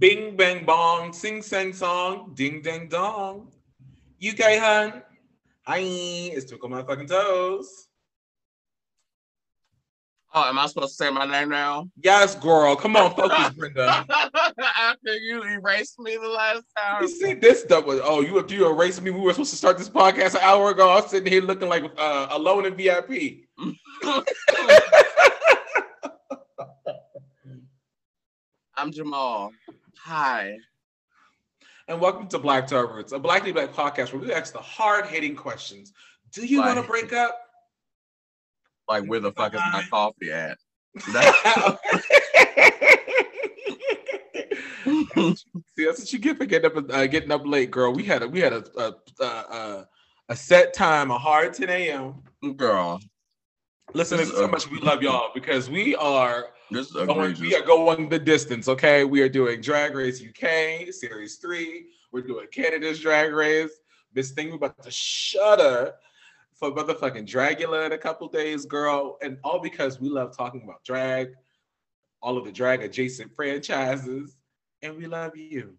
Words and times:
Bing 0.00 0.34
bang 0.34 0.64
bong, 0.64 1.12
sing 1.12 1.42
sang 1.42 1.74
song, 1.74 2.32
ding 2.32 2.62
ding 2.62 2.88
dong. 2.88 3.48
UK 4.16 4.56
hun. 4.56 5.02
Hi, 5.66 5.76
it's 5.76 6.46
Twinkle 6.46 6.70
fucking 6.86 7.06
Toes. 7.06 7.88
Oh, 10.32 10.48
am 10.48 10.58
I 10.58 10.66
supposed 10.68 10.96
to 10.96 11.04
say 11.04 11.10
my 11.10 11.26
name 11.26 11.50
now? 11.50 11.90
Yes, 12.02 12.34
girl. 12.34 12.76
Come 12.76 12.96
on, 12.96 13.14
focus, 13.14 13.50
Brenda. 13.50 14.06
After 14.78 15.16
you 15.16 15.42
erased 15.42 15.98
me 15.98 16.16
the 16.16 16.28
last 16.28 16.64
time. 16.78 17.02
You 17.02 17.08
see 17.08 17.34
this 17.34 17.60
stuff 17.60 17.84
was 17.84 18.00
oh, 18.02 18.22
you 18.22 18.42
you 18.48 18.70
erased 18.70 19.02
me. 19.02 19.10
We 19.10 19.20
were 19.20 19.34
supposed 19.34 19.50
to 19.50 19.56
start 19.56 19.76
this 19.76 19.90
podcast 19.90 20.34
an 20.34 20.40
hour 20.40 20.70
ago. 20.70 20.88
I 20.88 20.94
was 21.02 21.10
sitting 21.10 21.30
here 21.30 21.42
looking 21.42 21.68
like 21.68 21.84
uh, 21.98 22.28
alone 22.30 22.64
in 22.64 22.74
VIP. 22.74 23.40
I'm 28.78 28.92
Jamal. 28.92 29.52
Hi. 30.04 30.56
And 31.86 32.00
welcome 32.00 32.26
to 32.28 32.38
Black 32.38 32.66
Turbans, 32.66 33.12
a 33.12 33.18
Black 33.18 33.44
to 33.44 33.52
Black 33.52 33.74
podcast 33.74 34.14
where 34.14 34.22
we 34.22 34.32
ask 34.32 34.50
the 34.54 34.58
hard 34.58 35.06
hitting 35.06 35.36
questions. 35.36 35.92
Do 36.32 36.46
you 36.46 36.60
want 36.60 36.78
to 36.80 36.82
break 36.82 37.12
up? 37.12 37.38
Like, 38.88 39.04
where 39.04 39.20
the 39.20 39.30
fuck 39.32 39.52
is 39.54 39.60
my 39.72 39.84
coffee 39.90 40.32
at? 40.32 40.56
See, 45.76 45.84
that's 45.84 46.00
what 46.00 46.12
you 46.12 46.18
get 46.18 46.38
for 46.38 46.46
getting 46.46 46.74
up 46.74 46.90
uh, 46.90 47.06
getting 47.06 47.30
up 47.30 47.42
late, 47.44 47.70
girl. 47.70 47.92
We 47.92 48.04
had 48.04 48.22
a 48.22 48.28
we 48.28 48.40
had 48.40 48.54
a 48.54 48.64
a, 48.78 48.94
a, 49.22 49.88
a 50.30 50.36
set 50.36 50.72
time, 50.72 51.10
a 51.10 51.18
hard 51.18 51.52
10 51.52 51.68
a.m. 51.68 52.22
Girl, 52.56 53.00
listen, 53.92 54.16
this 54.16 54.30
is 54.30 54.40
how 54.40 54.46
much 54.46 54.70
we 54.70 54.80
love 54.80 55.02
y'all 55.02 55.30
because 55.34 55.68
we 55.68 55.94
are 55.96 56.46
this 56.70 56.92
going, 56.92 57.38
we 57.40 57.54
are 57.54 57.62
going 57.62 58.08
the 58.08 58.18
distance. 58.18 58.68
Okay, 58.68 59.04
we 59.04 59.20
are 59.22 59.28
doing 59.28 59.60
Drag 59.60 59.94
Race 59.94 60.22
UK 60.22 60.92
Series 60.92 61.36
Three. 61.36 61.86
We're 62.12 62.22
doing 62.22 62.46
Canada's 62.50 63.00
Drag 63.00 63.32
Race. 63.32 63.72
This 64.12 64.32
thing 64.32 64.50
we're 64.50 64.56
about 64.56 64.82
to 64.82 64.90
shudder 64.90 65.94
for 66.54 66.72
motherfucking 66.72 67.26
Dragula 67.26 67.86
in 67.86 67.92
a 67.92 67.98
couple 67.98 68.28
days, 68.28 68.66
girl, 68.66 69.18
and 69.22 69.38
all 69.44 69.60
because 69.60 70.00
we 70.00 70.08
love 70.08 70.36
talking 70.36 70.62
about 70.62 70.84
drag, 70.84 71.34
all 72.22 72.36
of 72.36 72.44
the 72.44 72.52
drag 72.52 72.82
adjacent 72.82 73.34
franchises, 73.34 74.36
and 74.82 74.96
we 74.96 75.06
love 75.06 75.36
you. 75.36 75.76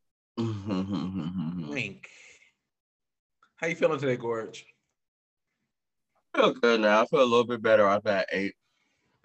Wink. 0.38 2.08
How 3.56 3.66
you 3.66 3.76
feeling 3.76 4.00
today, 4.00 4.16
Gorge? 4.16 4.64
I 6.34 6.40
feel 6.40 6.52
good 6.54 6.80
now. 6.80 7.02
I 7.02 7.06
feel 7.06 7.22
a 7.22 7.24
little 7.24 7.44
bit 7.44 7.62
better. 7.62 7.86
I've 7.86 8.04
had 8.04 8.26
8 8.32 8.54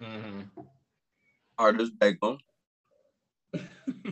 Mm-hmm. 0.02 0.60
Artist 1.58 1.92
Bagel. 1.98 2.38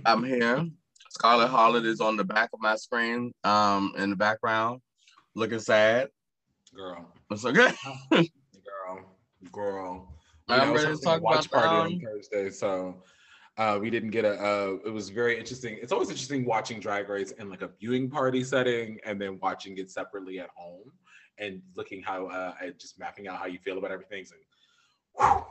I'm 0.07 0.25
here. 0.25 0.67
Scarlett 1.11 1.51
Harlett 1.51 1.87
is 1.87 2.01
on 2.01 2.17
the 2.17 2.25
back 2.25 2.51
of 2.53 2.61
my 2.61 2.77
screen, 2.77 3.33
um, 3.45 3.95
in 3.97 4.11
the 4.11 4.17
background, 4.17 4.81
looking 5.35 5.61
sad. 5.61 6.09
Girl. 6.75 7.11
It's 7.31 7.45
okay. 7.45 7.73
girl. 8.11 9.01
Girl. 9.53 10.13
I'm 10.49 10.73
ready 10.73 10.95
to 10.95 11.01
talk 11.01 11.23
watch 11.23 11.47
about 11.47 11.63
party 11.63 11.95
um, 11.95 11.95
on 11.95 12.01
Thursday, 12.01 12.51
so 12.51 13.03
uh, 13.57 13.79
we 13.81 13.91
didn't 13.91 14.11
get 14.11 14.25
a. 14.25 14.35
Uh, 14.35 14.77
it 14.85 14.91
was 14.91 15.09
very 15.09 15.39
interesting. 15.39 15.79
It's 15.81 15.93
always 15.93 16.11
interesting 16.11 16.45
watching 16.45 16.79
Drag 16.79 17.09
Race 17.09 17.33
in 17.33 17.49
like 17.49 17.63
a 17.63 17.71
viewing 17.81 18.11
party 18.11 18.45
setting, 18.45 18.99
and 19.05 19.21
then 19.21 19.39
watching 19.41 19.79
it 19.79 19.91
separately 19.91 20.39
at 20.39 20.51
home, 20.55 20.93
and 21.39 21.63
looking 21.75 22.03
how 22.03 22.27
uh, 22.27 22.53
just 22.79 22.99
mapping 22.99 23.27
out 23.27 23.39
how 23.39 23.47
you 23.47 23.59
feel 23.59 23.79
about 23.79 23.91
everything. 23.91 24.25
And 25.19 25.31
whew, 25.33 25.45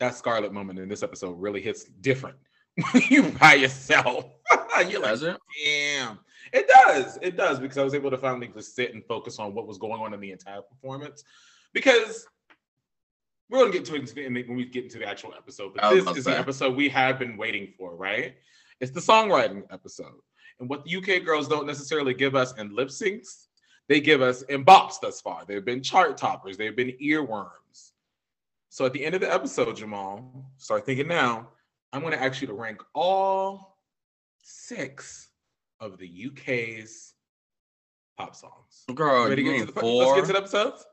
that 0.00 0.14
Scarlett 0.14 0.52
moment 0.52 0.78
in 0.78 0.88
this 0.88 1.02
episode 1.02 1.40
really 1.40 1.60
hits 1.60 1.84
different 1.84 2.36
when 2.92 3.02
you 3.08 3.30
by 3.30 3.54
yourself. 3.54 4.26
You're 4.88 5.00
like, 5.02 5.20
it? 5.22 5.36
damn. 5.64 6.18
It 6.52 6.68
does. 6.68 7.18
It 7.20 7.36
does 7.36 7.58
because 7.58 7.78
I 7.78 7.84
was 7.84 7.94
able 7.94 8.10
to 8.10 8.18
finally 8.18 8.48
just 8.48 8.74
sit 8.74 8.94
and 8.94 9.04
focus 9.04 9.38
on 9.38 9.54
what 9.54 9.66
was 9.66 9.76
going 9.78 10.00
on 10.00 10.14
in 10.14 10.20
the 10.20 10.30
entire 10.30 10.62
performance. 10.62 11.24
Because 11.72 12.26
we're 13.50 13.58
gonna 13.60 13.72
get 13.72 13.84
to 13.86 13.94
it 13.94 14.48
when 14.48 14.56
we 14.56 14.64
get 14.66 14.84
into 14.84 14.98
the 14.98 15.06
actual 15.06 15.34
episode, 15.36 15.72
but 15.74 15.90
this 15.90 16.06
is 16.06 16.24
to 16.24 16.30
the 16.30 16.38
episode 16.38 16.76
we 16.76 16.88
have 16.90 17.18
been 17.18 17.36
waiting 17.36 17.72
for, 17.76 17.96
right? 17.96 18.36
It's 18.80 18.92
the 18.92 19.00
songwriting 19.00 19.64
episode. 19.70 20.20
And 20.60 20.68
what 20.68 20.84
the 20.84 20.96
UK 20.96 21.24
girls 21.24 21.48
don't 21.48 21.66
necessarily 21.66 22.14
give 22.14 22.34
us 22.34 22.56
in 22.58 22.74
lip 22.74 22.88
syncs, 22.88 23.46
they 23.88 24.00
give 24.00 24.22
us 24.22 24.42
in 24.42 24.64
bops 24.64 25.00
thus 25.00 25.20
far. 25.20 25.44
They've 25.46 25.64
been 25.64 25.82
chart 25.82 26.16
toppers, 26.16 26.56
they've 26.56 26.76
been 26.76 26.96
earworms. 27.02 27.48
So 28.78 28.86
at 28.86 28.92
the 28.92 29.04
end 29.04 29.16
of 29.16 29.20
the 29.20 29.34
episode, 29.34 29.74
Jamal, 29.74 30.46
start 30.56 30.86
thinking 30.86 31.08
now. 31.08 31.48
I'm 31.92 32.00
going 32.00 32.12
to 32.12 32.22
ask 32.22 32.40
you 32.40 32.46
to 32.46 32.52
rank 32.52 32.80
all 32.94 33.76
six 34.44 35.30
of 35.80 35.98
the 35.98 36.08
UK's 36.28 37.14
pop 38.16 38.36
songs. 38.36 38.84
Girl, 38.94 39.28
Ready 39.28 39.42
you 39.42 39.48
to 39.48 39.52
mean 39.52 39.66
get 39.66 39.74
to 39.74 39.80
the, 39.80 39.84
let's 39.84 40.12
get 40.20 40.26
to 40.26 40.32
the 40.32 40.38
episodes. 40.38 40.86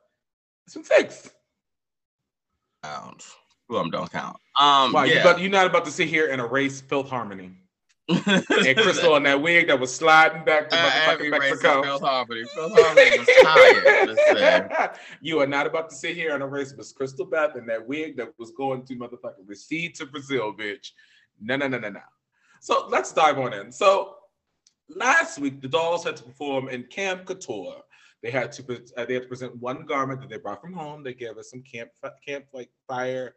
It's 0.65 0.73
been 0.73 0.83
six. 0.83 1.29
pounds. 2.81 3.31
Who 3.69 3.77
I'm 3.77 3.91
don't 3.91 4.11
count. 4.11 4.37
Um, 4.59 4.91
Wow, 4.91 5.03
you 5.03 5.13
yeah. 5.13 5.21
about, 5.21 5.39
you're 5.39 5.51
not 5.51 5.67
about 5.67 5.85
to 5.85 5.91
sit 5.91 6.07
here 6.07 6.31
and 6.31 6.41
erase 6.41 6.81
Filth 6.81 7.07
Harmony 7.07 7.51
and 8.07 8.45
Crystal 8.77 9.15
in 9.15 9.23
that 9.23 9.41
wig 9.41 9.67
that 9.67 9.79
was 9.79 9.93
sliding 9.93 10.43
back 10.45 10.69
to 10.69 10.75
Uh, 10.77 11.17
Mexico. 11.29 11.81
Phil 11.83 11.99
Harmony. 11.99 12.43
Phil 12.53 12.69
Harmony 12.75 13.19
was 13.19 13.27
tired. 13.43 14.07
Listen. 14.09 14.89
you 15.21 15.39
are 15.39 15.47
not 15.47 15.65
about 15.65 15.89
to 15.89 15.95
sit 15.95 16.15
here 16.15 16.33
and 16.33 16.43
erase 16.43 16.73
Miss 16.77 16.91
Crystal 16.91 17.25
Beth 17.25 17.55
and 17.55 17.67
that 17.69 17.85
wig 17.87 18.15
that 18.17 18.31
was 18.37 18.51
going 18.51 18.85
to 18.85 18.95
motherfucking 18.95 19.47
recede 19.47 19.95
to 19.95 20.05
Brazil, 20.05 20.53
bitch. 20.53 20.91
No, 21.41 21.55
no, 21.55 21.67
no, 21.67 21.79
no, 21.79 21.89
no. 21.89 21.99
So 22.61 22.87
let's 22.89 23.11
dive 23.11 23.39
on 23.39 23.53
in. 23.53 23.71
So 23.71 24.15
last 24.89 25.39
week, 25.39 25.61
the 25.61 25.67
dolls 25.67 26.03
had 26.03 26.15
to 26.17 26.23
perform 26.23 26.69
in 26.69 26.83
Camp 26.83 27.25
Couture. 27.25 27.81
They 28.23 28.31
had 28.31 28.51
to 28.53 28.81
uh, 28.97 29.05
they 29.05 29.13
had 29.13 29.23
to 29.23 29.27
present 29.29 29.55
one 29.57 29.85
garment 29.85 30.21
that 30.21 30.29
they 30.29 30.37
brought 30.37 30.61
from 30.61 30.73
home. 30.73 31.03
They 31.03 31.13
gave 31.13 31.37
us 31.37 31.51
some 31.51 31.61
camp 31.61 31.89
camp 32.25 32.45
like 32.53 32.69
fire 32.87 33.35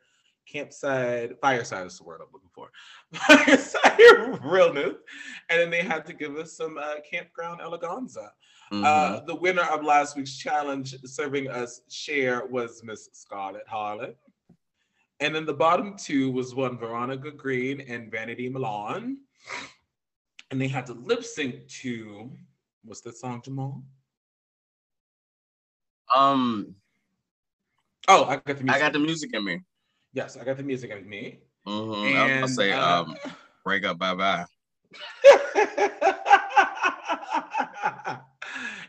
campside 0.52 1.38
fireside 1.40 1.86
is 1.86 1.98
the 1.98 2.04
word 2.04 2.20
I'm 2.22 2.28
looking 2.32 2.50
for 2.52 2.70
fireside 3.12 4.40
realness, 4.44 4.94
and 5.48 5.60
then 5.60 5.70
they 5.70 5.82
had 5.82 6.06
to 6.06 6.12
give 6.12 6.36
us 6.36 6.52
some 6.52 6.78
uh, 6.78 6.94
campground 7.10 7.60
eleganza. 7.60 8.30
Mhm. 8.72 8.84
Uh, 8.84 9.20
the 9.24 9.34
winner 9.34 9.62
of 9.62 9.82
last 9.84 10.16
week's 10.16 10.36
challenge, 10.36 10.94
serving 11.04 11.48
us 11.48 11.80
share, 11.88 12.44
was 12.46 12.82
Miss 12.84 13.08
Scarlett 13.12 13.66
harlan 13.66 14.14
And 15.20 15.34
then 15.34 15.46
the 15.46 15.54
bottom 15.54 15.96
two 15.96 16.30
was 16.30 16.54
one 16.54 16.78
Veronica 16.78 17.30
Green 17.30 17.80
and 17.80 18.10
Vanity 18.10 18.48
Milan. 18.48 19.18
And 20.50 20.60
they 20.60 20.68
had 20.68 20.86
to 20.86 20.92
lip 20.92 21.24
sync 21.24 21.66
to 21.82 22.30
what's 22.84 23.00
that 23.02 23.16
song, 23.16 23.40
Jamal? 23.42 23.82
um, 26.14 26.74
Oh, 28.06 28.24
I 28.24 28.36
got 28.36 28.44
the 28.58 28.64
music. 28.64 28.70
I 28.70 28.78
got 28.78 28.92
the 28.92 28.98
music 28.98 29.30
in 29.34 29.44
me. 29.44 29.60
Yes, 30.12 30.36
I 30.36 30.44
got 30.44 30.56
the 30.56 30.62
music 30.62 30.90
in 30.90 31.08
me. 31.08 31.40
Mhm. 31.66 32.16
I 32.16 32.24
was 32.24 32.32
gonna 32.32 32.48
say, 32.48 32.72
uh, 32.72 33.02
um, 33.02 33.16
break 33.64 33.84
up, 33.84 33.98
bye 33.98 34.14
bye. 34.14 34.44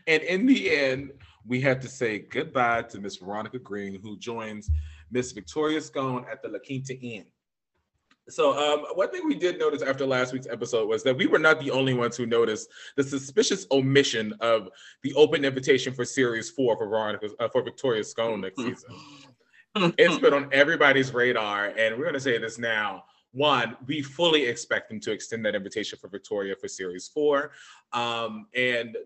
and 0.07 0.23
in 0.23 0.45
the 0.45 0.71
end, 0.71 1.11
we 1.45 1.61
have 1.61 1.79
to 1.81 1.87
say 1.87 2.19
goodbye 2.19 2.83
to 2.83 2.99
Miss 2.99 3.17
Veronica 3.17 3.59
Green, 3.59 3.99
who 4.01 4.17
joins 4.17 4.69
Miss 5.11 5.31
Victoria 5.31 5.81
Scone 5.81 6.25
at 6.31 6.41
the 6.41 6.49
La 6.49 6.59
Quinta 6.59 6.97
Inn. 6.99 7.25
So, 8.29 8.57
um, 8.57 8.85
one 8.93 9.09
thing 9.09 9.25
we 9.25 9.35
did 9.35 9.57
notice 9.57 9.81
after 9.81 10.05
last 10.05 10.33
week's 10.33 10.47
episode 10.47 10.87
was 10.87 11.01
that 11.03 11.17
we 11.17 11.25
were 11.25 11.39
not 11.39 11.59
the 11.59 11.71
only 11.71 11.95
ones 11.95 12.15
who 12.15 12.27
noticed 12.27 12.69
the 12.95 13.03
suspicious 13.03 13.65
omission 13.71 14.33
of 14.39 14.69
the 15.01 15.13
open 15.15 15.43
invitation 15.43 15.93
for 15.93 16.05
Series 16.05 16.51
Four 16.51 16.77
for 16.77 16.87
Veronica 16.87 17.29
uh, 17.39 17.49
for 17.49 17.63
Victoria 17.63 18.03
Scone 18.03 18.41
next 18.41 18.57
season 18.57 18.91
it's 19.75 20.17
been 20.19 20.33
on 20.39 20.49
everybody's 20.51 21.13
radar, 21.13 21.67
and 21.67 21.95
we're 21.95 22.03
going 22.03 22.13
to 22.13 22.19
say 22.19 22.37
this 22.37 22.57
now. 22.57 23.03
One, 23.31 23.77
we 23.85 24.01
fully 24.01 24.45
expect 24.45 24.89
them 24.89 24.99
to 25.01 25.11
extend 25.11 25.45
that 25.45 25.53
invitation 25.53 25.99
for 25.99 26.07
Victoria 26.07 26.55
for 26.55 26.67
Series 26.67 27.07
Four, 27.07 27.51
um, 27.93 28.47
and 28.55 28.97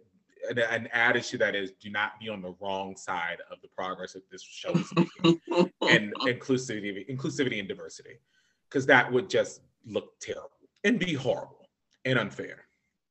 an, 0.49 0.59
an 0.59 0.87
added 0.93 1.23
to 1.25 1.37
that 1.39 1.55
is 1.55 1.71
do 1.71 1.89
not 1.89 2.19
be 2.19 2.29
on 2.29 2.41
the 2.41 2.55
wrong 2.61 2.95
side 2.95 3.39
of 3.51 3.61
the 3.61 3.67
progress 3.67 4.13
that 4.13 4.29
this 4.31 4.41
show 4.41 4.71
is 4.71 4.93
making, 4.95 5.41
and 5.89 6.13
inclusivity, 6.21 7.09
inclusivity 7.09 7.59
and 7.59 7.67
diversity, 7.67 8.17
because 8.69 8.85
that 8.85 9.11
would 9.11 9.29
just 9.29 9.61
look 9.85 10.17
terrible 10.21 10.49
and 10.85 10.99
be 10.99 11.13
horrible 11.13 11.67
and 12.05 12.19
unfair, 12.19 12.65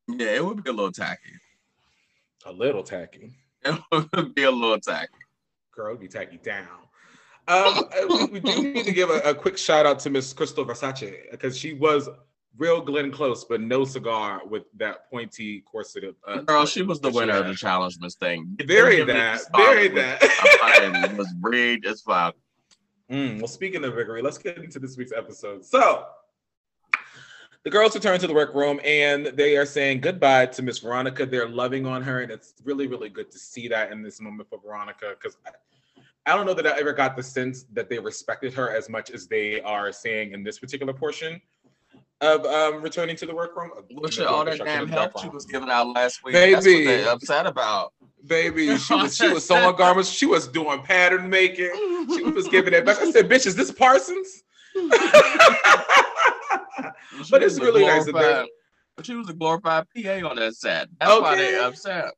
yeah, 0.08 0.28
it 0.28 0.44
would 0.44 0.62
be 0.62 0.70
a 0.70 0.72
little 0.72 0.92
tacky. 0.92 1.32
a 2.46 2.52
little 2.52 2.82
tacky. 2.82 3.32
It 3.64 3.80
would 4.16 4.34
be 4.34 4.42
a 4.42 4.50
little 4.50 4.80
tacky. 4.80 5.12
girl, 5.70 5.90
it'd 5.90 6.00
be 6.00 6.08
tacky 6.08 6.38
down. 6.38 6.66
Um, 7.48 7.84
we, 8.08 8.24
we 8.26 8.40
do 8.40 8.62
need 8.62 8.84
to 8.84 8.92
give 8.92 9.10
a, 9.10 9.20
a 9.20 9.34
quick 9.34 9.58
shout 9.58 9.86
out 9.86 9.98
to 10.00 10.10
Miss 10.10 10.32
Krystal 10.32 10.66
Versace 10.66 11.30
because 11.30 11.56
she 11.58 11.74
was 11.74 12.08
real 12.58 12.80
Glenn 12.80 13.10
Close, 13.10 13.44
but 13.44 13.60
no 13.60 13.84
cigar 13.84 14.42
with 14.46 14.64
that 14.76 15.10
pointy 15.10 15.60
corset. 15.60 16.14
Uh, 16.26 16.38
Girl, 16.38 16.66
she 16.66 16.82
was 16.82 17.00
the 17.00 17.10
winner 17.10 17.36
of 17.36 17.46
the 17.46 17.54
challenge, 17.54 17.98
Miss 18.00 18.14
Thing. 18.14 18.56
Very 18.64 18.96
Give 18.96 19.08
me 19.08 19.14
that, 19.14 19.40
the 19.52 19.58
very 19.58 19.88
with- 19.88 19.96
that. 19.96 20.18
I 20.62 21.14
was 21.16 21.32
rigged 21.40 21.86
as 21.86 22.02
fuck. 22.02 22.36
Mm, 23.10 23.38
well, 23.38 23.48
speaking 23.48 23.84
of 23.84 23.94
Vickery, 23.94 24.22
let's 24.22 24.38
get 24.38 24.58
into 24.58 24.78
this 24.78 24.96
week's 24.96 25.12
episode. 25.12 25.64
So, 25.64 26.06
the 27.62 27.70
girls 27.70 27.94
return 27.94 28.18
to 28.18 28.26
the 28.26 28.32
workroom 28.32 28.80
and 28.84 29.26
they 29.26 29.56
are 29.56 29.66
saying 29.66 30.00
goodbye 30.00 30.46
to 30.46 30.62
Miss 30.62 30.78
Veronica. 30.78 31.26
They're 31.26 31.48
loving 31.48 31.86
on 31.86 32.02
her, 32.02 32.22
and 32.22 32.32
it's 32.32 32.54
really, 32.64 32.86
really 32.86 33.08
good 33.08 33.30
to 33.30 33.38
see 33.38 33.68
that 33.68 33.92
in 33.92 34.02
this 34.02 34.20
moment 34.20 34.48
for 34.48 34.58
Veronica 34.58 35.14
because 35.18 35.36
I, 36.26 36.36
don't 36.36 36.46
know 36.46 36.54
that 36.54 36.66
I 36.66 36.78
ever 36.78 36.92
got 36.92 37.16
the 37.16 37.22
sense 37.22 37.64
that 37.72 37.88
they 37.88 37.98
respected 37.98 38.54
her 38.54 38.74
as 38.74 38.88
much 38.88 39.10
as 39.10 39.26
they 39.26 39.60
are 39.62 39.92
saying 39.92 40.32
in 40.32 40.42
this 40.42 40.58
particular 40.58 40.92
portion 40.92 41.40
of 42.22 42.46
um, 42.46 42.80
returning 42.80 43.16
to 43.16 43.26
the 43.26 43.34
workroom. 43.34 43.70
What's 43.90 44.18
all 44.20 44.44
that 44.44 44.58
damn 44.58 44.88
help 44.88 45.18
she 45.20 45.28
was 45.28 45.44
giving 45.44 45.68
out 45.68 45.88
last 45.88 46.22
week? 46.24 46.34
Baby. 46.34 46.52
That's 46.52 46.66
what 46.66 46.72
they 46.72 47.08
upset 47.08 47.46
about. 47.46 47.92
Baby, 48.24 48.76
she 48.78 48.94
was 48.94 49.16
she 49.16 49.28
was 49.28 49.44
sewing 49.44 49.74
garments. 49.74 50.08
She 50.08 50.26
was 50.26 50.46
doing 50.46 50.80
pattern 50.82 51.28
making. 51.28 51.72
She 52.14 52.22
was 52.22 52.46
giving 52.46 52.72
it 52.72 52.86
back. 52.86 53.00
I 53.00 53.10
said, 53.10 53.28
"Bitch, 53.28 53.46
is 53.46 53.56
this 53.56 53.72
Parsons?" 53.72 54.44
but 57.30 57.42
it's 57.42 57.58
really 57.58 57.84
nice 57.84 58.06
that 58.06 58.14
they're. 58.14 58.46
But 58.96 59.06
she 59.06 59.16
was 59.16 59.28
a 59.28 59.32
glorified 59.32 59.86
PA 59.96 60.28
on 60.28 60.36
that 60.36 60.54
set. 60.54 60.88
That's 61.00 61.12
okay. 61.12 61.22
why 61.22 61.36
they 61.36 61.58
upset. 61.58 62.12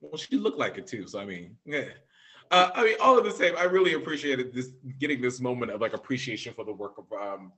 Well, 0.00 0.16
she 0.16 0.36
looked 0.36 0.58
like 0.58 0.78
it 0.78 0.86
too. 0.86 1.06
So 1.06 1.20
I 1.20 1.26
mean, 1.26 1.56
yeah. 1.66 1.88
Uh, 2.50 2.70
I 2.74 2.84
mean, 2.84 2.96
all 3.00 3.16
of 3.16 3.24
the 3.24 3.30
same, 3.30 3.54
I 3.56 3.64
really 3.64 3.94
appreciated 3.94 4.52
this 4.52 4.70
getting 4.98 5.20
this 5.20 5.40
moment 5.40 5.70
of 5.70 5.80
like 5.80 5.92
appreciation 5.92 6.52
for 6.52 6.64
the 6.64 6.72
work 6.72 6.98
of 6.98 7.04
um, 7.12 7.52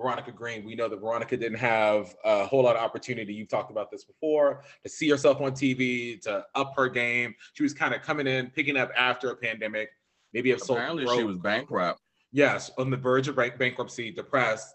Veronica 0.00 0.32
Green. 0.32 0.64
We 0.64 0.74
know 0.74 0.88
that 0.88 1.00
Veronica 1.00 1.36
didn't 1.36 1.58
have 1.58 2.14
a 2.24 2.46
whole 2.46 2.62
lot 2.62 2.76
of 2.76 2.82
opportunity. 2.82 3.34
You've 3.34 3.48
talked 3.48 3.70
about 3.70 3.90
this 3.90 4.04
before 4.04 4.62
to 4.82 4.88
see 4.88 5.08
herself 5.10 5.40
on 5.40 5.52
TV, 5.52 6.20
to 6.22 6.44
up 6.54 6.72
her 6.76 6.88
game. 6.88 7.34
She 7.52 7.62
was 7.62 7.74
kind 7.74 7.94
of 7.94 8.02
coming 8.02 8.26
in, 8.26 8.50
picking 8.50 8.76
up 8.76 8.90
after 8.96 9.30
a 9.30 9.36
pandemic. 9.36 9.90
Maybe 10.32 10.50
if 10.50 10.62
apparently 10.62 11.06
she 11.14 11.24
was 11.24 11.36
bankrupt. 11.36 12.00
Yes, 12.32 12.70
on 12.78 12.88
the 12.88 12.96
verge 12.96 13.28
of 13.28 13.36
bankruptcy, 13.36 14.10
depressed, 14.10 14.74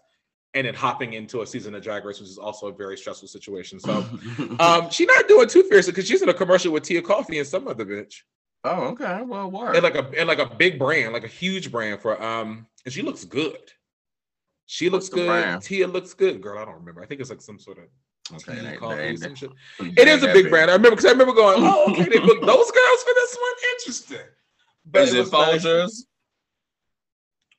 and 0.54 0.66
then 0.66 0.74
hopping 0.74 1.14
into 1.14 1.42
a 1.42 1.46
season 1.46 1.74
of 1.74 1.82
Drag 1.82 2.04
Race, 2.04 2.20
which 2.20 2.28
is 2.28 2.38
also 2.38 2.68
a 2.68 2.72
very 2.72 2.96
stressful 2.96 3.26
situation. 3.26 3.80
So 3.80 4.06
um, 4.60 4.88
she's 4.90 5.08
not 5.08 5.26
doing 5.26 5.48
too 5.48 5.64
fierce 5.64 5.86
because 5.86 6.06
she's 6.06 6.22
in 6.22 6.28
a 6.28 6.34
commercial 6.34 6.72
with 6.72 6.84
Tia 6.84 7.02
Kofi 7.02 7.38
and 7.38 7.46
some 7.46 7.66
other 7.66 7.84
bitch. 7.84 8.22
Oh, 8.68 8.88
okay. 8.88 9.22
Well, 9.22 9.50
what? 9.50 9.74
And 9.74 9.82
like 9.82 9.94
a 9.94 10.10
and 10.18 10.28
like 10.28 10.38
a 10.38 10.46
big 10.46 10.78
brand, 10.78 11.12
like 11.12 11.24
a 11.24 11.28
huge 11.28 11.70
brand 11.70 12.00
for 12.00 12.22
um, 12.22 12.66
and 12.84 12.92
she 12.92 13.02
looks 13.02 13.24
good. 13.24 13.72
She 14.66 14.90
looks 14.90 15.08
good. 15.08 15.26
Brand? 15.26 15.62
Tia 15.62 15.86
looks 15.86 16.12
good. 16.12 16.42
Girl, 16.42 16.58
I 16.58 16.64
don't 16.64 16.74
remember. 16.74 17.02
I 17.02 17.06
think 17.06 17.20
it's 17.20 17.30
like 17.30 17.40
some 17.40 17.58
sort 17.58 17.78
of 17.78 17.84
Okay, 18.34 18.54
they, 18.56 19.06
they, 19.06 19.16
some. 19.16 19.54
It 19.96 20.08
is 20.08 20.22
a 20.22 20.26
big, 20.26 20.44
big 20.44 20.50
brand. 20.50 20.70
I 20.70 20.74
remember 20.74 20.96
because 20.96 21.06
I 21.06 21.12
remember 21.12 21.32
going, 21.32 21.56
oh, 21.60 21.90
okay, 21.90 22.04
they 22.04 22.18
booked 22.18 22.44
those 22.44 22.70
girls 22.70 23.02
for 23.02 23.14
this 23.14 23.36
one. 23.40 23.52
Interesting. 23.78 24.26
But 24.84 25.02
is 25.02 25.14
it, 25.14 25.26
it 25.26 25.32
Folgers? 25.32 25.64
Nice. 25.64 26.06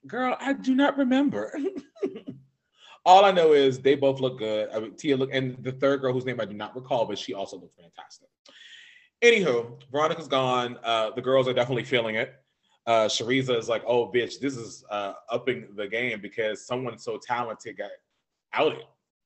Girl, 0.08 0.36
I 0.40 0.54
do 0.54 0.76
not 0.76 0.98
remember. 0.98 1.58
All 3.06 3.26
I 3.26 3.32
know 3.32 3.54
is 3.54 3.80
they 3.80 3.96
both 3.96 4.20
look 4.20 4.38
good. 4.38 4.70
I 4.74 4.80
mean, 4.80 4.96
Tia 4.96 5.18
look, 5.18 5.30
and 5.34 5.62
the 5.64 5.72
third 5.72 6.02
girl 6.02 6.14
whose 6.14 6.26
name 6.26 6.40
I 6.40 6.46
do 6.46 6.54
not 6.54 6.76
recall, 6.76 7.06
but 7.06 7.18
she 7.18 7.34
also 7.34 7.58
looks 7.58 7.76
fantastic. 7.76 8.28
Anywho, 9.24 9.78
Veronica's 9.92 10.28
gone. 10.28 10.78
Uh, 10.84 11.12
the 11.12 11.22
girls 11.22 11.48
are 11.48 11.54
definitely 11.54 11.84
feeling 11.84 12.16
it 12.16 12.40
uh 12.90 13.08
Choriza 13.08 13.56
is 13.56 13.70
like, 13.70 13.84
oh 13.86 14.12
bitch, 14.12 14.40
this 14.40 14.58
is 14.58 14.84
uh 14.90 15.14
upping 15.30 15.68
the 15.76 15.88
game 15.88 16.20
because 16.22 16.66
someone 16.66 16.98
so 16.98 17.18
talented 17.18 17.78
got 17.78 17.92
outed 18.54 18.80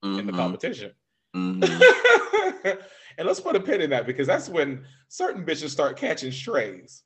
mm-hmm. 0.04 0.20
in 0.20 0.26
the 0.26 0.32
mm-hmm. 0.34 0.42
competition. 0.42 0.92
Mm-hmm. 1.34 2.68
and 3.18 3.28
let's 3.28 3.40
put 3.40 3.56
a 3.56 3.60
pin 3.60 3.80
in 3.80 3.90
that 3.90 4.06
because 4.06 4.28
that's 4.28 4.50
when 4.50 4.84
certain 5.08 5.46
bitches 5.46 5.70
start 5.70 5.98
catching 5.98 6.32
strays. 6.32 7.04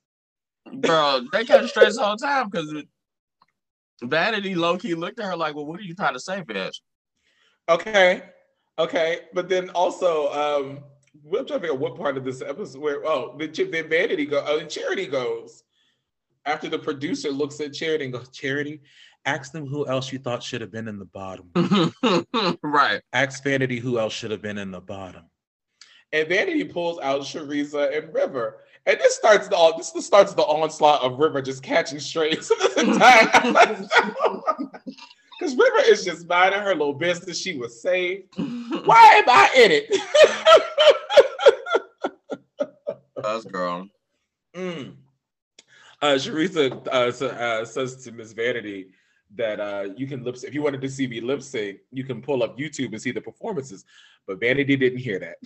Bro, 0.70 1.26
they 1.32 1.44
catch 1.44 1.70
strays 1.70 1.96
all 1.96 2.16
the 2.16 2.26
whole 2.26 2.42
time 2.42 2.50
because 2.50 2.84
Vanity 4.02 4.56
low 4.56 4.76
key 4.76 4.94
looked 4.94 5.20
at 5.20 5.26
her 5.26 5.36
like, 5.36 5.54
well, 5.54 5.64
what 5.64 5.78
are 5.78 5.84
you 5.84 5.94
trying 5.94 6.14
to 6.14 6.20
say, 6.20 6.42
bitch? 6.42 6.74
Okay. 7.68 8.22
Okay. 8.78 9.20
But 9.32 9.48
then 9.48 9.70
also, 9.70 10.32
um, 10.32 10.80
I'm 11.28 11.46
trying 11.46 11.46
to 11.46 11.54
figure 11.54 11.72
out 11.72 11.80
what 11.80 11.96
part 11.96 12.16
of 12.16 12.24
this 12.24 12.42
episode 12.42 12.80
where 12.80 13.06
oh 13.06 13.36
the 13.38 13.46
then 13.46 13.88
Vanity 13.88 14.26
go 14.26 14.44
oh, 14.46 14.64
Charity 14.64 15.06
goes 15.06 15.64
after 16.48 16.68
the 16.68 16.78
producer 16.78 17.30
looks 17.30 17.60
at 17.60 17.74
Charity 17.74 18.04
and 18.04 18.12
goes, 18.12 18.30
Charity, 18.30 18.80
ask 19.26 19.52
them 19.52 19.66
who 19.66 19.86
else 19.86 20.10
you 20.12 20.18
thought 20.18 20.42
should 20.42 20.62
have 20.62 20.72
been 20.72 20.88
in 20.88 20.98
the 20.98 21.04
bottom. 21.04 21.50
right. 22.62 23.02
Ask 23.12 23.44
Vanity 23.44 23.78
who 23.78 23.98
else 23.98 24.14
should 24.14 24.30
have 24.30 24.42
been 24.42 24.58
in 24.58 24.70
the 24.70 24.80
bottom. 24.80 25.24
And 26.12 26.26
Vanity 26.26 26.64
pulls 26.64 26.98
out 27.00 27.20
Choriza 27.20 27.96
and 27.96 28.12
River. 28.14 28.60
And 28.86 28.98
this 28.98 29.14
starts 29.14 29.48
the 29.48 29.74
this 29.76 30.06
starts 30.06 30.32
the 30.32 30.42
onslaught 30.42 31.02
of 31.02 31.18
River 31.18 31.42
just 31.42 31.62
catching 31.62 32.00
strays 32.00 32.50
Because 32.74 33.86
River 35.42 35.82
is 35.86 36.06
just 36.06 36.26
minding 36.26 36.60
her 36.60 36.74
little 36.74 36.94
business. 36.94 37.38
She 37.38 37.58
was 37.58 37.82
safe. 37.82 38.24
Why 38.36 39.22
am 39.22 39.28
I 39.28 39.50
in 39.54 39.70
it? 39.72 40.74
Us 43.28 43.44
girl. 43.44 43.88
Mm 44.56 44.96
uh, 46.00 46.14
Choriza 46.14 46.86
uh, 46.86 47.26
uh, 47.26 47.64
says 47.64 48.04
to 48.04 48.12
Miss 48.12 48.32
Vanity 48.32 48.88
that 49.34 49.60
uh, 49.60 49.88
you 49.96 50.06
can 50.06 50.24
lip 50.24 50.36
if 50.42 50.54
you 50.54 50.62
wanted 50.62 50.80
to 50.80 50.88
see 50.88 51.06
me 51.06 51.20
lip 51.20 51.42
sync, 51.42 51.78
you 51.90 52.04
can 52.04 52.22
pull 52.22 52.42
up 52.42 52.56
YouTube 52.58 52.92
and 52.92 53.02
see 53.02 53.10
the 53.10 53.20
performances. 53.20 53.84
But 54.26 54.40
Vanity 54.40 54.76
didn't 54.76 54.98
hear 54.98 55.18
that. 55.18 55.36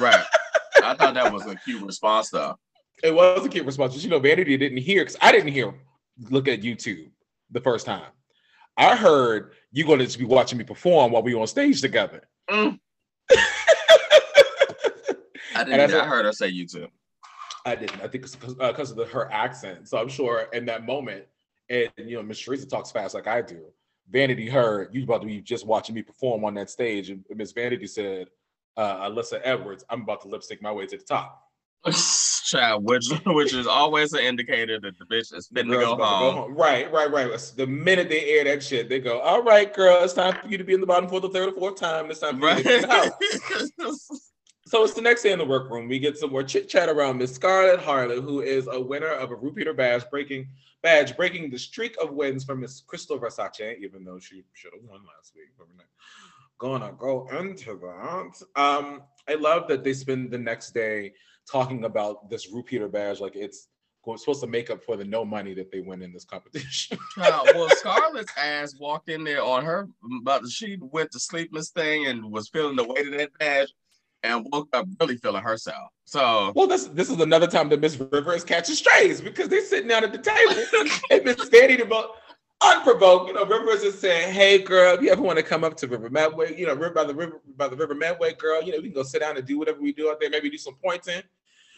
right. 0.00 0.24
I 0.82 0.94
thought 0.94 1.14
that 1.14 1.32
was 1.32 1.46
a 1.46 1.56
cute 1.56 1.82
response 1.82 2.30
though. 2.30 2.58
It 3.02 3.14
was 3.14 3.44
a 3.46 3.48
cute 3.48 3.66
response. 3.66 3.94
But, 3.94 4.04
you 4.04 4.10
know, 4.10 4.18
Vanity 4.18 4.56
didn't 4.56 4.78
hear 4.78 5.02
because 5.02 5.16
I 5.20 5.32
didn't 5.32 5.52
hear 5.52 5.74
look 6.30 6.48
at 6.48 6.62
YouTube 6.62 7.10
the 7.50 7.60
first 7.60 7.86
time. 7.86 8.10
I 8.76 8.94
heard 8.94 9.52
you're 9.72 9.86
going 9.86 9.98
to 9.98 10.04
just 10.04 10.18
be 10.18 10.24
watching 10.24 10.58
me 10.58 10.64
perform 10.64 11.12
while 11.12 11.22
we 11.22 11.34
were 11.34 11.40
on 11.40 11.46
stage 11.46 11.80
together. 11.80 12.28
Mm. 12.50 12.78
I 15.54 15.64
didn't. 15.64 15.80
I, 15.80 15.86
said, 15.88 16.00
I 16.00 16.06
heard 16.06 16.24
her 16.24 16.32
say 16.32 16.52
YouTube. 16.52 16.88
I 17.68 17.74
didn't. 17.74 18.00
I 18.00 18.08
think 18.08 18.24
it's 18.24 18.34
because 18.36 18.58
uh, 18.58 18.92
of 18.92 18.96
the, 18.96 19.04
her 19.06 19.30
accent. 19.32 19.88
So 19.88 19.98
I'm 19.98 20.08
sure 20.08 20.48
in 20.52 20.64
that 20.66 20.86
moment, 20.86 21.24
and 21.68 21.90
you 21.96 22.16
know, 22.16 22.22
Miss 22.22 22.40
Teresa 22.40 22.66
talks 22.66 22.90
fast 22.90 23.14
like 23.14 23.26
I 23.26 23.42
do. 23.42 23.64
Vanity 24.10 24.48
heard 24.48 24.94
you 24.94 25.04
about 25.04 25.20
to 25.20 25.26
be 25.26 25.40
just 25.40 25.66
watching 25.66 25.94
me 25.94 26.02
perform 26.02 26.44
on 26.44 26.54
that 26.54 26.70
stage, 26.70 27.10
and 27.10 27.24
Miss 27.34 27.52
Vanity 27.52 27.86
said, 27.86 28.28
uh, 28.76 29.08
"Alyssa 29.08 29.40
Edwards, 29.44 29.84
I'm 29.90 30.02
about 30.02 30.22
to 30.22 30.28
lipstick 30.28 30.62
my 30.62 30.72
way 30.72 30.86
to 30.86 30.96
the 30.96 31.04
top." 31.04 31.44
Child, 32.44 32.84
which 32.84 33.06
which 33.26 33.52
is 33.52 33.66
always 33.66 34.14
an 34.14 34.20
indicator 34.20 34.80
that 34.80 34.98
the 34.98 35.04
bitch 35.04 35.34
is 35.36 35.48
fitting 35.48 35.70
to 35.70 35.78
go 35.78 35.88
home. 35.88 35.98
go 35.98 36.32
home. 36.32 36.54
Right, 36.54 36.90
right, 36.90 37.10
right. 37.10 37.52
The 37.56 37.66
minute 37.66 38.08
they 38.08 38.30
air 38.30 38.44
that 38.44 38.62
shit, 38.62 38.88
they 38.88 39.00
go, 39.00 39.20
"All 39.20 39.42
right, 39.42 39.72
girl, 39.72 40.02
it's 40.02 40.14
time 40.14 40.34
for 40.40 40.48
you 40.48 40.56
to 40.56 40.64
be 40.64 40.72
in 40.72 40.80
the 40.80 40.86
bottom 40.86 41.08
for 41.08 41.20
the 41.20 41.28
third 41.28 41.50
or 41.50 41.52
fourth 41.52 41.76
time. 41.76 42.10
It's 42.10 42.20
time 42.20 42.40
for 42.40 42.46
right. 42.46 42.64
you 42.64 42.80
to 42.80 42.86
get 42.86 42.90
out." 42.90 43.12
So 44.68 44.84
it's 44.84 44.92
the 44.92 45.00
next 45.00 45.22
day 45.22 45.32
in 45.32 45.38
the 45.38 45.46
workroom. 45.46 45.88
We 45.88 45.98
get 45.98 46.18
some 46.18 46.30
more 46.30 46.42
chit 46.42 46.68
chat 46.68 46.90
around 46.90 47.16
Miss 47.16 47.34
Scarlett 47.34 47.80
Harlett, 47.80 48.22
who 48.22 48.42
is 48.42 48.68
a 48.70 48.78
winner 48.78 49.08
of 49.08 49.30
a 49.30 49.34
RuPeter 49.34 49.74
badge, 49.74 50.04
breaking 50.10 50.46
badge, 50.82 51.16
breaking 51.16 51.48
the 51.48 51.58
streak 51.58 51.96
of 52.02 52.12
wins 52.12 52.44
from 52.44 52.60
Miss 52.60 52.82
Krystal 52.82 53.18
Versace, 53.18 53.78
even 53.80 54.04
though 54.04 54.18
she 54.18 54.44
should 54.52 54.74
have 54.74 54.82
won 54.84 55.00
last 55.06 55.32
week. 55.34 55.48
But 55.56 55.68
we're 55.68 55.76
not 55.78 55.88
gonna 56.58 56.92
go 56.98 57.26
into 57.38 57.78
that. 57.78 58.60
Um, 58.62 59.04
I 59.26 59.36
love 59.36 59.68
that 59.68 59.84
they 59.84 59.94
spend 59.94 60.30
the 60.30 60.36
next 60.36 60.74
day 60.74 61.14
talking 61.50 61.84
about 61.84 62.28
this 62.28 62.52
RuPeter 62.52 62.92
badge 62.92 63.20
like 63.20 63.36
it's 63.36 63.68
supposed 64.16 64.42
to 64.42 64.46
make 64.46 64.68
up 64.68 64.84
for 64.84 64.98
the 64.98 65.04
no 65.04 65.24
money 65.24 65.54
that 65.54 65.72
they 65.72 65.80
win 65.80 66.02
in 66.02 66.12
this 66.12 66.26
competition. 66.26 66.98
uh, 67.16 67.42
well, 67.54 67.70
Scarlett's 67.70 68.32
ass 68.36 68.74
walked 68.78 69.08
in 69.08 69.24
there 69.24 69.42
on 69.42 69.64
her, 69.64 69.88
but 70.22 70.46
she 70.46 70.76
went 70.78 71.10
to 71.12 71.18
sleepless 71.18 71.70
thing 71.70 72.06
and 72.06 72.30
was 72.30 72.50
feeling 72.50 72.76
the 72.76 72.84
weight 72.84 73.06
of 73.06 73.16
that 73.16 73.30
badge 73.38 73.72
and 74.22 74.46
woke 74.50 74.68
up 74.72 74.86
really 75.00 75.16
feeling 75.16 75.42
herself. 75.42 75.90
So 76.04 76.52
well, 76.54 76.66
this 76.66 76.86
this 76.86 77.10
is 77.10 77.20
another 77.20 77.46
time 77.46 77.68
that 77.70 77.80
Miss 77.80 77.98
River 77.98 78.34
is 78.34 78.44
catching 78.44 78.74
strays 78.74 79.20
because 79.20 79.48
they're 79.48 79.64
sitting 79.64 79.88
down 79.88 80.04
at 80.04 80.12
the 80.12 80.18
table 80.18 80.90
and 81.10 81.24
Miss 81.24 81.48
Vanity 81.48 81.82
about 81.82 82.10
unprovoked. 82.62 83.28
You 83.28 83.34
know, 83.34 83.44
River 83.44 83.70
is 83.70 83.82
just 83.82 84.00
saying, 84.00 84.32
"Hey, 84.32 84.58
girl, 84.58 84.94
if 84.94 85.02
you 85.02 85.10
ever 85.10 85.22
want 85.22 85.38
to 85.38 85.42
come 85.42 85.64
up 85.64 85.76
to 85.78 85.86
River 85.86 86.10
Medway, 86.10 86.58
you 86.58 86.66
know, 86.66 86.74
River 86.74 86.94
by 86.94 87.04
the 87.04 87.14
river 87.14 87.40
by 87.56 87.68
the 87.68 87.76
River 87.76 87.94
Medway, 87.94 88.34
girl, 88.34 88.62
you 88.62 88.72
know, 88.72 88.78
we 88.78 88.84
can 88.84 88.94
go 88.94 89.02
sit 89.02 89.20
down 89.20 89.36
and 89.36 89.46
do 89.46 89.58
whatever 89.58 89.80
we 89.80 89.92
do 89.92 90.10
out 90.10 90.20
there. 90.20 90.30
Maybe 90.30 90.50
do 90.50 90.58
some 90.58 90.76
pointing." 90.82 91.22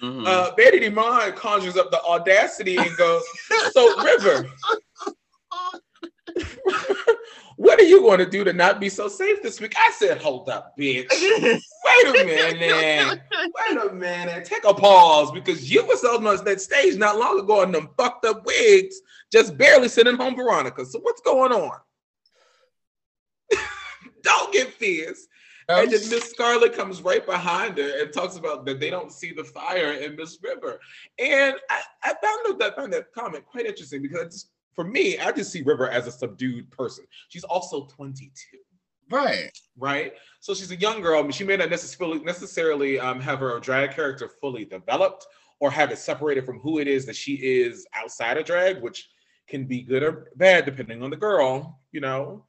Mm-hmm. 0.03 0.25
Uh, 0.27 0.53
Vanity 0.57 0.89
Milan 0.89 1.33
conjures 1.33 1.77
up 1.77 1.91
the 1.91 2.01
audacity 2.03 2.79
and 2.79 2.97
goes, 2.97 3.23
"So, 3.73 4.03
River." 4.03 4.49
what 7.57 7.79
are 7.79 7.85
you 7.85 8.01
going 8.01 8.19
to 8.19 8.27
do 8.27 8.45
to 8.45 8.53
not 8.53 8.81
be 8.81 8.89
so 8.89 9.09
safe 9.09 9.43
this 9.43 9.61
week? 9.61 9.75
I 9.77 9.91
said, 9.93 10.19
hold 10.19 10.49
up, 10.49 10.75
bitch. 10.79 11.11
Wait 11.91 12.09
a 12.09 12.25
minute. 12.25 13.21
Wait 13.33 13.91
a 13.91 13.93
minute. 13.93 14.45
Take 14.45 14.65
a 14.65 14.75
pause 14.75 15.31
because 15.33 15.71
you 15.71 15.85
were 15.87 15.97
selling 15.97 16.27
on 16.27 16.45
that 16.45 16.61
stage 16.61 16.97
not 16.97 17.19
long 17.19 17.41
ago 17.41 17.63
in 17.63 17.73
them 17.73 17.89
fucked 17.97 18.25
up 18.25 18.45
wigs, 18.45 18.97
just 19.33 19.57
barely 19.57 19.89
sitting 19.89 20.17
home 20.17 20.37
Veronica. 20.37 20.85
So 20.85 21.01
what's 21.01 21.21
going 21.21 21.53
on? 21.53 21.79
don't 24.23 24.53
get 24.53 24.73
fierce. 24.75 25.27
And 25.69 25.91
then 25.91 26.01
Miss 26.11 26.31
Scarlett 26.31 26.75
comes 26.75 27.01
right 27.01 27.25
behind 27.25 27.79
her 27.79 28.03
and 28.03 28.13
talks 28.13 28.37
about 28.37 28.67
that 28.67 28.81
they 28.81 28.91
don't 28.91 29.13
see 29.13 29.33
the 29.33 29.45
fire 29.45 29.93
in 29.93 30.17
Miss 30.17 30.39
River. 30.43 30.81
And 31.19 31.55
I, 31.71 31.83
I 32.03 32.09
found 32.09 32.61
that, 32.61 32.75
found 32.75 32.93
that 32.93 33.13
comment 33.13 33.47
quite 33.47 33.67
interesting 33.67 34.03
because 34.03 34.51
for 34.75 34.85
me, 34.85 35.19
I 35.19 35.31
just 35.31 35.53
see 35.53 35.63
River 35.63 35.89
as 35.89 36.07
a 36.07 36.13
subdued 36.13 36.71
person. 36.71 37.05
She's 37.29 37.45
also 37.45 37.87
22. 37.87 38.31
Right. 39.11 39.51
Right. 39.77 40.13
So 40.41 40.55
she's 40.55 40.71
a 40.71 40.77
young 40.77 41.01
girl. 41.01 41.19
I 41.19 41.23
mean, 41.23 41.33
she 41.33 41.45
may 41.45 41.57
not 41.57 41.71
necessarily 41.71 42.21
necessarily 42.21 42.99
um, 43.01 43.21
have 43.21 43.41
her 43.41 43.59
drag 43.61 43.93
character 43.93 44.31
fully 44.41 44.65
developed 44.65 45.27
or 45.59 45.71
have 45.71 45.91
it 45.91 45.99
separated 45.99 46.47
from 46.47 46.59
who 46.61 46.79
it 46.79 46.89
is 46.89 47.05
that 47.07 47.17
she 47.17 47.35
is 47.35 47.87
outside 47.95 48.39
of 48.39 48.47
drag, 48.47 48.81
which 48.81 49.09
can 49.49 49.67
be 49.67 49.83
good 49.83 50.03
or 50.03 50.29
bad 50.37 50.65
depending 50.65 51.03
on 51.03 51.11
the 51.11 51.17
girl. 51.17 51.81
You 51.93 52.01
know. 52.01 52.45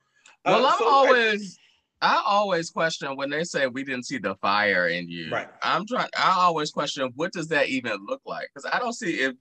Well, 0.46 0.66
uh, 0.66 0.70
I'm 0.70 0.78
so 0.78 0.90
always. 0.90 1.58
I, 2.02 2.16
I 2.16 2.24
always 2.26 2.70
question 2.70 3.16
when 3.16 3.30
they 3.30 3.44
say 3.44 3.68
we 3.68 3.84
didn't 3.84 4.06
see 4.06 4.18
the 4.18 4.36
fire 4.36 4.88
in 4.88 5.10
you. 5.10 5.32
Right. 5.32 5.50
I'm 5.62 5.86
trying. 5.86 6.10
I 6.18 6.36
always 6.38 6.72
question 6.72 7.12
what 7.16 7.32
does 7.32 7.48
that 7.50 7.70
even 7.70 8.06
look 8.08 8.22
like 8.26 8.50
because 8.54 8.70
I 8.72 8.80
don't 8.80 8.94
see 8.94 9.20
if 9.20 9.34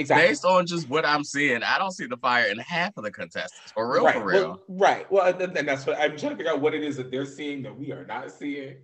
Exactly. 0.00 0.28
Based 0.28 0.44
on 0.44 0.66
just 0.66 0.88
what 0.88 1.04
I'm 1.04 1.22
seeing, 1.22 1.62
I 1.62 1.78
don't 1.78 1.92
see 1.92 2.06
the 2.06 2.16
fire 2.16 2.46
in 2.46 2.58
half 2.58 2.96
of 2.96 3.04
the 3.04 3.10
contestants. 3.10 3.72
For 3.72 3.92
real, 3.92 4.04
right. 4.04 4.14
for 4.14 4.24
real. 4.24 4.48
Well, 4.48 4.62
right. 4.68 5.12
Well, 5.12 5.26
and, 5.26 5.56
and 5.56 5.68
that's 5.68 5.86
what 5.86 5.98
I'm 6.00 6.16
trying 6.16 6.32
to 6.32 6.36
figure 6.36 6.50
out 6.50 6.60
what 6.60 6.74
it 6.74 6.82
is 6.82 6.96
that 6.96 7.10
they're 7.10 7.26
seeing 7.26 7.62
that 7.62 7.78
we 7.78 7.92
are 7.92 8.06
not 8.06 8.30
seeing. 8.30 8.76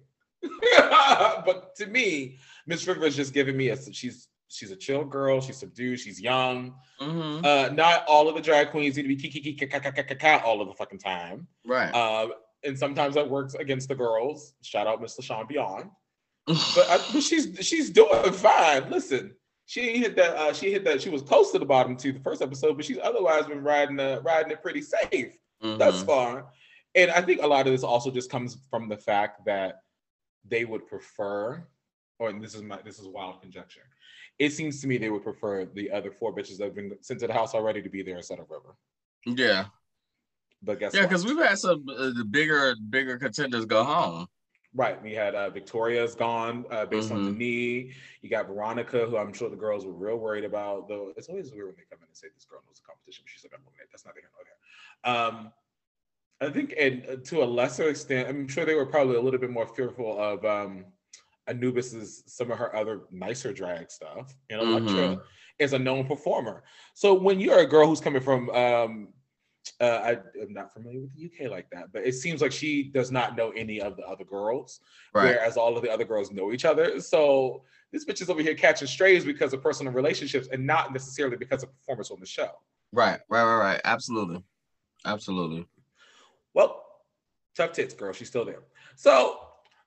but 0.76 1.74
to 1.76 1.86
me, 1.86 2.38
Miss 2.66 2.86
River 2.86 3.06
is 3.06 3.16
just 3.16 3.32
giving 3.32 3.56
me 3.56 3.70
a 3.70 3.92
she's 3.92 4.28
she's 4.48 4.70
a 4.70 4.76
chill 4.76 5.04
girl. 5.04 5.40
She's 5.40 5.56
subdued. 5.56 6.00
She's 6.00 6.20
young. 6.20 6.74
Mm-hmm. 7.00 7.44
Uh, 7.44 7.74
not 7.74 8.04
all 8.06 8.28
of 8.28 8.34
the 8.34 8.42
drag 8.42 8.70
queens 8.70 8.96
need 8.96 9.02
to 9.02 9.08
be 9.08 9.16
kiki 9.16 9.40
kiki 9.40 10.26
all 10.44 10.60
of 10.60 10.68
the 10.68 10.74
fucking 10.74 10.98
time. 10.98 11.46
Right. 11.64 11.90
Uh, 11.90 12.28
and 12.62 12.78
sometimes 12.78 13.14
that 13.14 13.28
works 13.28 13.54
against 13.54 13.88
the 13.88 13.94
girls. 13.94 14.52
Shout 14.62 14.86
out 14.86 15.00
Miss 15.00 15.18
LaShauwn 15.18 15.48
Beyond. 15.48 15.90
but, 16.46 16.56
I, 16.90 16.98
but 17.12 17.22
she's 17.22 17.56
she's 17.60 17.90
doing 17.90 18.32
fine. 18.32 18.90
Listen, 18.90 19.34
she 19.66 19.98
hit 19.98 20.16
that. 20.16 20.36
Uh, 20.36 20.52
she 20.52 20.72
hit 20.72 20.84
that. 20.84 21.02
She 21.02 21.10
was 21.10 21.22
close 21.22 21.50
to 21.52 21.58
the 21.58 21.66
bottom 21.66 21.96
to 21.96 22.12
the 22.12 22.20
first 22.20 22.40
episode, 22.40 22.76
but 22.76 22.84
she's 22.84 22.98
otherwise 23.02 23.46
been 23.46 23.62
riding 23.62 23.98
uh, 24.00 24.20
riding 24.24 24.52
it 24.52 24.62
pretty 24.62 24.80
safe 24.80 25.36
mm-hmm. 25.62 25.76
thus 25.76 26.02
far. 26.04 26.46
And 26.94 27.10
I 27.10 27.20
think 27.20 27.42
a 27.42 27.46
lot 27.46 27.66
of 27.66 27.72
this 27.72 27.82
also 27.82 28.10
just 28.10 28.30
comes 28.30 28.56
from 28.70 28.88
the 28.88 28.96
fact 28.96 29.44
that 29.44 29.82
they 30.48 30.64
would 30.64 30.86
prefer, 30.86 31.66
or 32.18 32.32
this 32.32 32.54
is 32.54 32.62
my 32.62 32.78
this 32.84 33.00
is 33.00 33.08
wild 33.08 33.42
conjecture. 33.42 33.82
It 34.38 34.52
seems 34.52 34.80
to 34.82 34.86
me 34.86 34.98
they 34.98 35.10
would 35.10 35.24
prefer 35.24 35.64
the 35.64 35.90
other 35.90 36.12
four 36.12 36.34
bitches 36.34 36.58
that 36.58 36.64
have 36.64 36.74
been 36.74 36.96
sent 37.00 37.20
to 37.20 37.26
the 37.26 37.32
house 37.32 37.54
already 37.54 37.82
to 37.82 37.88
be 37.88 38.02
there 38.02 38.16
instead 38.16 38.38
of 38.38 38.50
River. 38.50 38.76
Yeah. 39.26 39.66
But 40.62 40.78
guess 40.78 40.94
yeah, 40.94 41.02
because 41.02 41.24
we've 41.24 41.38
had 41.38 41.58
some 41.58 41.84
uh, 41.88 42.10
the 42.16 42.24
bigger 42.24 42.76
bigger 42.88 43.18
contenders 43.18 43.66
go 43.66 43.82
home. 43.82 44.26
Right. 44.76 45.02
We 45.02 45.14
had 45.14 45.34
uh, 45.34 45.48
Victoria's 45.48 46.14
gone 46.14 46.66
uh, 46.70 46.84
based 46.84 47.08
mm-hmm. 47.08 47.16
on 47.16 47.24
the 47.24 47.30
knee. 47.32 47.92
You 48.20 48.28
got 48.28 48.46
Veronica, 48.46 49.06
who 49.06 49.16
I'm 49.16 49.32
sure 49.32 49.48
the 49.48 49.56
girls 49.56 49.86
were 49.86 49.92
real 49.92 50.18
worried 50.18 50.44
about. 50.44 50.86
Though 50.86 51.14
it's 51.16 51.28
always 51.28 51.50
weird 51.50 51.68
when 51.68 51.76
they 51.76 51.84
come 51.90 51.98
in 52.02 52.08
and 52.08 52.16
say 52.16 52.28
this 52.34 52.44
girl 52.44 52.60
knows 52.68 52.80
the 52.80 52.86
competition, 52.86 53.24
but 53.24 53.32
she's 53.32 53.42
like, 53.42 53.52
I'm 53.54 53.62
it. 53.80 53.88
That's 53.90 54.04
not 54.04 54.14
there 54.14 54.24
nor 54.34 54.44
there. 54.44 55.16
Um, 55.16 55.52
I 56.42 56.50
think, 56.52 56.74
and 56.78 57.06
uh, 57.08 57.16
to 57.24 57.42
a 57.42 57.46
lesser 57.46 57.88
extent, 57.88 58.28
I'm 58.28 58.46
sure 58.46 58.66
they 58.66 58.74
were 58.74 58.84
probably 58.84 59.16
a 59.16 59.20
little 59.20 59.40
bit 59.40 59.50
more 59.50 59.66
fearful 59.66 60.20
of 60.20 60.44
um, 60.44 60.84
Anubis's 61.46 62.22
some 62.26 62.50
of 62.50 62.58
her 62.58 62.76
other 62.76 63.02
nicer 63.10 63.54
drag 63.54 63.90
stuff. 63.90 64.34
You 64.50 64.58
know, 64.58 64.64
mm-hmm. 64.64 64.88
Elektra 64.88 65.24
is 65.58 65.72
a 65.72 65.78
known 65.78 66.06
performer. 66.06 66.64
So 66.92 67.14
when 67.14 67.40
you're 67.40 67.60
a 67.60 67.66
girl 67.66 67.86
who's 67.86 68.00
coming 68.00 68.20
from 68.20 68.50
um, 68.50 69.08
uh, 69.80 69.84
I 69.84 70.10
am 70.40 70.52
not 70.52 70.72
familiar 70.72 71.00
with 71.00 71.14
the 71.14 71.26
UK 71.26 71.50
like 71.50 71.68
that, 71.70 71.92
but 71.92 72.06
it 72.06 72.14
seems 72.14 72.40
like 72.40 72.52
she 72.52 72.84
does 72.84 73.10
not 73.10 73.36
know 73.36 73.50
any 73.50 73.80
of 73.80 73.96
the 73.96 74.06
other 74.06 74.24
girls, 74.24 74.80
right. 75.14 75.24
whereas 75.24 75.56
all 75.56 75.76
of 75.76 75.82
the 75.82 75.90
other 75.90 76.04
girls 76.04 76.30
know 76.30 76.52
each 76.52 76.64
other. 76.64 77.00
So 77.00 77.62
this 77.92 78.04
bitch 78.04 78.22
is 78.22 78.30
over 78.30 78.42
here 78.42 78.54
catching 78.54 78.88
strays 78.88 79.24
because 79.24 79.52
of 79.52 79.62
personal 79.62 79.92
relationships 79.92 80.48
and 80.52 80.66
not 80.66 80.92
necessarily 80.92 81.36
because 81.36 81.62
of 81.62 81.72
performance 81.78 82.10
on 82.10 82.20
the 82.20 82.26
show. 82.26 82.50
Right, 82.92 83.20
right, 83.28 83.44
right, 83.44 83.58
right. 83.58 83.80
Absolutely, 83.84 84.42
absolutely. 85.04 85.66
Well, 86.54 86.84
tough 87.56 87.72
tits, 87.72 87.94
girl. 87.94 88.12
She's 88.12 88.28
still 88.28 88.44
there. 88.44 88.62
So 88.94 89.40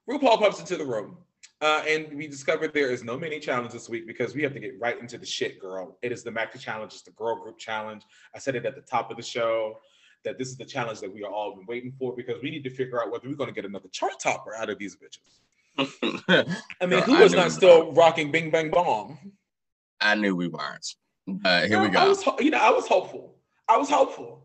RuPaul 0.08 0.38
pops 0.38 0.60
into 0.60 0.76
the 0.76 0.84
room. 0.84 1.16
Uh, 1.60 1.82
and 1.86 2.14
we 2.14 2.26
discovered 2.26 2.72
there 2.72 2.90
is 2.90 3.04
no 3.04 3.18
mini 3.18 3.38
challenge 3.38 3.72
this 3.72 3.88
week 3.88 4.06
because 4.06 4.34
we 4.34 4.42
have 4.42 4.54
to 4.54 4.60
get 4.60 4.78
right 4.80 4.98
into 4.98 5.18
the 5.18 5.26
shit, 5.26 5.60
girl. 5.60 5.98
It 6.00 6.10
is 6.10 6.22
the 6.22 6.30
Maxi 6.30 6.58
challenge, 6.58 6.94
it's 6.94 7.02
the 7.02 7.10
girl 7.10 7.36
group 7.42 7.58
challenge. 7.58 8.02
I 8.34 8.38
said 8.38 8.56
it 8.56 8.64
at 8.64 8.74
the 8.74 8.80
top 8.80 9.10
of 9.10 9.18
the 9.18 9.22
show 9.22 9.78
that 10.24 10.38
this 10.38 10.48
is 10.48 10.56
the 10.56 10.64
challenge 10.64 11.00
that 11.00 11.12
we 11.12 11.22
are 11.22 11.30
all 11.30 11.56
been 11.56 11.66
waiting 11.66 11.92
for 11.98 12.14
because 12.16 12.42
we 12.42 12.50
need 12.50 12.64
to 12.64 12.70
figure 12.70 13.02
out 13.02 13.10
whether 13.10 13.28
we're 13.28 13.34
going 13.34 13.48
to 13.48 13.54
get 13.54 13.64
another 13.64 13.88
chart 13.88 14.14
topper 14.22 14.54
out 14.54 14.70
of 14.70 14.78
these 14.78 14.96
bitches. 14.96 15.40
I 16.80 16.86
mean, 16.86 17.02
who 17.02 17.18
was 17.18 17.32
not 17.32 17.52
still 17.52 17.92
rocking 17.92 18.30
Bing 18.30 18.50
Bang 18.50 18.70
Bong? 18.70 19.18
I 20.00 20.14
knew 20.14 20.34
we 20.34 20.48
weren't. 20.48 20.94
Uh, 21.44 21.60
here 21.62 21.78
no, 21.78 21.82
we 21.82 21.88
go. 21.88 22.00
I 22.00 22.08
was, 22.08 22.26
you 22.40 22.50
know, 22.50 22.58
I 22.58 22.70
was 22.70 22.86
hopeful. 22.86 23.36
I 23.68 23.76
was 23.76 23.88
hopeful. 23.88 24.39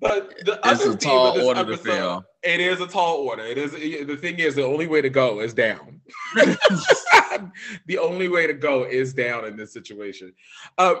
But 0.00 0.34
the 0.44 0.60
it's 0.64 0.82
other 0.82 0.92
a 0.92 0.96
tall 0.96 1.40
order 1.40 1.60
episode, 1.60 1.76
to 1.76 1.90
fill. 1.90 2.24
It 2.42 2.60
is 2.60 2.80
a 2.80 2.86
tall 2.86 3.16
order. 3.16 3.42
It 3.42 3.58
is 3.58 3.72
the 3.72 4.16
thing 4.16 4.38
is 4.38 4.54
the 4.54 4.64
only 4.64 4.86
way 4.86 5.00
to 5.00 5.10
go 5.10 5.40
is 5.40 5.54
down. 5.54 6.00
the 7.86 7.98
only 7.98 8.28
way 8.28 8.46
to 8.46 8.54
go 8.54 8.84
is 8.84 9.14
down 9.14 9.44
in 9.44 9.56
this 9.56 9.72
situation. 9.72 10.32
Uh, 10.78 10.96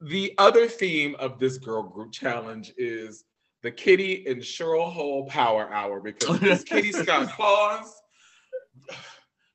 the 0.00 0.34
other 0.38 0.66
theme 0.66 1.14
of 1.18 1.38
this 1.38 1.58
girl 1.58 1.82
group 1.82 2.12
challenge 2.12 2.72
is 2.76 3.24
the 3.62 3.70
Kitty 3.70 4.26
and 4.26 4.40
Cheryl 4.40 4.90
Hole 4.90 5.26
Power 5.26 5.72
Hour 5.72 6.00
because 6.00 6.40
this 6.40 6.64
Kitty 6.64 6.92
Scott 6.92 7.30
Claus. 7.32 8.00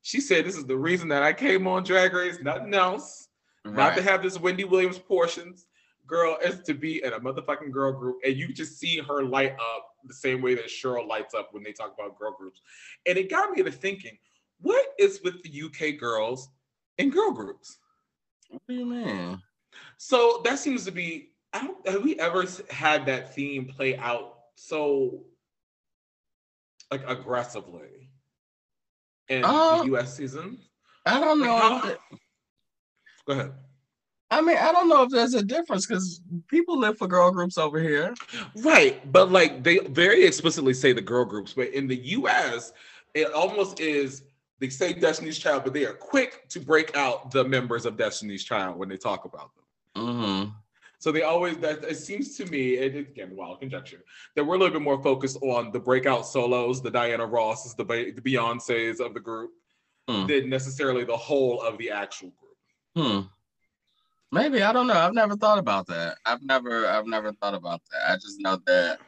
She 0.03 0.22
said, 0.22 0.46
"This 0.46 0.55
is 0.55 0.65
the 0.65 0.77
reason 0.77 1.08
that 1.10 1.24
I 1.24 1.34
came 1.34 1.65
on 1.67 1.84
Drag 1.84 2.13
Race, 2.13 2.38
nothing 2.41 2.74
else. 2.74 3.27
Right. 3.63 3.75
Not 3.75 3.96
to 3.96 4.03
have 4.03 4.22
this 4.22 4.39
Wendy 4.39 4.63
Williams 4.63 5.00
portions." 5.00 5.65
Girl 6.08 6.38
is 6.44 6.62
to 6.64 6.74
be 6.74 7.04
in 7.04 7.14
a 7.14 7.20
motherfucking 7.20 7.72
girl 7.72 7.92
group 7.92 8.18
and 8.26 8.36
you 8.36 8.54
just 8.54 8.80
see 8.80 9.00
her 9.00 9.24
light 9.24 9.54
up 9.54 9.90
the 10.04 10.14
same 10.14 10.42
way 10.42 10.56
that 10.56 10.66
Cheryl 10.66 11.08
lights 11.08 11.34
up 11.34 11.50
when 11.52 11.64
they 11.64 11.72
talk 11.72 11.94
about 11.98 12.18
girl 12.18 12.36
groups. 12.38 12.62
And 13.06 13.18
it 13.18 13.30
got 13.30 13.52
me 13.52 13.64
to 13.64 13.72
thinking, 13.72 14.18
what 14.62 14.86
is 15.00 15.22
with 15.24 15.42
the 15.44 15.64
UK 15.64 16.00
girls 16.00 16.50
in 16.98 17.10
girl 17.10 17.32
groups? 17.32 17.78
What 18.50 18.62
do 18.68 18.76
you 18.76 18.86
mean? 18.86 19.42
So 19.98 20.42
that 20.46 20.60
seems 20.60 20.86
to 20.86 20.92
be, 20.92 21.32
I 21.54 21.66
don't, 21.66 21.88
have 21.88 22.04
we 22.04 22.20
ever 22.20 22.46
had 22.70 23.06
that 23.08 23.34
theme 23.34 23.66
play 23.66 23.98
out 23.98 24.38
so 24.56 25.24
like 26.92 27.04
aggressively 27.08 28.10
in 29.30 29.44
uh, 29.44 29.84
the 29.84 29.96
US 29.96 30.16
season? 30.16 30.60
I 31.06 31.20
don't 31.20 31.40
know. 31.40 31.56
Like 31.56 31.84
how, 31.84 31.96
go 33.28 33.34
ahead. 33.34 33.54
I 34.32 34.41
mean, 34.41 34.58
I 34.58 34.72
don't 34.72 34.89
know 34.89 35.03
if 35.03 35.12
there's 35.12 35.36
a 35.36 35.44
difference 35.44 35.86
because 35.86 36.22
people 36.48 36.79
live 36.79 36.98
for 36.98 37.08
girl 37.08 37.32
groups 37.32 37.58
over 37.58 37.79
here. 37.79 38.13
Right. 38.58 39.12
But 39.12 39.32
like 39.32 39.63
they 39.63 39.79
very 39.79 40.25
explicitly 40.25 40.74
say 40.74 40.94
the 40.94 41.01
girl 41.01 41.25
groups, 41.25 41.53
but 41.53 41.70
in 41.70 41.88
the 41.88 41.98
US, 41.98 42.74
it 43.13 43.32
almost 43.34 43.79
is 43.79 44.24
they 44.60 44.70
say 44.70 44.94
Destiny's 44.94 45.38
Child, 45.38 45.63
but 45.63 45.74
they 45.74 45.86
are 45.86 45.94
quick 45.94 46.48
to 46.50 46.60
break 46.60 46.96
out 46.96 47.32
the 47.32 47.44
members 47.44 47.86
of 47.86 47.98
Destiny's 47.98 48.44
Child 48.44 48.77
when 48.77 48.89
they 48.89 48.98
talk 48.98 49.25
about 49.25 49.51
them. 49.55 50.05
Mm-hmm. 50.05 50.51
So 50.98 51.12
they 51.12 51.22
always 51.22 51.58
that 51.58 51.84
it 51.84 51.98
seems 51.98 52.36
to 52.38 52.46
me, 52.46 52.84
and 52.84 52.96
again, 52.96 53.36
wild 53.36 53.60
conjecture, 53.60 54.03
that 54.36 54.44
we're 54.44 54.55
a 54.55 54.58
little 54.58 54.74
bit 54.74 54.82
more 54.82 55.01
focused 55.03 55.38
on 55.44 55.72
the 55.72 55.79
breakout 55.79 56.25
solos, 56.25 56.82
the 56.82 56.89
Diana 56.89 57.25
Rosses, 57.25 57.75
the, 57.75 57.84
the 57.84 58.22
Beyonces 58.22 59.00
of 59.00 59.13
the 59.13 59.20
group, 59.20 59.51
hmm. 60.08 60.25
than 60.25 60.50
necessarily 60.50 61.03
the 61.03 61.15
whole 61.15 61.62
of 61.62 61.77
the 61.77 61.91
actual 61.91 62.32
group. 62.32 62.55
Hmm. 62.96 63.27
Maybe 64.36 64.62
I 64.62 64.74
don't 64.74 64.88
know. 64.88 64.94
I've 64.94 65.13
never 65.13 65.38
thought 65.38 65.60
about 65.60 65.88
that. 65.88 66.18
I've 66.25 66.44
never 66.44 66.86
I've 66.86 67.08
never 67.08 67.32
thought 67.32 67.54
about 67.54 67.82
that. 67.92 68.12
I 68.12 68.15
just 68.15 68.42
know 68.42 68.60
that. 68.68 69.00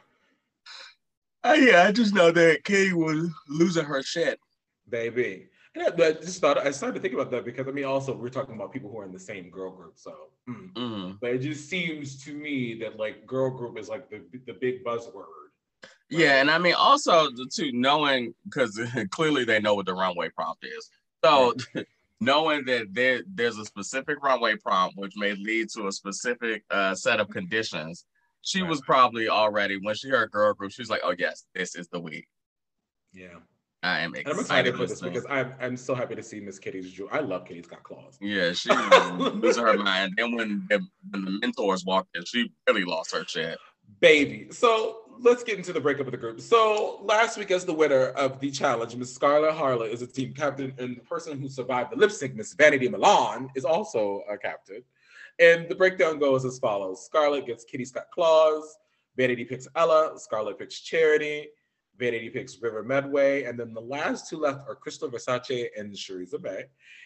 Uh, 1.44 1.52
yeah, 1.52 1.84
I 1.86 1.92
just 1.92 2.14
know 2.14 2.32
that 2.32 2.64
Katie 2.64 2.94
was 2.94 3.30
losing 3.46 3.84
her 3.84 4.02
shit, 4.02 4.40
baby. 4.88 5.48
Yeah, 5.76 5.90
but 5.94 6.06
I 6.06 6.12
just 6.20 6.40
thought 6.40 6.56
I 6.56 6.70
started 6.70 6.94
to 6.94 7.00
think 7.00 7.12
about 7.12 7.30
that 7.30 7.44
because 7.44 7.68
I 7.68 7.72
mean, 7.72 7.84
also 7.84 8.16
we're 8.16 8.30
talking 8.30 8.54
about 8.54 8.72
people 8.72 8.90
who 8.90 8.98
are 9.00 9.04
in 9.04 9.12
the 9.12 9.20
same 9.20 9.50
girl 9.50 9.70
group. 9.70 9.98
So, 9.98 10.14
mm. 10.48 10.72
mm-hmm. 10.72 11.12
but 11.20 11.30
it 11.30 11.38
just 11.38 11.68
seems 11.68 12.24
to 12.24 12.32
me 12.32 12.78
that 12.80 12.98
like 12.98 13.26
girl 13.26 13.50
group 13.50 13.78
is 13.78 13.90
like 13.90 14.08
the 14.08 14.22
the 14.46 14.54
big 14.54 14.82
buzzword. 14.82 15.14
Right? 15.14 15.90
Yeah, 16.08 16.40
and 16.40 16.50
I 16.50 16.56
mean 16.56 16.74
also 16.74 17.30
the 17.30 17.46
two 17.52 17.70
knowing 17.72 18.34
because 18.44 18.80
clearly 19.10 19.44
they 19.44 19.60
know 19.60 19.74
what 19.74 19.84
the 19.84 19.94
runway 19.94 20.30
prompt 20.30 20.64
is. 20.64 20.88
So 21.22 21.54
knowing 22.20 22.64
that 22.64 22.86
there 22.92 23.22
there's 23.34 23.58
a 23.58 23.64
specific 23.64 24.22
runway 24.22 24.56
prompt 24.56 24.96
which 24.96 25.14
may 25.16 25.34
lead 25.34 25.68
to 25.68 25.86
a 25.86 25.92
specific 25.92 26.64
uh, 26.70 26.94
set 26.94 27.20
of 27.20 27.28
conditions 27.28 28.04
she 28.42 28.60
right. 28.60 28.70
was 28.70 28.80
probably 28.82 29.28
already 29.28 29.78
when 29.82 29.94
she 29.94 30.08
heard 30.08 30.30
girl 30.30 30.52
group 30.54 30.72
she 30.72 30.82
was 30.82 30.90
like 30.90 31.00
oh 31.04 31.14
yes 31.18 31.44
this 31.54 31.74
is 31.74 31.88
the 31.88 32.00
week 32.00 32.26
yeah 33.12 33.28
I 33.82 34.00
am 34.00 34.14
excited, 34.14 34.32
I'm 34.32 34.40
excited 34.40 34.76
for 34.76 34.86
this 34.86 35.00
because 35.00 35.26
I'm 35.30 35.54
I'm 35.60 35.76
so 35.76 35.94
happy 35.94 36.16
to 36.16 36.22
see 36.22 36.40
Miss 36.40 36.58
Kitty's 36.58 36.90
jewel. 36.90 37.08
I 37.12 37.20
love 37.20 37.44
Kitty's 37.44 37.68
got 37.68 37.84
claws. 37.84 38.18
Yeah, 38.20 38.52
she 38.54 38.70
losing 38.70 39.64
her 39.64 39.78
mind. 39.78 40.14
Then 40.16 40.34
when 40.34 40.66
the, 40.68 40.80
when 41.10 41.24
the 41.24 41.38
mentors 41.40 41.84
walked 41.84 42.16
in, 42.16 42.24
she 42.24 42.50
really 42.66 42.84
lost 42.84 43.14
her 43.14 43.24
shit. 43.24 43.56
Baby. 44.00 44.48
So 44.50 45.02
let's 45.20 45.42
get 45.42 45.58
into 45.58 45.72
the 45.72 45.80
breakup 45.80 46.06
of 46.06 46.12
the 46.12 46.18
group. 46.18 46.40
So 46.40 47.00
last 47.02 47.36
week, 47.36 47.50
as 47.50 47.64
the 47.64 47.72
winner 47.72 48.08
of 48.08 48.40
the 48.40 48.50
challenge, 48.50 48.94
Miss 48.96 49.14
Scarlett 49.14 49.54
Harlett 49.54 49.92
is 49.92 50.02
a 50.02 50.06
team 50.06 50.32
captain, 50.34 50.72
and 50.78 50.96
the 50.96 51.02
person 51.02 51.40
who 51.40 51.48
survived 51.48 51.92
the 51.92 51.96
lip 51.96 52.10
sync, 52.10 52.34
Miss 52.34 52.54
Vanity 52.54 52.88
Milan, 52.88 53.50
is 53.54 53.64
also 53.64 54.22
a 54.30 54.36
captain. 54.36 54.82
And 55.38 55.68
the 55.68 55.74
breakdown 55.74 56.18
goes 56.18 56.44
as 56.44 56.58
follows: 56.58 57.04
Scarlett 57.04 57.46
gets 57.46 57.64
Kitty 57.64 57.84
Scott 57.84 58.06
Claus, 58.12 58.78
Vanity 59.16 59.44
picks 59.44 59.68
Ella, 59.76 60.18
Scarlett 60.18 60.58
picks 60.58 60.80
Charity, 60.80 61.48
Vanity 61.98 62.30
picks 62.30 62.60
River 62.60 62.82
Medway, 62.82 63.44
and 63.44 63.58
then 63.58 63.74
the 63.74 63.80
last 63.80 64.28
two 64.28 64.38
left 64.38 64.68
are 64.68 64.76
Krystal 64.76 65.10
Versace 65.10 65.68
and 65.76 65.92
Choriza 65.92 66.40
May. 66.42 66.64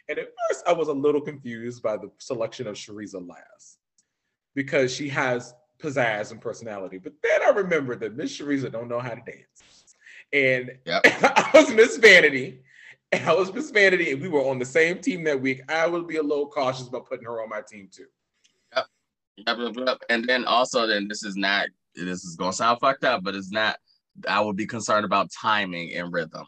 And 0.09 0.19
at 0.19 0.29
first, 0.49 0.65
I 0.67 0.73
was 0.73 0.89
a 0.89 0.93
little 0.93 1.21
confused 1.21 1.83
by 1.83 1.97
the 1.97 2.11
selection 2.19 2.67
of 2.67 2.75
Shariza 2.75 3.27
last 3.27 3.79
because 4.55 4.95
she 4.95 5.09
has 5.09 5.55
pizzazz 5.83 6.31
and 6.31 6.41
personality. 6.41 6.99
But 6.99 7.15
then 7.23 7.43
I 7.43 7.51
remembered 7.51 8.01
that 8.01 8.17
Miss 8.17 8.39
Choriza 8.39 8.71
don't 8.71 8.89
know 8.89 9.01
how 9.01 9.11
to 9.15 9.23
dance, 9.27 9.97
and 10.33 10.73
Yep. 10.87 11.03
I 11.05 11.51
was 11.55 11.71
Miss 11.75 11.97
Vanity. 11.97 12.63
And 13.15 13.29
I 13.29 13.35
was 13.35 13.53
Miss 13.53 13.71
Vanity, 13.71 14.11
and 14.13 14.23
we 14.23 14.29
were 14.29 14.41
on 14.49 14.59
the 14.59 14.65
same 14.65 14.99
team 14.99 15.23
that 15.25 15.39
week. 15.39 15.61
I 15.69 15.87
would 15.87 16.07
be 16.09 16.17
a 16.17 16.23
little 16.23 16.47
cautious 16.49 16.89
about 16.89 17.07
putting 17.07 17.27
her 17.27 17.43
on 17.43 17.51
my 17.51 17.61
team 17.61 17.91
too. 17.93 18.07
Yep, 18.75 19.57
yep, 19.59 19.75
yep. 19.77 19.99
And 20.09 20.25
then 20.27 20.45
also, 20.45 20.87
then 20.87 21.09
this 21.09 21.23
is 21.23 21.37
not. 21.37 21.69
This 21.95 22.25
is 22.25 22.37
gonna 22.37 22.53
sound 22.55 22.81
fucked 22.81 23.05
up, 23.05 23.23
but 23.23 23.35
it's 23.35 23.51
not. 23.51 23.77
I 24.29 24.41
would 24.41 24.57
be 24.57 24.67
concerned 24.67 25.05
about 25.05 25.31
timing 25.31 25.93
and 25.95 26.13
rhythm 26.13 26.45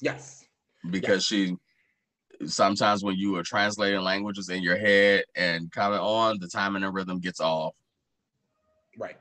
Yes. 0.00 0.44
because 0.90 1.24
she. 1.24 1.56
Sometimes 2.46 3.02
when 3.04 3.14
you 3.16 3.36
are 3.36 3.44
translating 3.44 4.00
languages 4.00 4.48
in 4.50 4.62
your 4.62 4.76
head 4.76 5.24
and 5.36 5.70
coming 5.70 6.00
on, 6.00 6.38
the 6.40 6.48
timing 6.48 6.82
and 6.82 6.92
rhythm 6.92 7.18
gets 7.20 7.40
off. 7.40 7.74
Right. 8.98 9.16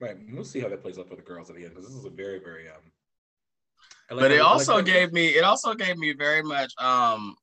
Right. 0.00 0.16
We'll 0.32 0.44
see 0.44 0.60
how 0.60 0.68
that 0.68 0.82
plays 0.82 0.98
out 0.98 1.08
for 1.08 1.16
the 1.16 1.22
girls 1.22 1.50
at 1.50 1.56
the 1.56 1.64
end 1.64 1.74
because 1.74 1.86
this 1.88 1.96
is 1.96 2.04
a 2.04 2.10
very, 2.10 2.40
very 2.40 2.68
um. 2.68 2.76
Like 4.10 4.20
but 4.20 4.30
it 4.32 4.40
also 4.40 4.74
how- 4.74 4.80
gave 4.82 5.12
me. 5.12 5.28
It 5.28 5.44
also 5.44 5.74
gave 5.74 5.96
me 5.96 6.12
very 6.12 6.42
much. 6.42 6.72
Um, 6.78 7.36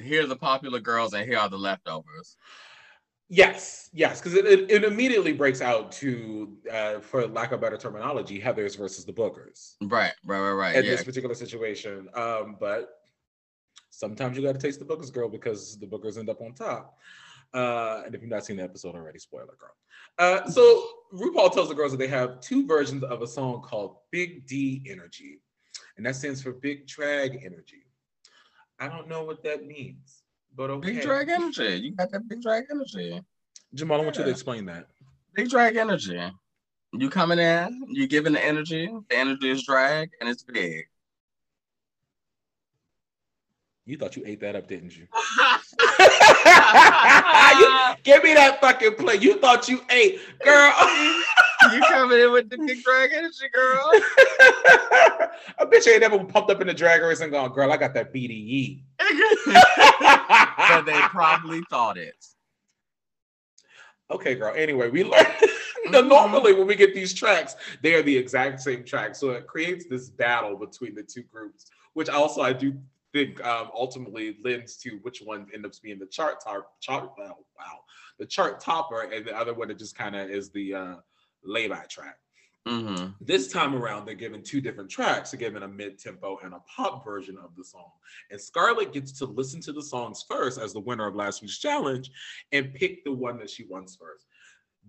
here 0.00 0.24
are 0.24 0.26
the 0.26 0.36
popular 0.36 0.80
girls 0.80 1.12
and 1.12 1.28
here 1.28 1.38
are 1.38 1.48
the 1.48 1.58
leftovers. 1.58 2.36
Yes, 3.28 3.88
yes, 3.94 4.20
because 4.20 4.34
it, 4.34 4.44
it, 4.44 4.70
it 4.70 4.84
immediately 4.84 5.32
breaks 5.32 5.62
out 5.62 5.90
to, 5.92 6.54
uh, 6.70 7.00
for 7.00 7.26
lack 7.26 7.52
of 7.52 7.62
better 7.62 7.78
terminology, 7.78 8.38
Heather's 8.38 8.74
versus 8.74 9.06
the 9.06 9.12
Bookers 9.12 9.76
Right, 9.80 10.12
right, 10.26 10.38
right, 10.38 10.52
right. 10.52 10.76
in 10.76 10.84
yeah. 10.84 10.90
this 10.90 11.04
particular 11.04 11.34
situation. 11.34 12.10
Um, 12.14 12.58
but 12.60 12.90
sometimes 13.88 14.36
you 14.36 14.42
got 14.42 14.52
to 14.52 14.58
taste 14.58 14.80
the 14.80 14.84
Bookers 14.84 15.10
girl 15.10 15.30
because 15.30 15.78
the 15.78 15.86
Bookers 15.86 16.18
end 16.18 16.28
up 16.28 16.42
on 16.42 16.52
top. 16.52 16.98
Uh, 17.54 18.02
and 18.04 18.14
if 18.14 18.20
you've 18.20 18.30
not 18.30 18.44
seen 18.44 18.58
the 18.58 18.64
episode 18.64 18.94
already, 18.94 19.18
spoiler 19.18 19.56
girl. 19.58 19.76
Uh, 20.18 20.48
so 20.48 20.84
RuPaul 21.12 21.52
tells 21.52 21.68
the 21.68 21.74
girls 21.74 21.92
that 21.92 21.98
they 21.98 22.08
have 22.08 22.40
two 22.40 22.66
versions 22.66 23.02
of 23.02 23.22
a 23.22 23.26
song 23.26 23.62
called 23.62 23.96
Big 24.10 24.46
D 24.46 24.84
Energy, 24.88 25.40
and 25.96 26.06
that 26.06 26.16
stands 26.16 26.42
for 26.42 26.52
Big 26.52 26.86
Drag 26.86 27.42
Energy. 27.44 27.84
I 28.78 28.88
don't 28.88 29.08
know 29.08 29.24
what 29.24 29.42
that 29.44 29.66
means, 29.66 30.22
but 30.56 30.70
okay. 30.70 30.94
Big 30.94 31.02
drag 31.02 31.28
energy. 31.28 31.76
You 31.76 31.94
got 31.94 32.10
that 32.10 32.28
big 32.28 32.42
drag 32.42 32.64
energy. 32.70 33.20
Jamal, 33.74 34.00
I 34.00 34.04
want 34.04 34.18
you 34.18 34.24
to 34.24 34.30
explain 34.30 34.66
that. 34.66 34.88
Big 35.34 35.48
drag 35.48 35.76
energy. 35.76 36.20
You 36.92 37.08
coming 37.08 37.38
in, 37.38 37.86
you 37.88 38.06
giving 38.06 38.34
the 38.34 38.44
energy. 38.44 38.90
The 39.08 39.16
energy 39.16 39.50
is 39.50 39.64
drag 39.64 40.10
and 40.20 40.28
it's 40.28 40.42
big. 40.42 40.84
You 43.86 43.96
thought 43.96 44.16
you 44.16 44.24
ate 44.26 44.40
that 44.40 44.56
up, 44.56 44.68
didn't 44.68 44.96
you? 44.96 45.06
You- 46.72 47.94
give 48.04 48.22
me 48.24 48.34
that 48.34 48.58
fucking 48.60 48.94
plate. 48.96 49.22
You 49.22 49.38
thought 49.38 49.68
you 49.68 49.80
ate, 49.90 50.20
girl. 50.44 50.72
you 51.72 51.80
coming 51.82 52.18
in 52.20 52.32
with 52.32 52.50
the 52.50 52.58
big 52.58 52.82
drag 52.82 53.12
energy, 53.12 53.46
girl. 53.52 53.90
I 55.58 55.64
bet 55.70 55.84
you 55.86 55.92
ain't 55.92 56.00
never 56.00 56.22
pumped 56.24 56.50
up 56.50 56.60
in 56.60 56.66
the 56.66 56.74
drag 56.74 57.02
race 57.02 57.20
and 57.20 57.30
gone, 57.32 57.52
girl, 57.52 57.70
I 57.72 57.76
got 57.76 57.94
that 57.94 58.12
BDE. 58.12 58.82
but 58.98 60.82
they 60.86 61.00
probably 61.10 61.60
thought 61.70 61.96
it. 61.98 62.14
okay, 64.10 64.34
girl. 64.34 64.52
Anyway, 64.56 64.90
we 64.90 65.04
learned 65.04 65.26
Mhm. 65.88 66.08
normally 66.08 66.52
when 66.52 66.66
we 66.68 66.76
get 66.76 66.94
these 66.94 67.12
tracks, 67.12 67.56
they 67.82 67.94
are 67.94 68.02
the 68.02 68.16
exact 68.16 68.60
same 68.60 68.84
track. 68.84 69.16
So 69.16 69.30
it 69.30 69.46
creates 69.48 69.86
this 69.86 70.08
battle 70.10 70.56
between 70.56 70.94
the 70.94 71.02
two 71.02 71.22
groups, 71.24 71.66
which 71.94 72.08
also 72.08 72.40
I 72.40 72.52
do 72.52 72.74
think 73.12 73.44
um, 73.44 73.70
ultimately 73.74 74.38
lends 74.44 74.76
to 74.78 74.98
which 75.02 75.20
one 75.20 75.46
ends 75.54 75.66
up 75.66 75.72
being 75.82 75.98
the 75.98 76.06
chart 76.06 76.42
top 76.42 76.80
chart 76.80 77.10
wow, 77.18 77.38
wow 77.58 77.80
the 78.18 78.26
chart 78.26 78.60
topper 78.60 79.02
and 79.02 79.26
the 79.26 79.36
other 79.36 79.54
one 79.54 79.68
that 79.68 79.78
just 79.78 79.96
kind 79.96 80.16
of 80.16 80.30
is 80.30 80.50
the 80.50 80.74
uh 80.74 80.94
lay-by 81.44 81.84
track. 81.88 82.16
Mm-hmm. 82.66 83.10
This 83.20 83.48
time 83.48 83.74
around, 83.74 84.06
they're 84.06 84.14
given 84.14 84.42
two 84.42 84.60
different 84.60 84.88
tracks. 84.88 85.32
They're 85.32 85.40
given 85.40 85.64
a 85.64 85.68
mid-tempo 85.68 86.38
and 86.44 86.54
a 86.54 86.60
pop 86.60 87.04
version 87.04 87.36
of 87.42 87.56
the 87.56 87.64
song. 87.64 87.90
And 88.30 88.40
Scarlett 88.40 88.92
gets 88.92 89.10
to 89.18 89.26
listen 89.26 89.60
to 89.62 89.72
the 89.72 89.82
songs 89.82 90.24
first 90.28 90.60
as 90.60 90.72
the 90.72 90.80
winner 90.80 91.08
of 91.08 91.16
last 91.16 91.42
week's 91.42 91.58
challenge 91.58 92.10
and 92.52 92.72
pick 92.72 93.04
the 93.04 93.12
one 93.12 93.38
that 93.38 93.50
she 93.50 93.64
wants 93.64 93.96
first. 93.96 94.26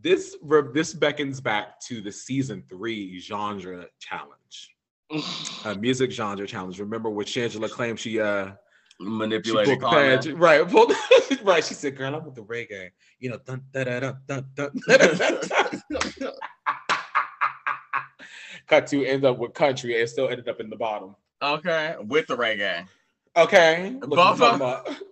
This 0.02 0.36
this 0.74 0.94
beckons 0.94 1.40
back 1.40 1.80
to 1.82 2.02
the 2.02 2.12
season 2.12 2.64
three 2.70 3.20
genre 3.20 3.86
challenge, 4.00 4.73
uh, 5.66 5.76
music 5.76 6.12
genre 6.12 6.46
challenge. 6.48 6.80
Remember 6.80 7.10
when 7.10 7.26
Shangela 7.26 7.70
claimed 7.70 8.00
she 8.00 8.20
uh 8.20 8.52
she 9.00 9.06
Manipulated 9.06 9.80
pulled 9.80 9.94
the 9.94 10.36
right? 10.36 10.68
Pulled, 10.68 10.94
right. 11.44 11.64
She 11.64 11.74
said, 11.74 11.98
"Girl, 11.98 12.16
I'm 12.16 12.24
with 12.26 12.36
the 12.36 12.44
reggae." 12.44 12.90
You 13.20 13.32
know, 13.32 13.38
dun, 13.46 13.64
da, 13.72 13.84
da, 13.84 14.14
dun, 14.28 14.46
dun, 14.54 14.72
cut 18.68 18.88
to 18.88 19.06
end 19.06 19.26
up 19.26 19.38
with 19.40 19.54
country 19.54 20.00
and 20.00 20.10
still 20.10 20.30
ended 20.30 20.48
up 20.48 20.60
in 20.60 20.70
the 20.70 20.76
bottom. 20.76 21.16
Okay, 21.42 21.96
with 22.02 22.28
the 22.28 22.38
reggae. 22.38 22.86
Okay. 23.36 23.96
What 24.00 24.10
Both 24.12 24.38
talking 24.40 24.44
of- 24.44 24.56
about? 24.56 24.90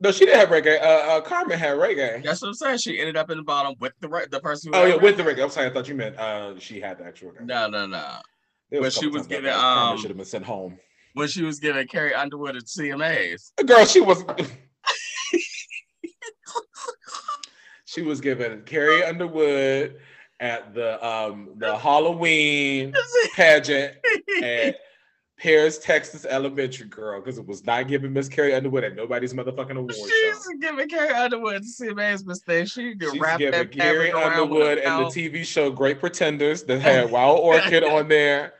No, 0.00 0.10
she 0.10 0.24
didn't 0.26 0.40
have 0.40 0.48
reggae. 0.48 0.80
Uh, 0.82 0.84
uh, 0.84 1.20
Carmen 1.20 1.56
had 1.56 1.76
reggae. 1.76 2.24
That's 2.24 2.42
what 2.42 2.48
I'm 2.48 2.54
saying. 2.54 2.78
She 2.78 2.98
ended 2.98 3.16
up 3.16 3.30
in 3.30 3.36
the 3.36 3.44
bottom 3.44 3.76
with 3.78 3.92
the 4.00 4.08
re- 4.08 4.26
the 4.28 4.40
person. 4.40 4.72
Who 4.72 4.78
Oh 4.80 4.84
yeah, 4.86 4.96
with 4.96 5.16
the 5.16 5.22
reggae. 5.22 5.40
I'm 5.44 5.50
sorry, 5.50 5.68
I 5.68 5.70
thought 5.72 5.86
you 5.86 5.94
meant 5.94 6.18
uh, 6.18 6.58
she 6.58 6.80
had 6.80 6.98
the 6.98 7.04
actual 7.04 7.30
reggae. 7.30 7.46
No, 7.46 7.68
no, 7.68 7.86
no. 7.86 8.16
There 8.70 8.80
but 8.80 8.88
a 8.88 8.90
she 8.90 9.06
was 9.06 9.26
getting, 9.26 9.50
um, 9.50 9.96
should 9.98 10.10
have 10.10 10.16
been 10.16 10.26
sent 10.26 10.44
home. 10.44 10.78
When 11.14 11.28
she 11.28 11.42
was 11.42 11.58
giving 11.58 11.86
Carrie 11.88 12.14
Underwood 12.14 12.56
at 12.56 12.64
CMAs. 12.64 13.52
Girl, 13.66 13.86
she 13.86 14.00
was. 14.00 14.24
she 17.86 18.02
was 18.02 18.20
given 18.20 18.62
Carrie 18.62 19.02
Underwood 19.02 19.96
at 20.40 20.74
the 20.74 21.04
um 21.04 21.54
the 21.56 21.76
Halloween 21.76 22.94
pageant 23.34 23.96
at 24.42 24.76
Paris, 25.38 25.78
Texas 25.78 26.24
Elementary 26.24 26.86
Girl 26.86 27.20
because 27.20 27.38
it 27.38 27.46
was 27.46 27.64
not 27.64 27.88
giving 27.88 28.12
Miss 28.12 28.28
Carrie 28.28 28.54
Underwood 28.54 28.84
at 28.84 28.96
nobody's 28.96 29.32
motherfucking 29.32 29.76
award 29.76 29.94
show. 29.94 30.06
She's 30.06 30.48
giving 30.60 30.88
Carrie 30.88 31.14
Underwood 31.14 31.56
at 31.56 31.62
CMAs 31.62 32.26
mistake. 32.26 32.68
She 32.68 32.96
could 32.96 33.12
She's 33.12 33.20
wrap 33.20 33.38
giving 33.38 33.52
that 33.52 33.72
Carrie 33.72 34.10
fabric 34.10 34.14
around 34.14 34.50
with 34.50 34.62
Underwood 34.62 34.78
and 34.78 35.06
the. 35.06 35.30
TV 35.30 35.44
show 35.44 35.70
Great 35.70 36.00
Pretenders 36.00 36.64
that 36.64 36.80
had 36.80 37.10
Wild 37.10 37.40
Orchid 37.40 37.84
on 37.84 38.08
there. 38.08 38.54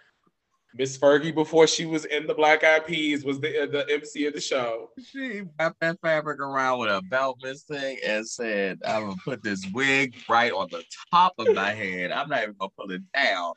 Miss 0.79 0.97
Fergie 0.97 1.35
before 1.35 1.67
she 1.67 1.87
was 1.87 2.05
in 2.05 2.29
the 2.29 2.35
Black 2.35 2.63
Eyed 2.63 2.87
Peas 2.87 3.25
was 3.25 3.41
the 3.41 3.69
the 3.71 3.85
MC 3.93 4.27
of 4.27 4.35
the 4.35 4.41
show. 4.41 4.91
She 5.03 5.43
wrapped 5.59 5.81
that 5.81 5.99
fabric 6.01 6.39
around 6.39 6.79
with 6.79 6.91
a 6.91 7.03
belt 7.03 7.43
thing 7.69 7.99
and 8.07 8.27
said, 8.27 8.79
I'm 8.87 9.09
gonna 9.09 9.17
put 9.25 9.43
this 9.43 9.67
wig 9.75 10.15
right 10.29 10.53
on 10.53 10.69
the 10.71 10.85
top 11.13 11.35
of 11.39 11.53
my 11.53 11.73
head. 11.73 12.13
I'm 12.13 12.29
not 12.29 12.43
even 12.43 12.55
gonna 12.61 12.71
pull 12.79 12.93
it 12.93 13.03
down. 13.13 13.55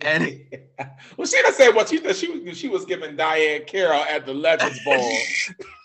And 0.00 0.40
well, 1.16 1.28
she 1.28 1.40
done 1.42 1.54
said 1.54 1.74
what 1.76 1.88
she 1.88 1.98
she 2.12 2.28
was 2.28 2.58
she 2.58 2.68
was 2.68 2.84
giving 2.84 3.16
Diahann 3.16 3.68
Carroll 3.68 4.02
at 4.02 4.26
the 4.26 4.34
Legends 4.34 4.80
Ball. 4.84 5.12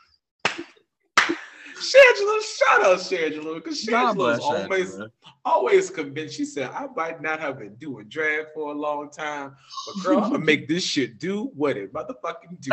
Shangela, 1.79 2.41
shout 2.57 2.83
out 2.83 2.99
Shangela 2.99 3.55
because 3.55 3.83
God 3.85 4.15
Shangela 4.17 4.39
always 4.39 4.95
Shangela. 4.95 5.11
always 5.45 5.89
convinced. 5.89 6.35
She 6.35 6.45
said, 6.45 6.69
I 6.71 6.87
might 6.95 7.21
not 7.21 7.39
have 7.39 7.59
been 7.59 7.75
doing 7.75 8.07
drag 8.09 8.47
for 8.53 8.71
a 8.71 8.75
long 8.75 9.09
time, 9.09 9.55
but 9.85 9.97
girl, 10.03 10.19
I'm 10.19 10.31
gonna 10.31 10.39
make 10.45 10.67
this 10.67 10.83
shit 10.83 11.17
do 11.19 11.45
what 11.55 11.77
it 11.77 11.93
motherfucking 11.93 12.59
do. 12.61 12.71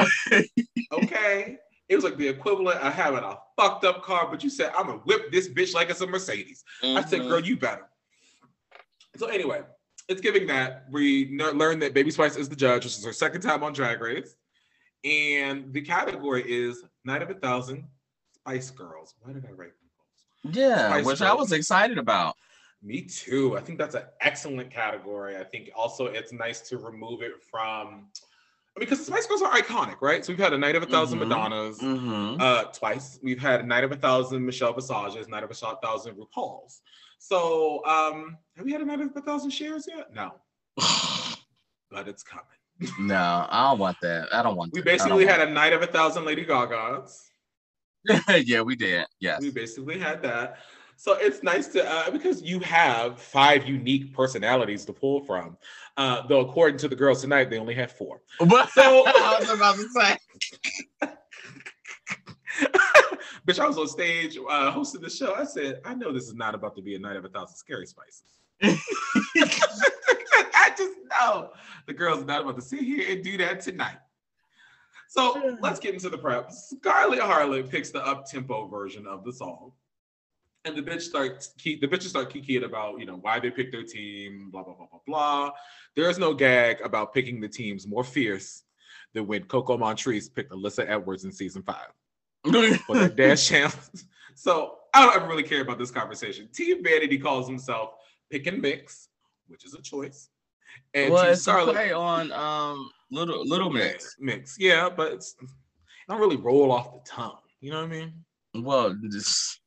okay. 0.92 1.58
It 1.88 1.94
was 1.94 2.04
like 2.04 2.16
the 2.16 2.26
equivalent 2.26 2.80
of 2.80 2.92
having 2.92 3.20
a 3.22 3.38
fucked 3.56 3.84
up 3.84 4.02
car, 4.02 4.26
but 4.28 4.42
you 4.42 4.50
said, 4.50 4.72
I'm 4.76 4.86
gonna 4.86 4.98
whip 5.00 5.30
this 5.30 5.48
bitch 5.48 5.72
like 5.72 5.88
it's 5.88 6.00
a 6.00 6.06
Mercedes. 6.06 6.64
I 6.82 7.02
said, 7.04 7.20
Mhm. 7.20 7.28
girl, 7.28 7.40
you 7.40 7.56
better. 7.56 7.88
So 9.16 9.26
anyway, 9.28 9.62
it's 10.08 10.20
giving 10.20 10.46
that 10.48 10.86
we 10.90 11.38
n- 11.40 11.56
learned 11.58 11.82
that 11.82 11.94
Baby 11.94 12.10
Spice 12.10 12.36
is 12.36 12.48
the 12.48 12.56
judge. 12.56 12.82
This 12.82 12.98
is 12.98 13.04
her 13.04 13.12
second 13.12 13.40
time 13.42 13.62
on 13.62 13.72
Drag 13.72 14.00
Race, 14.00 14.34
and 15.04 15.72
the 15.72 15.80
category 15.80 16.42
is 16.46 16.82
Night 17.04 17.22
of 17.22 17.30
a 17.30 17.34
Thousand 17.34 17.84
Spice 18.46 18.70
Girls. 18.70 19.14
Why 19.22 19.32
did 19.32 19.44
I 19.44 19.50
write 19.50 19.72
those? 20.44 20.54
Yeah, 20.54 20.88
Spice 20.88 21.04
which 21.04 21.22
I 21.22 21.34
was 21.34 21.50
excited 21.52 21.98
about. 21.98 22.36
Me 22.82 23.02
too. 23.02 23.56
I 23.56 23.60
think 23.60 23.76
that's 23.78 23.96
an 23.96 24.04
excellent 24.20 24.70
category. 24.70 25.36
I 25.36 25.42
think 25.42 25.70
also 25.74 26.06
it's 26.06 26.32
nice 26.32 26.60
to 26.68 26.78
remove 26.78 27.22
it 27.22 27.32
from 27.50 28.06
because 28.78 28.98
the 29.00 29.04
Spice 29.06 29.26
Girls 29.26 29.42
are 29.42 29.50
iconic, 29.50 29.96
right? 30.00 30.24
So 30.24 30.32
we've 30.32 30.38
had 30.38 30.52
a 30.52 30.58
Night 30.58 30.76
of 30.76 30.82
a 30.84 30.86
1000 30.86 31.18
Mhm. 31.18 31.22
Madonnas 31.26 31.78
Mm-hmm. 31.80 32.40
uh, 32.40 32.64
twice. 32.64 33.18
We've 33.22 33.40
had 33.40 33.60
a 33.60 33.66
Night 33.66 33.82
of 33.82 33.90
a 33.90 33.96
Thousand 33.96 34.44
Michelle 34.46 34.74
Visages, 34.74 35.26
Night 35.26 35.42
of 35.42 35.50
a 35.50 35.54
Thousand 35.54 36.14
RuPaul's. 36.16 36.82
So 37.18 37.84
um, 37.84 38.36
have 38.56 38.64
we 38.64 38.70
had 38.72 38.82
a 38.82 38.84
Night 38.84 39.00
of 39.00 39.16
a 39.16 39.20
Thousand 39.20 39.50
Chers 39.50 39.88
yet? 39.88 40.14
No, 40.14 40.34
but 41.90 42.06
it's 42.06 42.22
coming. 42.22 42.44
no, 43.00 43.46
I 43.48 43.70
don't 43.70 43.78
want 43.80 43.96
that. 44.02 44.28
I 44.32 44.42
don't 44.42 44.54
want 44.56 44.72
We 44.74 44.80
that. 44.80 44.84
Basically 44.84 45.26
had 45.26 45.40
a 45.40 45.50
Night 45.50 45.72
of 45.72 45.82
a 45.82 45.86
Thousand 45.86 46.24
Lady 46.24 46.44
Gaga's. 46.44 47.30
That. 48.06 48.42
yeah, 48.46 48.60
we 48.62 48.76
did. 48.76 49.06
Yes. 49.20 49.40
We 49.40 49.50
basically 49.50 49.98
had 49.98 50.22
that. 50.22 50.58
So 50.98 51.12
it's 51.14 51.42
nice 51.42 51.66
to 51.68 51.86
uh, 51.86 52.10
because 52.10 52.40
you 52.42 52.58
have 52.60 53.20
five 53.20 53.66
unique 53.66 54.14
personalities 54.14 54.86
to 54.86 54.94
pull 54.94 55.20
from. 55.20 55.58
Uh, 55.98 56.26
though 56.26 56.40
according 56.40 56.78
to 56.78 56.88
the 56.88 56.96
girls 56.96 57.20
tonight, 57.20 57.50
they 57.50 57.58
only 57.58 57.74
have 57.74 57.92
four. 57.92 58.22
But 58.46 58.70
So- 58.70 59.04
I 59.06 59.36
was 59.38 59.50
about 59.50 59.76
to 59.76 59.88
say. 59.90 60.16
Bitch, 63.46 63.60
I 63.60 63.66
was 63.66 63.78
on 63.78 63.86
stage 63.86 64.36
uh, 64.50 64.70
hosting 64.72 65.00
the 65.02 65.10
show. 65.10 65.34
I 65.34 65.44
said, 65.44 65.80
I 65.84 65.94
know 65.94 66.12
this 66.12 66.24
is 66.24 66.34
not 66.34 66.54
about 66.54 66.74
to 66.76 66.82
be 66.82 66.96
a 66.96 66.98
night 66.98 67.16
of 67.16 67.24
a 67.24 67.28
thousand 67.28 67.56
scary 67.56 67.86
spices. 67.86 68.22
I 68.62 68.76
just 70.76 70.92
know 71.20 71.50
the 71.86 71.92
girls 71.92 72.22
are 72.22 72.24
not 72.24 72.42
about 72.42 72.56
to 72.56 72.62
sit 72.62 72.80
here 72.80 73.06
and 73.08 73.22
do 73.22 73.36
that 73.38 73.60
tonight. 73.60 73.98
So 75.08 75.56
let's 75.60 75.80
get 75.80 75.94
into 75.94 76.08
the 76.08 76.18
prep. 76.18 76.50
Scarlett 76.52 77.20
Harlett 77.20 77.70
picks 77.70 77.90
the 77.90 78.04
up 78.04 78.26
tempo 78.26 78.66
version 78.66 79.06
of 79.06 79.24
the 79.24 79.32
song. 79.32 79.72
And 80.64 80.76
the 80.76 80.82
bitch 80.82 81.02
starts 81.02 81.52
the 81.62 81.78
bitches 81.78 82.08
start 82.08 82.32
kikiing 82.32 82.64
about, 82.64 82.98
you 82.98 83.06
know, 83.06 83.16
why 83.16 83.38
they 83.38 83.50
picked 83.50 83.70
their 83.70 83.84
team, 83.84 84.50
blah, 84.50 84.64
blah, 84.64 84.74
blah, 84.74 84.86
blah, 84.90 85.00
blah. 85.06 85.50
There's 85.94 86.18
no 86.18 86.34
gag 86.34 86.80
about 86.82 87.14
picking 87.14 87.40
the 87.40 87.48
teams 87.48 87.86
more 87.86 88.02
fierce 88.02 88.64
than 89.14 89.26
when 89.28 89.44
Coco 89.44 89.78
Montrese 89.78 90.28
picked 90.28 90.52
Alyssa 90.52 90.88
Edwards 90.88 91.24
in 91.24 91.30
season 91.30 91.62
five 91.62 91.92
for 92.86 92.96
that 92.96 93.14
dash 93.16 93.48
channel. 93.48 93.72
So 94.34 94.78
I 94.92 95.04
don't 95.04 95.16
ever 95.16 95.26
really 95.26 95.42
care 95.42 95.62
about 95.62 95.78
this 95.78 95.90
conversation. 95.90 96.48
Team 96.52 96.82
Vanity 96.82 97.18
calls 97.18 97.46
himself 97.46 97.94
Pick 98.30 98.46
and 98.46 98.60
Mix, 98.60 99.08
which 99.48 99.64
is 99.64 99.74
a 99.74 99.80
choice. 99.80 100.28
And 100.94 101.12
well, 101.12 101.22
Team 101.22 101.32
it's 101.32 101.40
a 101.40 101.42
Scarlet 101.44 101.72
play 101.72 101.92
on 101.92 102.32
um 102.32 102.90
little 103.10 103.46
little 103.46 103.70
mix. 103.70 104.16
Mix, 104.18 104.56
yeah, 104.58 104.88
but 104.88 105.12
it's 105.12 105.36
don't 106.08 106.20
really 106.20 106.36
roll 106.36 106.72
off 106.72 106.92
the 106.92 107.00
tongue. 107.08 107.38
You 107.60 107.70
know 107.72 107.78
what 107.78 107.86
I 107.86 107.88
mean? 107.88 108.12
Well, 108.54 108.96
just, 109.10 109.60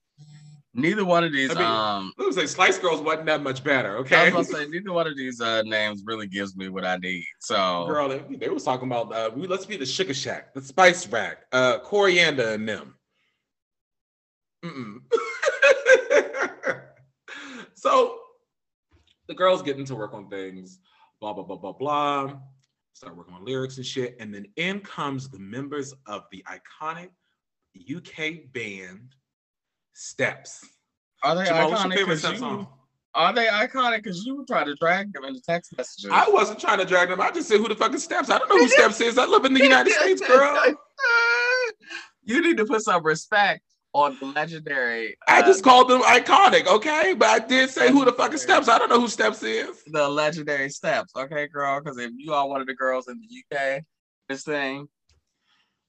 neither 0.74 1.06
one 1.06 1.24
of 1.24 1.32
these 1.32 1.52
I 1.52 1.54
mean, 1.56 1.64
um 1.64 2.14
It 2.18 2.26
was 2.26 2.38
like 2.38 2.48
Slice 2.48 2.78
Girls 2.80 3.02
wasn't 3.02 3.26
that 3.28 3.42
much 3.42 3.64
better, 3.64 3.98
I 3.98 4.00
okay? 4.00 4.32
was 4.32 4.48
gonna 4.48 4.66
say 4.66 4.70
neither 4.70 4.94
one 4.94 5.08
of 5.08 5.18
these 5.18 5.42
uh 5.42 5.64
names 5.64 6.04
really 6.06 6.28
gives 6.28 6.56
me 6.56 6.70
what 6.70 6.86
I 6.86 6.98
need. 6.98 7.26
So 7.40 7.86
Girl, 7.88 8.10
they, 8.10 8.20
they 8.36 8.50
was 8.50 8.64
talking 8.64 8.88
about 8.88 9.14
uh, 9.14 9.32
we 9.36 9.48
let's 9.48 9.66
be 9.66 9.78
the 9.78 9.86
sugar 9.86 10.14
shack, 10.14 10.54
the 10.54 10.62
spice 10.62 11.08
rack, 11.08 11.46
uh, 11.52 11.80
coriander 11.80 12.50
and 12.54 12.68
them. 12.68 12.96
Mm-mm. 14.64 15.00
so 17.74 18.20
the 19.28 19.34
girls 19.34 19.62
get 19.62 19.78
into 19.78 19.96
work 19.96 20.14
on 20.14 20.30
things, 20.30 20.80
blah 21.20 21.34
blah 21.34 21.44
blah 21.44 21.56
blah 21.58 21.74
blah. 21.74 22.34
Start 22.94 23.16
working 23.16 23.34
on 23.34 23.46
lyrics 23.46 23.78
and 23.78 23.86
shit, 23.86 24.18
and 24.20 24.34
then 24.34 24.46
in 24.58 24.82
comes 24.82 25.30
the 25.30 25.40
members 25.40 25.94
of 26.06 26.24
the 26.32 26.44
iconic 26.48 27.10
UK 27.78 28.52
band 28.52 29.14
Steps. 29.94 30.66
are 31.24 31.36
they 31.36 31.46
Jamal, 31.46 31.72
iconic? 31.72 32.40
You-? 32.40 32.68
Are 33.16 33.34
they 33.34 33.48
iconic? 33.48 34.04
Because 34.04 34.26
you 34.26 34.46
try 34.48 34.64
to 34.64 34.76
drag 34.76 35.12
them 35.14 35.26
into 35.26 35.42
text 35.42 35.76
messages. 35.78 36.10
I 36.14 36.30
wasn't 36.30 36.60
trying 36.60 36.78
to 36.80 36.86
drag 36.86 37.10
them. 37.10 37.20
I 37.20 37.32
just 37.32 37.50
said 37.50 37.58
who 37.60 37.68
the 37.68 37.76
fuck 37.76 37.94
is 37.94 38.04
Steps. 38.04 38.30
I 38.30 38.38
don't 38.38 38.50
know 38.50 38.58
who 38.58 38.68
Steps 38.70 39.02
is. 39.02 39.18
I 39.18 39.26
live 39.26 39.46
in 39.46 39.54
the 39.54 39.64
United 39.64 39.92
States, 39.94 40.22
girl. 40.28 40.76
you 42.24 42.42
need 42.42 42.58
to 42.58 42.66
put 42.66 42.82
some 42.82 43.04
respect 43.04 43.64
on 43.94 44.18
the 44.20 44.28
legendary. 44.28 45.18
I 45.28 45.42
uh, 45.42 45.46
just 45.46 45.64
called 45.64 45.90
them 45.90 46.02
iconic, 46.04 46.68
okay? 46.68 47.14
But 47.18 47.30
I 47.30 47.40
did 47.46 47.70
say 47.70 47.92
who 47.92 48.06
the 48.06 48.12
fuck 48.14 48.34
is 48.34 48.42
Steps. 48.42 48.68
I 48.68 48.78
don't 48.78 48.90
know 48.90 49.00
who 49.00 49.08
Steps 49.08 49.42
is. 49.44 49.84
the 49.88 50.08
legendary 50.08 50.70
steps, 50.70 51.12
okay, 51.16 51.48
girl? 51.48 51.80
Because 51.82 51.98
if 51.98 52.12
you 52.16 52.34
are 52.34 52.48
one 52.48 52.62
of 52.62 52.68
the 52.68 52.76
girls 52.76 53.08
in 53.08 53.20
the 53.20 53.58
UK, 53.58 53.82
this 54.28 54.44
thing, 54.44 54.88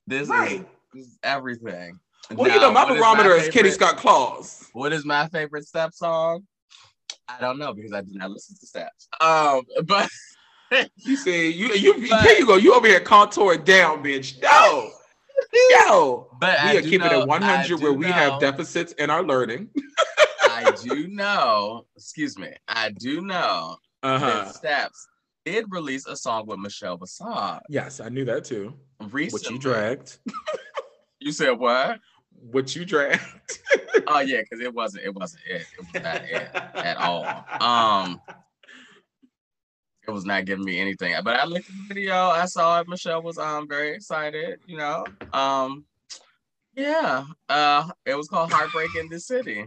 this 0.07 0.29
Right. 0.29 0.53
is, 0.61 0.65
this 0.95 1.07
is 1.07 1.19
everything. 1.23 1.99
Well, 2.35 2.51
you 2.51 2.61
know, 2.61 2.71
my 2.73 2.87
barometer 2.87 3.33
is 3.35 3.49
Kitty 3.49 3.71
Scott 3.71 3.97
Claus. 3.97 4.69
What 4.73 4.93
is 4.93 5.05
my 5.05 5.27
favorite 5.29 5.67
step 5.67 5.93
song? 5.93 6.47
I 7.29 7.41
don't 7.41 7.59
know 7.59 7.73
because 7.75 7.93
I 7.93 8.01
do 8.03 8.13
not 8.15 8.31
listen 8.31 8.57
to 8.59 8.67
steps. 8.67 9.09
Um, 9.21 9.63
but 9.85 10.09
You 10.97 11.17
see, 11.17 11.51
you 11.51 11.73
you 11.75 12.09
But- 12.09 12.23
here 12.23 12.39
you 12.39 12.47
go. 12.47 12.57
You 12.57 12.75
over 12.75 12.87
here 12.87 13.01
contouring 13.01 13.65
down, 13.65 14.03
bitch. 14.05 14.41
No, 14.41 14.91
yo. 15.71 16.29
but 16.41 16.59
I 16.59 16.73
We 16.73 16.79
are 16.79 16.83
keeping 16.83 17.01
know- 17.01 17.23
it 17.23 17.29
100 17.29 17.81
where 17.81 17.93
we 17.93 18.07
know- 18.07 18.13
have 18.13 18.41
deficits 18.41 18.93
in 18.95 19.11
our 19.11 19.23
learning. 19.23 19.71
I 20.43 20.71
do 20.83 21.09
know. 21.09 21.87
Excuse 21.97 22.39
me. 22.39 22.53
I 22.69 22.91
do 22.91 23.21
know 23.21 23.77
Uh-huh. 24.03 24.27
that 24.45 24.55
Steps 24.55 25.07
did 25.45 25.65
release 25.71 26.07
a 26.07 26.17
song 26.17 26.47
with 26.47 26.59
Michelle 26.59 26.97
Visage 26.97 27.61
Yes, 27.69 28.01
I 28.01 28.09
knew 28.09 28.25
that 28.27 28.45
too. 28.45 28.75
recently. 29.11 29.31
What 29.33 29.51
you 29.51 29.59
dragged. 29.59 30.19
You 31.23 31.33
said 31.33 31.51
what? 31.59 32.01
What 32.51 32.75
you 32.75 32.87
dragged. 32.87 33.21
Oh 34.07 34.21
yeah, 34.21 34.41
because 34.41 34.61
it 34.65 34.73
wasn't. 34.73 35.05
It 35.05 35.15
wasn't 35.15 35.43
it. 35.47 35.67
It 35.79 35.79
was 35.93 36.03
not 36.03 36.23
it 36.25 36.49
at 36.75 36.97
all. 36.97 37.27
Um, 37.61 38.21
it 40.11 40.15
was 40.15 40.27
not 40.27 40.45
giving 40.45 40.65
me 40.65 40.79
anything. 40.79 41.15
But 41.25 41.37
I 41.37 41.45
looked 41.45 41.69
at 41.69 41.75
the 41.75 41.95
video. 41.95 42.15
I 42.15 42.45
saw 42.47 42.81
it. 42.81 42.89
Michelle 42.89 43.23
was 43.23 43.39
um 43.39 43.69
very 43.69 43.95
excited. 43.95 44.61
You 44.67 44.77
know. 44.77 45.05
Um, 45.33 45.85
yeah. 46.75 47.25
Uh, 47.49 47.91
it 48.05 48.15
was 48.15 48.29
called 48.29 48.53
Heartbreak 48.53 48.95
in 48.97 49.09
the 49.09 49.21
City. 49.21 49.67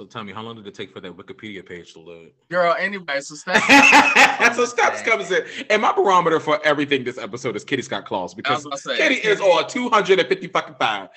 So 0.00 0.06
tell 0.06 0.24
me, 0.24 0.32
how 0.32 0.40
long 0.40 0.56
did 0.56 0.66
it 0.66 0.74
take 0.74 0.90
for 0.94 1.00
that 1.00 1.14
Wikipedia 1.14 1.62
page 1.62 1.92
to 1.92 2.00
load? 2.00 2.30
Girl. 2.48 2.74
Anyway, 2.78 3.20
so 3.20 3.34
Steps. 3.34 3.66
so 4.56 4.64
Steps 4.64 5.02
comes 5.02 5.30
in, 5.30 5.44
and 5.68 5.82
my 5.82 5.92
barometer 5.92 6.40
for 6.40 6.58
everything 6.64 7.04
this 7.04 7.18
episode 7.18 7.54
is 7.54 7.64
Kitty 7.64 7.82
Scott 7.82 8.06
Claus 8.06 8.32
I 8.32 8.36
because 8.36 8.64
gonna 8.64 8.78
say, 8.78 8.96
Kitty 8.96 9.16
is 9.16 9.42
on 9.42 9.68
250 9.68 10.46
fucking 10.46 10.76
five. 10.76 11.10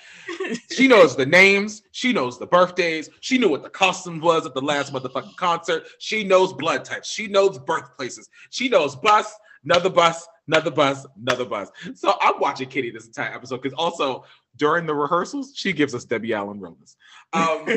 She 0.70 0.90
knows 0.90 1.16
the 1.16 1.26
names, 1.26 1.84
she 1.94 2.12
knows 2.12 2.38
the 2.38 2.46
birthdays, 2.46 3.10
she 3.22 3.38
knew 3.38 3.48
what 3.48 3.64
the 3.64 3.70
costume 3.70 4.20
was 4.20 4.46
at 4.46 4.54
the 4.54 4.62
last 4.62 4.92
motherfucking 4.92 5.38
concert. 5.38 5.86
She 6.00 6.26
knows 6.26 6.52
blood 6.52 6.84
types, 6.84 7.10
she 7.10 7.28
knows 7.28 7.60
birthplaces, 7.60 8.28
she 8.50 8.68
knows 8.68 8.98
bus, 8.98 9.34
another 9.64 9.90
bus, 9.90 10.28
another 10.48 10.72
bus, 10.72 11.06
another 11.22 11.46
bus. 11.46 11.70
So 11.96 12.18
I'm 12.22 12.38
watching 12.38 12.68
Kitty 12.68 12.92
this 12.92 13.06
entire 13.06 13.34
episode 13.34 13.62
because 13.62 13.78
also 13.78 14.26
during 14.56 14.86
the 14.86 14.94
rehearsals, 14.94 15.54
she 15.56 15.74
gives 15.74 15.96
us 15.96 16.06
Debbie 16.06 16.34
Allen 16.34 16.60
Rollins. 16.60 16.96
Um, 17.34 17.66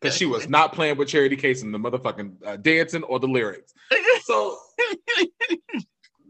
because 0.00 0.14
she 0.14 0.26
was 0.26 0.48
not 0.48 0.72
playing 0.72 0.98
with 0.98 1.08
Charity 1.08 1.36
Kase 1.36 1.62
in 1.62 1.72
the 1.72 1.78
motherfucking 1.78 2.34
uh, 2.44 2.56
dancing 2.56 3.02
or 3.04 3.18
the 3.18 3.26
lyrics. 3.26 3.72
So 4.24 4.58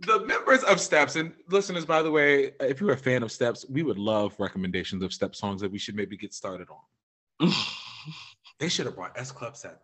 the 0.01 0.21
members 0.25 0.63
of 0.65 0.81
Steps 0.81 1.17
and 1.17 1.33
listeners, 1.49 1.85
by 1.85 2.03
the 2.03 2.11
way, 2.11 2.53
if 2.61 2.81
you're 2.81 2.93
a 2.93 2.97
fan 2.97 3.23
of 3.23 3.33
Steps, 3.33 3.67
we 3.69 3.83
would 3.83 3.99
love 3.99 4.35
recommendations 4.39 5.03
of 5.03 5.13
Step 5.13 5.35
songs 5.35 5.61
that 5.61 5.73
we 5.73 5.79
should 5.79 5.97
maybe 5.97 6.17
get 6.17 6.33
started 6.33 6.69
on. 6.71 7.53
They 8.59 8.69
should 8.69 8.87
have 8.87 8.97
brought 8.97 9.17
S 9.17 9.31
Club 9.31 9.57
Seven. 9.57 9.79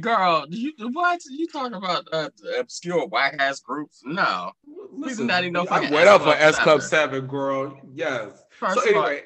Girl, 0.00 0.44
you 0.48 0.72
what 0.92 1.20
you 1.28 1.48
talking 1.48 1.74
about? 1.74 2.06
Uh, 2.12 2.28
obscure 2.58 3.06
whack 3.08 3.36
ass 3.38 3.60
groups? 3.60 4.02
No. 4.04 4.52
Listen, 4.92 5.26
not 5.26 5.42
even 5.42 5.54
no 5.54 5.66
I 5.70 5.90
went 5.90 6.06
up 6.06 6.22
for 6.22 6.34
S 6.34 6.58
Club 6.58 6.82
Seven, 6.82 7.26
girl. 7.26 7.76
Yes. 7.92 8.44
First 8.60 8.84
so 8.84 8.90
of 8.90 8.96
all, 8.96 9.16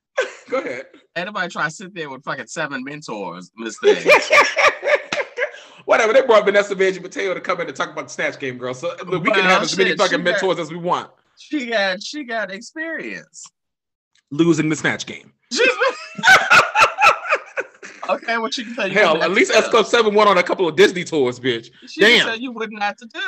go 0.50 0.58
ahead. 0.58 0.86
anybody 1.16 1.48
try 1.48 1.64
to 1.66 1.70
sit 1.70 1.94
there 1.94 2.10
with 2.10 2.22
fucking 2.24 2.48
seven 2.48 2.82
mentors, 2.84 3.50
mistake. 3.56 4.04
Whatever. 5.86 6.12
They 6.12 6.22
brought 6.22 6.44
Vanessa 6.44 6.74
Vanjie 6.74 7.00
Mateo 7.02 7.32
to 7.34 7.40
come 7.40 7.60
in 7.60 7.66
and 7.68 7.76
talk 7.76 7.90
about 7.92 8.06
the 8.08 8.12
Snatch 8.12 8.38
Game, 8.38 8.58
girl. 8.58 8.74
So 8.74 8.94
we 9.06 9.18
can 9.20 9.22
Well, 9.30 9.42
have 9.44 9.62
as 9.62 9.76
many 9.78 9.96
fucking 9.96 10.18
she 10.18 10.24
got- 10.24 10.24
mentors 10.42 10.58
as 10.58 10.70
we 10.70 10.76
want. 10.76 11.10
she 11.38 11.66
got 11.66 12.02
she 12.02 12.24
got 12.24 12.50
experience. 12.52 13.44
Losing 14.30 14.68
the 14.68 14.76
Snatch 14.76 15.06
Game. 15.06 15.32
okay, 18.08 18.38
what 18.38 18.56
you 18.58 18.64
can 18.64 18.74
tell 18.76 18.86
you? 18.88 18.94
Hell, 18.94 19.22
at 19.22 19.30
least 19.30 19.52
S. 19.52 19.68
Club 19.68 19.86
7 19.86 20.14
went 20.14 20.28
on 20.28 20.38
a 20.38 20.42
couple 20.42 20.68
of 20.68 20.76
Disney 20.76 21.04
tours, 21.04 21.40
bitch. 21.40 21.70
She 21.88 22.00
damn. 22.00 22.40
you 22.40 22.52
wouldn't 22.52 22.82
have 22.82 22.96
to 22.98 23.06
do. 23.06 23.20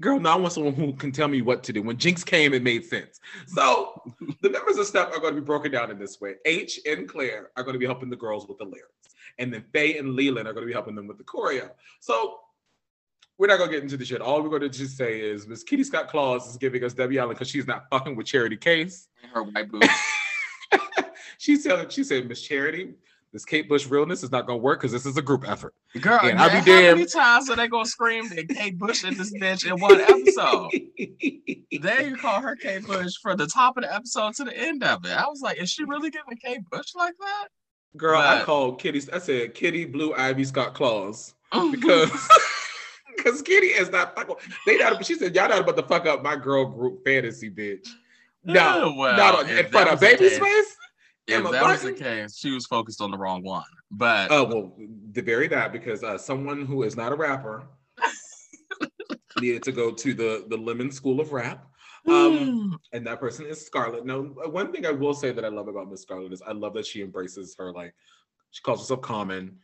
Girl, 0.00 0.18
now 0.18 0.34
I 0.34 0.36
want 0.36 0.52
someone 0.52 0.74
who 0.74 0.92
can 0.92 1.12
tell 1.12 1.28
me 1.28 1.40
what 1.40 1.62
to 1.64 1.72
do. 1.72 1.80
When 1.80 1.96
Jinkx 1.96 2.26
came, 2.26 2.52
it 2.52 2.62
made 2.62 2.84
sense. 2.84 3.20
So 3.46 4.02
the 4.42 4.50
members 4.50 4.76
of 4.76 4.86
Step 4.86 5.12
are 5.12 5.20
going 5.20 5.34
to 5.34 5.40
be 5.40 5.44
broken 5.44 5.70
down 5.70 5.90
in 5.90 5.98
this 5.98 6.20
way. 6.20 6.34
H 6.44 6.80
and 6.86 7.08
Claire 7.08 7.50
are 7.56 7.62
going 7.62 7.74
to 7.74 7.78
be 7.78 7.86
helping 7.86 8.10
the 8.10 8.16
girls 8.16 8.48
with 8.48 8.58
the 8.58 8.64
lyrics. 8.64 9.14
And 9.38 9.52
then 9.52 9.64
Faye 9.72 9.98
and 9.98 10.14
Leland 10.14 10.48
are 10.48 10.52
going 10.52 10.64
to 10.64 10.66
be 10.66 10.72
helping 10.72 10.94
them 10.94 11.06
with 11.06 11.18
the 11.18 11.24
choreo. 11.24 11.70
So 12.00 12.40
we're 13.38 13.46
not 13.46 13.58
going 13.58 13.70
to 13.70 13.76
get 13.76 13.82
into 13.82 13.96
the 13.96 14.04
shit. 14.04 14.20
All 14.20 14.42
we're 14.42 14.48
going 14.48 14.62
to 14.62 14.68
just 14.68 14.96
say 14.96 15.20
is 15.20 15.46
Miss 15.46 15.62
Kitty 15.62 15.84
Scott 15.84 16.08
Claus 16.08 16.48
is 16.48 16.56
giving 16.56 16.82
us 16.84 16.92
Debbie 16.92 17.18
Allen 17.18 17.34
because 17.34 17.48
she's 17.48 17.66
not 17.66 17.84
fucking 17.90 18.16
with 18.16 18.26
Charity 18.26 18.56
Kase. 18.56 19.08
Her 19.32 19.42
white 19.44 19.70
boots. 19.70 19.88
she 21.38 21.56
said, 21.56 21.92
she 21.92 22.04
said, 22.04 22.28
Miss 22.28 22.42
Charity, 22.42 22.94
this 23.34 23.44
Kate 23.44 23.68
Bush 23.68 23.86
realness 23.86 24.22
is 24.22 24.30
not 24.32 24.46
going 24.46 24.58
to 24.60 24.62
work 24.62 24.80
because 24.80 24.92
this 24.92 25.04
is 25.04 25.16
a 25.18 25.22
group 25.22 25.46
effort. 25.46 25.74
Girl, 26.00 26.20
And 26.22 26.38
I'll 26.38 26.48
be 26.48 26.58
how 26.58 26.64
many 26.64 26.94
damned. 26.98 27.10
times 27.10 27.50
are 27.50 27.56
they 27.56 27.66
gonna 27.68 27.84
scream 27.84 28.28
that 28.30 28.48
Kate 28.48 28.78
Bush 28.78 29.04
in 29.04 29.14
this 29.18 29.34
bitch 29.34 29.66
in 29.66 29.78
one 29.80 30.00
episode? 30.00 30.70
There 31.82 32.06
you 32.08 32.16
call 32.16 32.40
her 32.40 32.54
Kate 32.56 32.86
Bush 32.86 33.12
from 33.20 33.36
the 33.36 33.46
top 33.48 33.76
of 33.76 33.82
the 33.82 33.92
episode 33.94 34.34
to 34.36 34.44
the 34.44 34.56
end 34.56 34.82
of 34.84 35.04
it. 35.04 35.10
I 35.10 35.26
was 35.26 35.40
like, 35.42 35.60
is 35.60 35.68
she 35.70 35.84
really 35.84 36.10
giving 36.10 36.36
Kate 36.42 36.60
Bush 36.70 36.94
like 36.94 37.14
that? 37.20 37.48
Girl, 37.96 38.18
I 38.20 38.42
called 38.42 38.80
Kitty. 38.80 39.02
I 39.12 39.18
said 39.18 39.54
Kitty 39.54 39.84
Blue 39.84 40.14
Ivy 40.14 40.44
Scott 40.44 40.74
Claus 40.74 41.34
because 41.70 42.10
because 43.16 43.42
Kitty 43.42 43.66
is 43.68 43.90
not 43.90 44.14
fucking. 44.16 44.36
They 44.66 44.78
not. 44.78 45.04
She 45.04 45.14
said 45.16 45.34
y'all 45.34 45.48
not 45.48 45.60
about 45.60 45.76
to 45.76 45.82
fuck 45.82 46.06
up 46.06 46.22
my 46.22 46.36
girl 46.36 46.64
group 46.66 47.04
fantasy, 47.04 47.50
bitch. 47.50 47.88
No, 48.44 48.92
Oh, 48.92 48.94
well, 48.98 49.16
not 49.16 49.48
if 49.50 49.66
in 49.66 49.72
front 49.72 49.88
of 49.88 49.92
was 49.94 50.00
the 50.00 50.06
baby 50.16 50.28
case- 50.28 50.36
space. 50.36 50.76
If 51.26 51.36
Emma 51.38 51.52
that 51.52 51.62
was 51.62 51.82
the 51.82 51.92
case, 51.92 52.36
she 52.36 52.50
was 52.50 52.66
focused 52.66 53.00
on 53.00 53.10
the 53.10 53.18
wrong 53.18 53.42
one. 53.42 53.64
But 53.90 54.30
Oh 54.30 54.44
well, 54.44 54.76
the 55.12 55.22
very 55.22 55.48
that 55.48 55.72
because 55.72 56.02
uh, 56.02 56.18
someone 56.18 56.66
who 56.66 56.82
is 56.82 56.96
not 56.96 57.12
a 57.12 57.16
rapper 57.16 57.66
needed 59.40 59.62
to 59.64 59.72
go 59.72 59.90
to 59.92 60.14
the 60.14 60.44
the 60.48 60.56
Lemon 60.56 60.90
School 60.90 61.20
of 61.20 61.32
Rap. 61.32 61.66
Um, 62.06 62.78
and 62.92 63.06
that 63.06 63.18
person 63.18 63.46
is 63.46 63.64
Scarlett. 63.64 64.04
Now, 64.04 64.18
uh, 64.44 64.50
one 64.50 64.70
thing 64.72 64.84
I 64.84 64.90
will 64.90 65.14
say 65.14 65.32
that 65.32 65.42
I 65.42 65.48
love 65.48 65.68
about 65.68 65.90
Miss 65.90 66.02
Scarlett 66.02 66.34
is 66.34 66.42
I 66.42 66.52
love 66.52 66.74
that 66.74 66.84
she 66.84 67.00
embraces 67.00 67.54
her 67.58 67.72
like 67.72 67.94
she 68.50 68.60
calls 68.62 68.80
herself 68.80 69.00
common, 69.00 69.56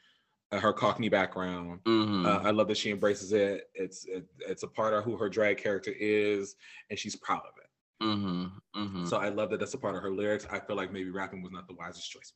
uh, 0.51 0.59
her 0.59 0.73
Cockney 0.73 1.11
background. 1.11 1.81
Mhm. 1.85 2.27
Uh, 2.27 2.40
I 2.42 2.51
love 2.51 2.68
that 2.68 2.79
she 2.79 2.90
embraces 2.90 3.33
it. 3.33 3.64
It's 3.75 4.07
it, 4.07 4.25
it's 4.38 4.62
a 4.62 4.68
part 4.68 4.94
of 4.94 5.05
who 5.05 5.18
her 5.18 5.29
drag 5.29 5.59
character 5.59 5.92
is, 5.94 6.57
and 6.88 6.99
she's 6.99 7.14
proud 7.16 7.42
of 7.42 7.53
it. 7.59 7.70
Mhm, 8.03 8.51
mhm. 8.75 9.07
So 9.07 9.19
I 9.19 9.29
love 9.29 9.51
that 9.51 9.61
that's 9.61 9.75
a 9.75 9.79
part 9.79 9.95
of 9.95 10.03
her 10.03 10.11
lyrics. 10.11 10.47
I 10.51 10.59
feel 10.59 10.77
like 10.77 10.93
maybe 10.93 11.11
rapping 11.11 11.43
was 11.43 11.53
not 11.53 11.69
the 11.69 11.75
wisest 11.75 12.11
choice. 12.11 12.33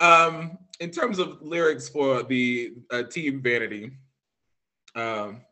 Um, 0.00 0.58
in 0.80 0.90
terms 0.90 1.18
of 1.18 1.40
lyrics 1.40 1.88
for 1.88 2.22
the 2.22 2.74
uh, 2.90 3.04
Team 3.04 3.40
Vanity, 3.40 3.92
um, 4.96 5.42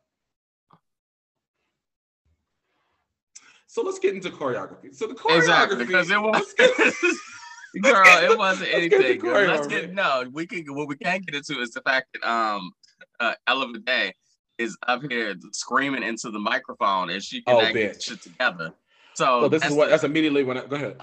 so 3.66 3.82
let's 3.82 3.98
get 3.98 4.14
into 4.14 4.30
choreography. 4.30 4.94
So 4.94 5.06
the 5.06 5.14
choreography, 5.14 5.38
exactly 5.38 5.84
because 5.84 6.10
it 6.10 6.20
was 6.20 6.54
girl, 7.80 8.18
it 8.18 8.36
wasn't 8.36 8.72
let's 8.72 8.88
get 8.88 8.92
anything. 9.04 9.18
girl. 9.18 9.46
Let's 9.46 9.66
get 9.68 9.92
no. 9.94 10.24
We 10.32 10.46
can 10.46 10.64
what 10.74 10.88
we 10.88 10.96
can't 10.96 11.24
get 11.24 11.34
into 11.36 11.60
is 11.60 11.70
the 11.70 11.82
fact 11.82 12.08
that 12.14 12.28
um, 12.28 12.72
uh, 13.20 13.34
Ella 13.46 13.72
Day 13.78 14.12
is 14.58 14.76
up 14.86 15.02
here 15.08 15.34
screaming 15.52 16.02
into 16.02 16.30
the 16.30 16.38
microphone 16.38 17.10
and 17.10 17.22
she 17.22 17.42
can 17.42 17.54
Oh, 17.56 17.72
get 17.72 18.02
shit 18.02 18.20
together. 18.22 18.74
So 19.14 19.42
So 19.42 19.48
this 19.48 19.64
is 19.64 19.72
what 19.74 19.90
that's 19.90 20.04
immediately 20.04 20.44
when 20.44 20.58
I 20.58 20.66
go 20.66 20.76
ahead. 20.76 21.00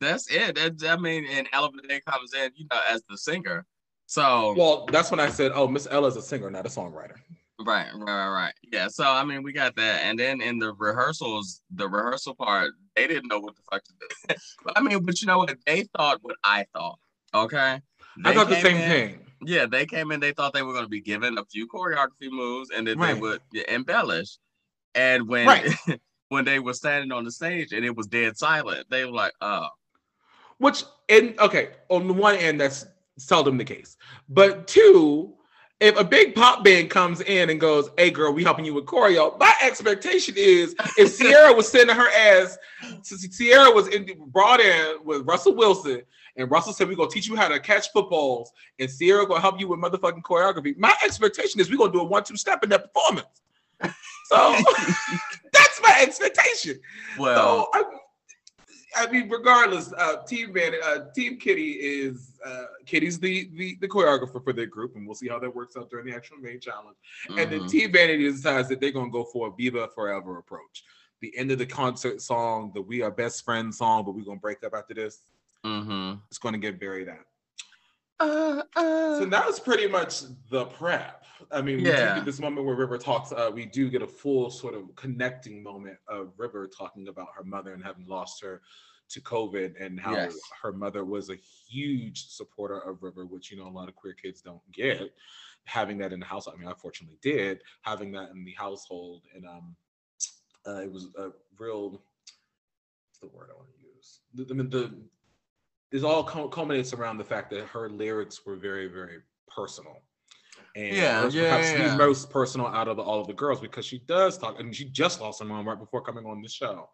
that's 0.00 0.30
it. 0.30 0.56
That's, 0.56 0.84
I 0.84 0.96
mean, 0.96 1.26
and 1.30 1.46
Ella 1.52 1.70
Day 1.88 2.00
comes 2.06 2.32
in, 2.34 2.50
you 2.56 2.66
know, 2.70 2.80
as 2.88 3.02
the 3.08 3.16
singer. 3.18 3.66
So 4.06 4.54
Well, 4.56 4.86
that's 4.86 5.10
when 5.10 5.20
I 5.20 5.28
said, 5.28 5.52
"Oh, 5.54 5.68
Miss 5.68 5.86
Ella's 5.90 6.16
a 6.16 6.22
singer, 6.22 6.50
not 6.50 6.66
a 6.66 6.68
songwriter." 6.68 7.16
Right, 7.60 7.88
right, 7.94 8.02
right, 8.02 8.28
right. 8.30 8.54
Yeah. 8.72 8.88
So 8.88 9.04
I 9.04 9.24
mean, 9.24 9.42
we 9.42 9.52
got 9.52 9.76
that, 9.76 10.02
and 10.02 10.18
then 10.18 10.40
in 10.40 10.58
the 10.58 10.72
rehearsals, 10.72 11.60
the 11.74 11.88
rehearsal 11.88 12.34
part, 12.34 12.72
they 12.96 13.06
didn't 13.06 13.28
know 13.28 13.38
what 13.38 13.54
the 13.56 13.62
fuck 13.70 13.84
to 13.84 13.92
do. 14.00 14.34
but 14.64 14.72
I 14.76 14.80
mean, 14.82 15.04
but 15.04 15.20
you 15.20 15.26
know 15.26 15.38
what? 15.38 15.56
They 15.66 15.84
thought 15.96 16.18
what 16.22 16.36
I 16.42 16.66
thought. 16.72 16.98
Okay. 17.34 17.58
I 17.58 17.80
They 18.24 18.34
thought 18.34 18.48
the 18.48 18.60
same 18.60 18.76
in- 18.78 18.88
thing. 18.88 19.26
Yeah, 19.42 19.64
they 19.66 19.86
came 19.86 20.10
in. 20.12 20.20
They 20.20 20.32
thought 20.32 20.52
they 20.52 20.62
were 20.62 20.72
going 20.72 20.84
to 20.84 20.88
be 20.90 21.00
given 21.00 21.38
a 21.38 21.44
few 21.46 21.66
choreography 21.68 22.30
moves, 22.30 22.70
and 22.70 22.86
then 22.86 22.98
they 22.98 23.14
would 23.14 23.40
yeah, 23.52 23.62
embellish. 23.68 24.36
And 24.94 25.28
when 25.28 25.46
Right. 25.46 25.72
when 26.30 26.44
they 26.44 26.60
were 26.60 26.72
standing 26.72 27.12
on 27.12 27.24
the 27.24 27.30
stage 27.30 27.72
and 27.72 27.84
it 27.84 27.94
was 27.94 28.06
dead 28.06 28.38
silent, 28.38 28.88
they 28.88 29.04
were 29.04 29.12
like, 29.12 29.32
"Oh, 29.40 29.68
Which, 30.58 30.84
and 31.08 31.38
okay, 31.38 31.70
on 31.88 32.06
the 32.06 32.14
one 32.14 32.36
end, 32.36 32.60
that's 32.60 32.86
seldom 33.18 33.58
the 33.58 33.64
case. 33.64 33.96
But 34.28 34.66
two, 34.66 35.34
if 35.80 35.98
a 35.98 36.04
big 36.04 36.34
pop 36.34 36.62
band 36.62 36.90
comes 36.90 37.20
in 37.22 37.50
and 37.50 37.60
goes, 37.60 37.90
"Hey, 37.98 38.10
girl, 38.10 38.32
we 38.32 38.44
helping 38.44 38.64
you 38.64 38.74
with 38.74 38.84
choreo," 38.84 39.38
my 39.38 39.52
expectation 39.60 40.34
is 40.36 40.74
if 40.96 41.18
Ciara 41.18 41.52
was 41.52 41.68
sending 41.68 41.96
her 41.96 42.08
ass, 42.10 42.56
Ciara 43.36 43.70
was 43.72 43.88
in, 43.88 44.08
brought 44.26 44.60
in 44.60 44.98
with 45.04 45.26
Russell 45.26 45.56
Wilson, 45.56 46.02
and 46.36 46.50
Russell 46.50 46.72
said, 46.72 46.86
"We're 46.88 46.94
gonna 46.94 47.10
teach 47.10 47.26
you 47.26 47.34
how 47.34 47.48
to 47.48 47.58
catch 47.58 47.90
footballs," 47.90 48.52
and 48.78 48.88
Ciara 48.88 49.26
gonna 49.26 49.40
help 49.40 49.58
you 49.58 49.66
with 49.66 49.80
motherfucking 49.80 50.22
choreography. 50.22 50.78
My 50.78 50.94
expectation 51.04 51.60
is 51.60 51.70
we're 51.70 51.78
gonna 51.78 51.92
do 51.92 52.00
a 52.00 52.04
one-two 52.04 52.36
step 52.36 52.62
in 52.62 52.70
that 52.70 52.92
performance. 52.92 53.42
So 54.26 54.54
that's 55.82 56.20
my 56.20 56.28
expectation. 56.30 56.80
well, 57.18 57.68
So 57.72 57.80
I, 57.80 57.84
I 58.96 59.10
mean, 59.10 59.28
regardless, 59.28 59.92
uh, 59.92 60.16
Team 60.26 60.52
Man, 60.52 60.72
uh, 60.84 61.04
Team 61.14 61.38
Kitty 61.38 61.72
is 61.72 62.38
uh, 62.44 62.64
Kitty's 62.86 63.20
the, 63.20 63.48
the 63.54 63.76
the 63.80 63.88
choreographer 63.88 64.42
for 64.42 64.52
their 64.52 64.66
group, 64.66 64.96
and 64.96 65.06
we'll 65.06 65.14
see 65.14 65.28
how 65.28 65.38
that 65.38 65.54
works 65.54 65.76
out 65.76 65.90
during 65.90 66.06
the 66.06 66.14
actual 66.14 66.38
main 66.38 66.58
challenge. 66.60 66.96
And 67.28 67.38
then 67.50 67.60
mhm. 67.60 67.70
Team 67.70 67.92
Vanity 67.92 68.30
decides 68.30 68.68
that 68.68 68.80
they're 68.80 68.90
gonna 68.90 69.10
go 69.10 69.24
for 69.24 69.48
a 69.48 69.52
Viva 69.52 69.88
Forever 69.94 70.38
approach. 70.38 70.84
The 71.20 71.36
end 71.36 71.50
of 71.52 71.58
the 71.58 71.66
concert 71.66 72.20
song, 72.20 72.72
the 72.74 72.82
"We 72.82 73.02
Are 73.02 73.10
Best 73.10 73.44
Friends" 73.44 73.78
song, 73.78 74.04
but 74.04 74.12
we're 74.12 74.24
gonna 74.24 74.40
break 74.40 74.64
up 74.64 74.74
after 74.74 74.94
this. 74.94 75.20
Mhm. 75.64 76.20
It's 76.28 76.38
gonna 76.38 76.58
get 76.58 76.80
buried 76.80 77.08
out. 77.08 77.26
Uh, 78.20 78.62
uh. 78.76 79.18
So 79.18 79.24
that 79.26 79.46
was 79.46 79.58
pretty 79.58 79.88
much 79.88 80.22
the 80.50 80.66
prep. 80.66 81.24
I 81.50 81.62
mean, 81.62 81.78
we 81.78 81.84
do 81.84 81.90
get 81.90 82.24
this 82.24 82.38
moment 82.38 82.66
where 82.66 82.76
River 82.76 82.98
talks. 82.98 83.32
Uh, 83.32 83.50
we 83.52 83.64
do 83.64 83.88
get 83.90 84.02
a 84.02 84.06
full 84.06 84.50
sort 84.50 84.74
of 84.74 84.94
connecting 84.94 85.62
moment 85.62 85.96
of 86.06 86.32
River 86.36 86.68
talking 86.68 87.08
about 87.08 87.28
her 87.34 87.42
mother 87.42 87.72
and 87.72 87.82
having 87.82 88.06
lost 88.06 88.42
her 88.42 88.60
to 89.08 89.20
COVID, 89.22 89.74
and 89.84 89.98
how 89.98 90.12
Yes. 90.14 90.38
her 90.62 90.72
mother 90.72 91.04
was 91.04 91.30
a 91.30 91.36
huge 91.68 92.28
supporter 92.28 92.78
of 92.78 93.02
River, 93.02 93.26
which 93.26 93.50
you 93.50 93.56
know 93.56 93.66
a 93.66 93.68
lot 93.68 93.88
of 93.88 93.96
queer 93.96 94.12
kids 94.14 94.40
don't 94.40 94.60
get. 94.72 95.12
Having 95.64 95.98
that 95.98 96.12
in 96.12 96.20
the 96.20 96.26
house, 96.26 96.46
I 96.46 96.54
mean, 96.56 96.68
I 96.68 96.74
fortunately 96.74 97.18
did. 97.20 97.62
Having 97.82 98.12
that 98.12 98.30
in 98.30 98.44
the 98.44 98.54
household, 98.56 99.22
and 99.34 99.46
um, 99.46 99.74
uh, 100.66 100.82
it 100.82 100.92
was 100.92 101.08
a 101.18 101.30
real. 101.58 101.90
What's 101.90 103.18
the 103.20 103.28
word 103.28 103.48
I 103.52 103.56
want 103.56 103.68
to 103.70 103.82
use? 103.82 104.20
The, 104.34 104.46
I 104.48 104.56
mean, 104.56 104.70
the 104.70 104.94
it 105.92 106.04
all 106.04 106.22
culminates 106.22 106.92
around 106.92 107.18
the 107.18 107.24
fact 107.24 107.50
that 107.50 107.66
her 107.66 107.88
lyrics 107.88 108.40
were 108.46 108.56
very, 108.56 108.86
very 108.86 109.18
personal. 109.48 110.02
And 110.76 110.96
Yeah, 110.96 111.28
yeah, 111.28 111.50
perhaps 111.50 111.72
yeah. 111.72 111.88
the 111.90 111.96
most 111.96 112.30
personal 112.30 112.68
out 112.68 112.86
of 112.86 112.96
the, 112.96 113.02
all 113.02 113.20
of 113.20 113.26
the 113.26 113.32
girls 113.32 113.60
because 113.60 113.84
she 113.84 113.98
does 114.00 114.38
talk, 114.38 114.60
and 114.60 114.74
she 114.74 114.84
just 114.90 115.20
lost 115.20 115.40
her 115.40 115.44
mom 115.44 115.68
right 115.68 115.78
before 115.78 116.02
coming 116.02 116.24
on 116.26 116.42
the 116.42 116.48
show. 116.48 116.88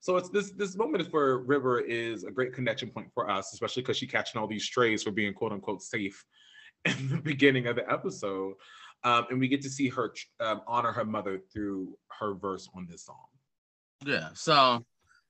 So 0.00 0.16
it's 0.16 0.28
this 0.28 0.52
this 0.52 0.76
moment 0.76 1.10
for 1.10 1.38
River 1.44 1.80
is 1.80 2.22
a 2.22 2.30
great 2.30 2.52
connection 2.52 2.90
point 2.90 3.08
for 3.12 3.28
us, 3.28 3.52
especially 3.52 3.82
because 3.82 3.96
she 3.96 4.06
catching 4.06 4.40
all 4.40 4.46
these 4.46 4.64
strays 4.64 5.02
for 5.02 5.10
being 5.10 5.34
quote 5.34 5.52
unquote 5.52 5.82
safe 5.82 6.24
in 6.84 7.08
the 7.08 7.16
beginning 7.16 7.66
of 7.66 7.74
the 7.74 7.90
episode, 7.90 8.54
um, 9.02 9.26
and 9.30 9.40
we 9.40 9.48
get 9.48 9.62
to 9.62 9.70
see 9.70 9.88
her 9.88 10.14
um, 10.38 10.60
honor 10.68 10.92
her 10.92 11.04
mother 11.04 11.40
through 11.52 11.98
her 12.20 12.34
verse 12.34 12.68
on 12.76 12.86
this 12.88 13.06
song. 13.06 13.16
Yeah. 14.04 14.28
So 14.34 14.84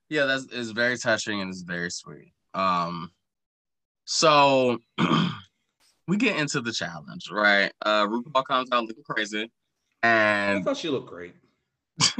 yeah, 0.09 0.25
that's 0.25 0.45
is 0.45 0.71
very 0.71 0.97
touching 0.97 1.41
and 1.41 1.49
it's 1.49 1.61
very 1.61 1.89
sweet. 1.89 2.33
Um 2.53 3.11
so 4.05 4.79
we 6.07 6.17
get 6.17 6.37
into 6.37 6.61
the 6.61 6.71
challenge, 6.71 7.29
right? 7.31 7.71
Uh 7.85 8.07
RuPaul 8.07 8.43
comes 8.45 8.69
out 8.71 8.85
looking 8.85 9.03
crazy. 9.03 9.51
and 10.03 10.59
I 10.59 10.61
thought 10.63 10.77
she 10.77 10.89
looked 10.89 11.09
great. 11.09 11.35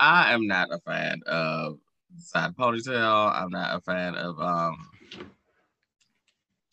I 0.00 0.32
am 0.32 0.46
not 0.46 0.68
a 0.72 0.78
fan 0.80 1.20
of 1.26 1.78
side 2.18 2.54
ponytail. 2.56 3.32
I'm 3.34 3.50
not 3.50 3.76
a 3.76 3.80
fan 3.80 4.14
of 4.14 4.38
um 4.40 4.76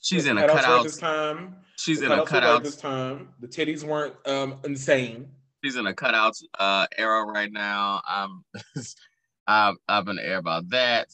she's 0.01 0.25
in 0.25 0.37
a 0.37 0.41
Cutouts 0.43 0.55
cutout. 0.55 0.83
this 0.83 0.97
time. 0.97 1.55
She's 1.77 1.99
The 1.99 2.05
in 2.07 2.11
a 2.13 2.17
cutouts 2.21 2.27
cutout. 2.27 2.63
this 2.63 2.75
time. 2.77 3.29
The 3.39 3.47
titties 3.47 3.83
weren't 3.83 4.15
um, 4.25 4.55
insane. 4.63 5.27
she's 5.63 5.75
in 5.75 5.85
a 5.87 5.93
cutouts 5.93 6.43
uh 6.59 6.87
era 6.97 7.23
right 7.25 7.51
now. 7.51 8.01
I'm 8.07 8.43
I'm 9.47 9.77
up 9.87 10.07
in 10.07 10.15
the 10.15 10.25
air 10.25 10.37
about 10.37 10.69
that. 10.69 11.09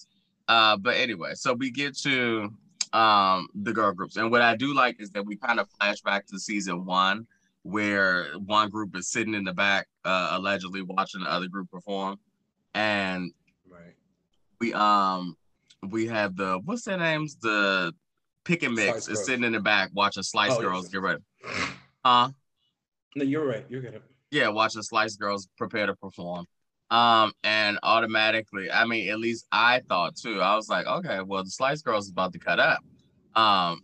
Uh, 0.52 0.76
but 0.76 0.98
anyway, 0.98 1.32
so 1.34 1.54
we 1.54 1.72
get 1.72 1.98
to 1.98 2.52
um 2.92 3.48
the 3.56 3.72
girl 3.72 3.94
groups, 3.94 4.18
and 4.18 4.30
what 4.30 4.42
I 4.42 4.54
do 4.58 4.74
like 4.74 4.98
is 5.00 5.10
that 5.12 5.26
we 5.26 5.38
kind 5.38 5.62
of 5.62 5.70
flash 5.80 6.02
back 6.02 6.26
to 6.28 6.38
season 6.38 6.84
one, 6.86 7.26
where 7.64 8.28
one 8.46 8.70
group 8.70 8.98
is 8.98 9.10
sitting 9.10 9.34
in 9.34 9.46
the 9.46 9.54
back, 9.54 9.88
uh, 10.04 10.30
allegedly 10.34 10.82
watching 10.82 11.22
the 11.22 11.32
other 11.32 11.48
group 11.48 11.72
perform, 11.72 12.20
and 12.74 13.32
Right. 13.66 13.96
we 14.60 14.74
um 14.74 15.38
we 15.88 16.06
have 16.08 16.36
the 16.36 16.60
what's 16.66 16.84
their 16.84 16.98
names 16.98 17.38
the 17.38 17.94
pick 18.44 18.64
and 18.64 18.76
mix 18.76 18.88
Slice 18.90 19.02
is 19.04 19.08
Girls. 19.08 19.26
sitting 19.26 19.46
in 19.46 19.54
the 19.54 19.62
back 19.62 19.92
watching 19.94 20.24
Slice 20.24 20.52
Oh, 20.58 20.60
Girls 20.62 20.90
get 20.90 21.02
ready. 21.02 21.22
Huh? 22.04 22.32
No, 23.16 23.24
you're 23.24 23.46
right. 23.48 23.66
You're 23.70 23.82
good. 23.82 24.02
yeah, 24.32 24.50
watching 24.50 24.82
Slice 24.82 25.16
Girls 25.16 25.48
prepare 25.58 25.86
to 25.86 25.96
perform. 25.96 26.46
Um, 26.92 27.32
and 27.46 27.80
automatically, 27.84 28.70
I 28.70 28.86
mean, 28.86 29.10
at 29.10 29.18
least 29.18 29.48
I 29.52 29.82
thought 29.88 30.18
too. 30.18 30.42
I 30.42 30.56
was 30.56 30.68
like, 30.68 30.86
okay, 30.86 31.22
well, 31.26 31.44
the 31.44 31.50
Slice 31.50 31.82
Girls 31.82 32.06
is 32.06 32.12
about 32.12 32.34
to 32.34 32.40
cut 32.40 32.60
up. 32.60 32.80
Um, 33.34 33.82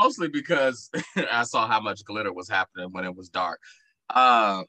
mostly 0.00 0.28
because 0.28 0.88
I 1.32 1.42
saw 1.42 1.66
how 1.66 1.80
much 1.80 2.04
glitter 2.04 2.32
was 2.32 2.48
happening 2.48 2.92
when 2.92 3.04
it 3.04 3.14
was 3.14 3.28
dark. 3.28 3.60
Uh, 4.08 4.62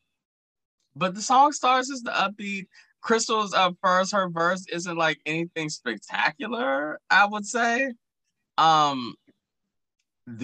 but 0.96 1.14
the 1.14 1.22
song 1.22 1.52
starts 1.52 1.92
as 1.92 2.02
the 2.02 2.12
upbeat. 2.12 2.66
Krystal's 3.06 3.54
uh, 3.54 3.72
first, 3.82 4.12
her 4.12 4.28
verse 4.28 4.66
isn't 4.74 4.98
like 4.98 5.20
anything 5.28 5.70
spectacular, 5.70 7.00
I 7.12 7.28
would 7.28 7.46
say. 7.46 7.94
Um, 8.58 9.14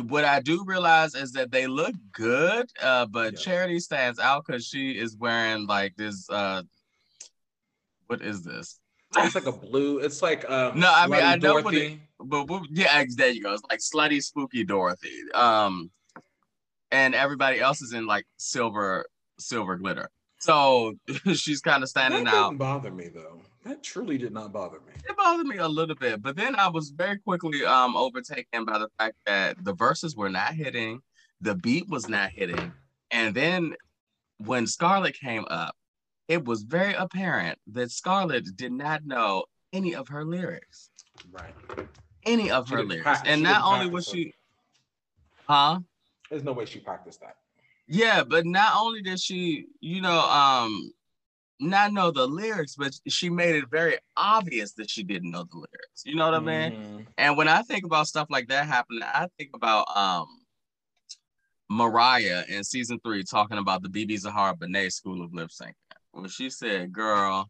what 0.07 0.23
I 0.23 0.39
do 0.39 0.63
realize 0.65 1.15
is 1.15 1.31
that 1.33 1.51
they 1.51 1.67
look 1.67 1.95
good, 2.13 2.67
uh, 2.81 3.07
but 3.07 3.33
Yeah. 3.33 3.39
Charity 3.39 3.79
stands 3.79 4.19
out 4.19 4.45
because 4.45 4.65
she 4.65 4.91
is 4.91 5.17
wearing 5.17 5.65
like 5.65 5.95
this. 5.97 6.29
Uh, 6.29 6.61
what 8.13 8.21
is 8.21 8.43
this? 8.43 8.79
It's 9.17 9.33
like 9.33 9.47
a 9.47 9.51
blue. 9.51 9.97
It's 9.99 10.21
like 10.21 10.47
um. 10.49 10.79
No, 10.79 10.91
I 10.93 11.07
mean, 11.07 11.23
I 11.23 11.35
know 11.35 11.55
what 11.55 11.63
Dorothy. 11.63 11.99
But, 12.19 12.45
but 12.45 12.61
yeah, 12.69 13.03
there 13.15 13.29
you 13.29 13.41
go. 13.41 13.53
It's 13.53 13.63
like 13.69 13.79
slutty, 13.79 14.21
spooky 14.21 14.63
Dorothy. 14.63 15.17
Um, 15.33 15.89
and 16.91 17.15
everybody 17.15 17.59
else 17.59 17.81
is 17.81 17.93
in 17.93 18.05
like 18.05 18.25
silver, 18.37 19.05
silver 19.39 19.77
glitter. 19.77 20.09
So 20.39 20.93
she's 21.33 21.61
kind 21.61 21.77
of 21.77 21.81
That 21.81 21.87
standing 21.89 22.25
doesn't 22.25 22.39
out. 22.39 22.57
bother 22.57 22.91
me 22.91 23.09
though. 23.13 23.41
That 23.65 23.81
truly 23.81 24.17
did 24.19 24.31
not 24.33 24.51
bother 24.53 24.79
me. 24.85 24.93
It 25.09 25.15
bothered 25.17 25.47
me 25.47 25.57
a 25.57 25.67
little 25.67 25.95
bit, 25.95 26.21
but 26.21 26.35
then 26.35 26.55
I 26.55 26.67
was 26.69 26.89
very 26.89 27.17
quickly 27.17 27.63
um 27.65 27.95
overtaken 27.95 28.65
by 28.65 28.77
the 28.77 28.89
fact 28.99 29.15
that 29.25 29.57
the 29.63 29.73
verses 29.73 30.15
were 30.15 30.29
not 30.29 30.53
hitting, 30.53 30.99
the 31.41 31.55
beat 31.55 31.89
was 31.89 32.07
not 32.07 32.29
hitting, 32.31 32.73
and 33.09 33.33
then 33.33 33.73
when 34.37 34.67
Scarlett 34.67 35.17
came 35.19 35.45
up, 35.49 35.75
it 36.27 36.45
was 36.45 36.63
very 36.63 36.93
apparent 36.93 37.59
that 37.67 37.91
Scarlett 37.91 38.55
did 38.55 38.71
not 38.71 39.05
know 39.05 39.45
any 39.71 39.95
of 39.95 40.07
her 40.09 40.23
lyrics. 40.23 40.89
Right. 41.31 41.53
Any 42.25 42.49
of 42.51 42.67
She 42.67 42.75
her 42.75 42.83
lyrics. 42.83 43.21
and 43.25 43.43
not 43.43 43.63
only 43.65 43.87
was 43.87 44.07
she 44.07 44.33
huh? 45.47 45.79
There's 46.29 46.43
no 46.43 46.53
way 46.53 46.65
she 46.65 46.79
practiced 46.79 47.19
that. 47.21 47.37
Yeah, 47.87 48.23
but 48.23 48.45
not 48.45 48.73
only 48.77 49.01
did 49.01 49.19
she, 49.19 49.65
you 49.81 50.01
know, 50.01 50.19
um, 50.21 50.91
not 51.59 51.91
know 51.93 52.11
the 52.11 52.25
lyrics, 52.25 52.75
but 52.75 52.93
she 53.07 53.29
made 53.29 53.55
it 53.55 53.65
very 53.69 53.97
obvious 54.15 54.71
that 54.73 54.89
she 54.89 55.03
didn't 55.03 55.31
know 55.31 55.43
the 55.43 55.57
lyrics. 55.57 56.03
You 56.05 56.15
know 56.15 56.25
what 56.25 56.33
I 56.35 56.39
mean? 56.39 56.71
Mhm. 56.71 57.07
And 57.17 57.37
when 57.37 57.47
I 57.47 57.61
think 57.61 57.85
about 57.85 58.07
stuff 58.07 58.27
like 58.29 58.47
that 58.47 58.67
happening, 58.67 59.03
I 59.03 59.27
think 59.37 59.51
about 59.53 59.85
um 59.95 60.27
Mariah 61.69 62.43
in 62.49 62.63
season 62.63 62.99
three 63.03 63.23
talking 63.23 63.57
about 63.57 63.81
the 63.83 63.89
BeBe 63.89 64.17
Zahara 64.17 64.55
Benet 64.55 64.89
School 64.91 65.23
of 65.23 65.33
Lip 65.33 65.51
Sync. 65.51 65.75
When 66.13 66.27
she 66.29 66.49
said, 66.49 66.93
girl, 66.93 67.49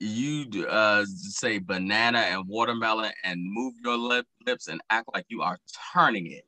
you 0.00 0.66
uh 0.68 1.04
say 1.06 1.58
banana 1.58 2.18
and 2.18 2.48
watermelon 2.48 3.12
and 3.22 3.40
move 3.42 3.74
your 3.84 3.96
lip, 3.96 4.26
lips 4.44 4.66
and 4.66 4.80
act 4.90 5.08
like 5.14 5.24
you 5.28 5.42
are 5.42 5.58
turning 5.94 6.26
it. 6.26 6.44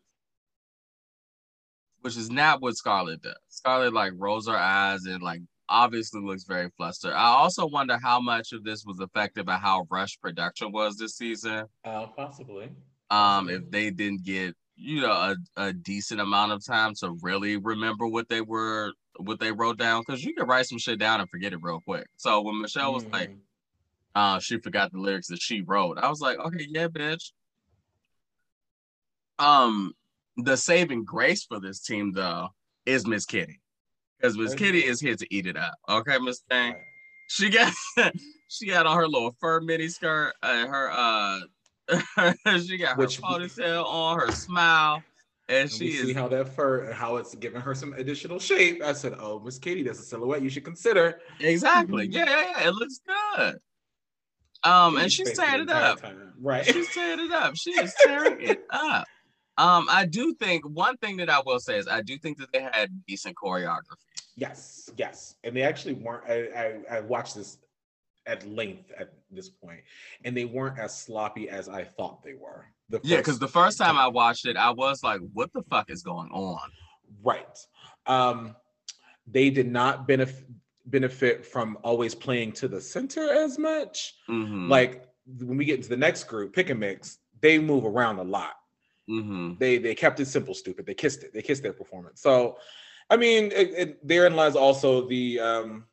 Which 2.01 2.17
is 2.17 2.29
not 2.31 2.61
what 2.61 2.77
Scarlett 2.77 3.23
does. 3.23 3.37
Scarlett 3.49 3.95
like 3.95 4.13
rolls 4.17 4.49
her 4.49 4.57
eyes 4.57 5.05
and 5.07 5.23
like 5.23 5.41
obviously 5.69 6.21
looks 6.21 6.45
very 6.45 6.69
flustered. 6.77 7.13
I 7.15 7.27
also 7.29 7.67
wonder 7.67 7.99
how 8.03 8.21
much 8.21 8.53
of 8.53 8.65
this 8.65 8.85
was 8.85 9.01
affected 9.01 9.47
by 9.47 9.57
how 9.57 9.87
rushed 9.91 10.21
production 10.21 10.73
was 10.73 10.97
this 10.97 11.17
season 11.17 11.67
Uh, 11.85 12.07
possibly. 12.09 12.71
um 13.11 13.49
if 13.49 13.71
they 13.71 13.91
didn't 13.91 14.25
get 14.25 14.55
you 14.77 15.01
know 15.01 15.13
a, 15.13 15.37
a 15.57 15.73
decent 15.73 16.21
amount 16.21 16.51
of 16.51 16.65
time 16.67 16.95
to 16.97 17.17
really 17.23 17.57
remember 17.57 18.07
what 18.09 18.29
they 18.29 18.41
were 18.41 18.93
what 19.19 19.39
they 19.41 19.53
wrote 19.53 19.79
down 19.79 20.03
because 20.07 20.25
you 20.25 20.35
can 20.35 20.47
write 20.47 20.67
some 20.67 20.79
shit 20.79 20.99
down 20.99 21.21
and 21.21 21.31
forget 21.31 21.53
it 21.53 21.59
real 21.63 21.81
quick. 21.81 22.07
So 22.17 22.41
when 22.43 22.61
michelle 22.61 22.93
was 22.93 23.05
like 23.07 23.31
Mhm. 23.31 23.39
uh 24.15 24.39
she 24.41 24.59
forgot 24.59 24.93
the 24.93 24.99
lyrics 24.99 25.29
that 25.29 25.41
she 25.43 25.61
wrote 25.63 25.99
i 25.99 26.09
was 26.09 26.21
like 26.21 26.39
okay 26.39 26.67
yeah 26.69 26.89
bitch. 26.89 27.33
Um 29.39 29.93
the 30.37 30.57
saving 30.57 31.05
grace 31.05 31.45
for 31.45 31.61
this 31.61 31.81
team 31.81 32.13
though 32.13 32.49
is 32.87 33.07
miss 33.07 33.25
kitty 33.25 33.61
because 34.19 34.37
miss 34.37 34.55
kitty 34.55 34.85
is 34.85 35.01
here 35.01 35.17
to 35.17 35.27
eat 35.35 35.47
it 35.47 35.57
up 35.57 35.75
okay 35.89 36.19
miss 36.19 36.41
thing? 36.51 36.75
She 37.29 37.49
got 37.51 37.73
she 38.49 38.67
got 38.67 38.87
on 38.87 38.97
her 38.97 39.09
little 39.09 39.35
fur 39.41 39.61
mini 39.61 39.89
skirt 39.89 40.35
and 40.43 40.69
her 40.69 40.91
uh 40.91 41.41
she 42.61 42.77
got 42.79 42.91
her 42.97 42.97
Which- 42.97 43.21
ponytail 43.21 43.85
on 43.87 44.19
her 44.21 44.31
smile 44.33 45.03
and 45.49 45.59
And 45.63 45.71
she 45.71 45.85
we 45.85 45.91
see 45.93 46.13
how 46.13 46.29
that 46.29 46.49
fur, 46.49 46.91
how 46.93 47.17
it's 47.17 47.35
giving 47.35 47.61
her 47.61 47.75
some 47.75 47.93
additional 47.95 48.39
shape. 48.39 48.83
I 48.83 48.93
said, 48.93 49.15
"Oh, 49.19 49.39
Miss 49.41 49.59
Katie, 49.59 49.83
that's 49.83 49.99
a 50.01 50.03
silhouette 50.03 50.43
you 50.43 50.51
should 50.51 50.65
consider." 50.65 51.21
exactly 51.41 52.09
Mhm. 52.09 52.15
yeah, 52.15 52.25
yeah 52.25 52.53
yeah 52.59 52.69
it 52.69 52.75
looks 52.75 53.01
good 53.07 53.59
um 54.63 54.97
and 54.97 55.13
she's 55.13 55.33
tearing 55.33 55.63
it 55.63 55.69
up 55.71 56.01
time. 56.01 56.33
Right. 56.41 56.65
she's 56.65 56.89
tearing 56.95 57.21
it 57.27 57.33
up 57.33 57.57
she 57.57 57.71
is 57.73 57.95
tearing 58.03 58.41
it 58.41 58.61
up 58.71 59.07
um 59.59 59.87
i 59.91 60.07
do 60.07 60.35
think 60.35 60.65
one 60.69 60.97
thing 60.99 61.17
that 61.19 61.29
i 61.29 61.41
will 61.45 61.59
say 61.61 61.77
is 61.77 61.87
i 61.89 62.01
do 62.01 62.17
think 62.19 62.39
that 62.39 62.51
they 62.53 62.61
had 62.63 62.91
decent 63.07 63.37
choreography 63.37 63.97
Yes, 64.37 64.91
yes, 64.97 65.37
and 65.45 65.57
they 65.57 65.63
actually 65.63 65.95
weren't. 65.95 66.25
I, 66.29 66.81
I 66.91 66.97
I 66.97 67.01
watched 67.03 67.37
this 67.37 67.59
at 68.27 68.45
length 68.49 68.91
at 68.99 69.13
this 69.31 69.49
point, 69.49 69.81
and 70.25 70.37
they 70.37 70.45
weren't 70.45 70.77
as 70.79 70.99
sloppy 70.99 71.49
as 71.49 71.69
I 71.69 71.85
thought 71.85 72.25
they 72.25 72.35
were. 72.35 72.67
Yeah 73.03 73.17
because 73.19 73.39
the 73.39 73.49
first 73.49 73.79
time 73.79 73.97
i 73.99 74.07
watched 74.07 74.47
it 74.47 74.57
i 74.57 74.71
was 74.71 75.03
like 75.03 75.21
what 75.33 75.53
the 75.53 75.63
fuck 75.63 75.91
is 75.91 76.03
going 76.03 76.31
on? 76.31 76.59
Right, 77.23 77.59
um, 78.07 78.55
they 79.27 79.51
did 79.51 79.71
not 79.71 80.07
benefit 80.07 80.45
benefit 80.87 81.47
from 81.47 81.79
always 81.83 82.15
playing 82.15 82.53
to 82.53 82.69
the 82.69 82.81
center 82.81 83.31
as 83.33 83.59
much. 83.59 84.15
Mhm, 84.29 84.69
Like 84.69 85.09
when 85.39 85.57
we 85.57 85.65
get 85.65 85.77
into 85.77 85.89
the 85.89 85.97
next 85.97 86.25
group, 86.25 86.53
pick 86.53 86.69
and 86.69 86.79
mix, 86.79 87.19
they 87.41 87.59
move 87.59 87.87
around 87.87 88.19
a 88.19 88.25
lot. 88.25 88.55
mhm. 89.09 89.59
they 89.59 89.79
they 89.79 89.95
kept 89.95 90.21
it 90.21 90.27
simple 90.27 90.55
stupid. 90.55 90.85
They 90.87 90.95
kissed 90.95 91.23
it. 91.25 91.33
They 91.33 91.43
kissed 91.43 91.63
their 91.63 91.73
performance. 91.73 92.21
So 92.21 92.59
i 93.11 93.17
mean 93.17 93.45
it, 93.53 93.69
it, 93.83 94.07
therein 94.09 94.35
lies 94.35 94.57
also 94.57 95.07
the 95.09 95.39
um 95.41 95.87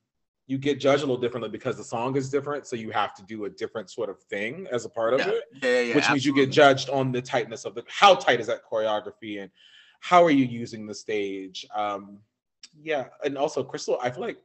you 0.52 0.58
get 0.58 0.82
judged 0.82 1.02
a 1.02 1.06
little 1.06 1.22
differently 1.22 1.50
because 1.50 1.78
the 1.78 1.84
song 1.84 2.18
is 2.18 2.30
different 2.30 2.68
so 2.68 2.76
you 2.76 2.92
have 2.92 3.16
to 3.16 3.24
do 3.24 3.46
a 3.46 3.50
different 3.50 3.90
sort 3.90 4.10
of 4.10 4.20
thing 4.24 4.68
as 4.70 4.84
a 4.84 4.90
part 4.90 5.14
of 5.14 5.22
yeah, 5.22 5.30
it 5.30 5.44
yeah, 5.64 5.80
yeah, 5.80 5.96
which 5.96 6.10
means 6.10 6.26
you 6.26 6.36
get 6.36 6.52
judged 6.52 6.90
on 6.90 7.10
the 7.10 7.22
tightness 7.22 7.64
of 7.64 7.74
the 7.74 7.84
how 7.88 8.14
tight 8.14 8.42
is 8.42 8.48
that 8.48 8.60
choreography 8.70 9.42
and 9.42 9.50
how 10.02 10.22
are 10.22 10.30
you 10.30 10.44
using 10.44 10.86
the 10.86 10.94
stage 10.94 11.66
um 11.74 12.20
yeah 12.82 13.06
and 13.24 13.38
also 13.38 13.64
Krystal 13.64 13.98
i 14.04 14.10
feel 14.10 14.22
like 14.22 14.40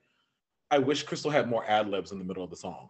i 0.70 0.78
wish 0.78 1.04
Krystal 1.04 1.32
had 1.32 1.50
more 1.50 1.68
ad 1.68 1.88
libs 1.88 2.12
in 2.12 2.20
the 2.20 2.24
middle 2.24 2.44
of 2.44 2.50
the 2.50 2.56
song 2.56 2.88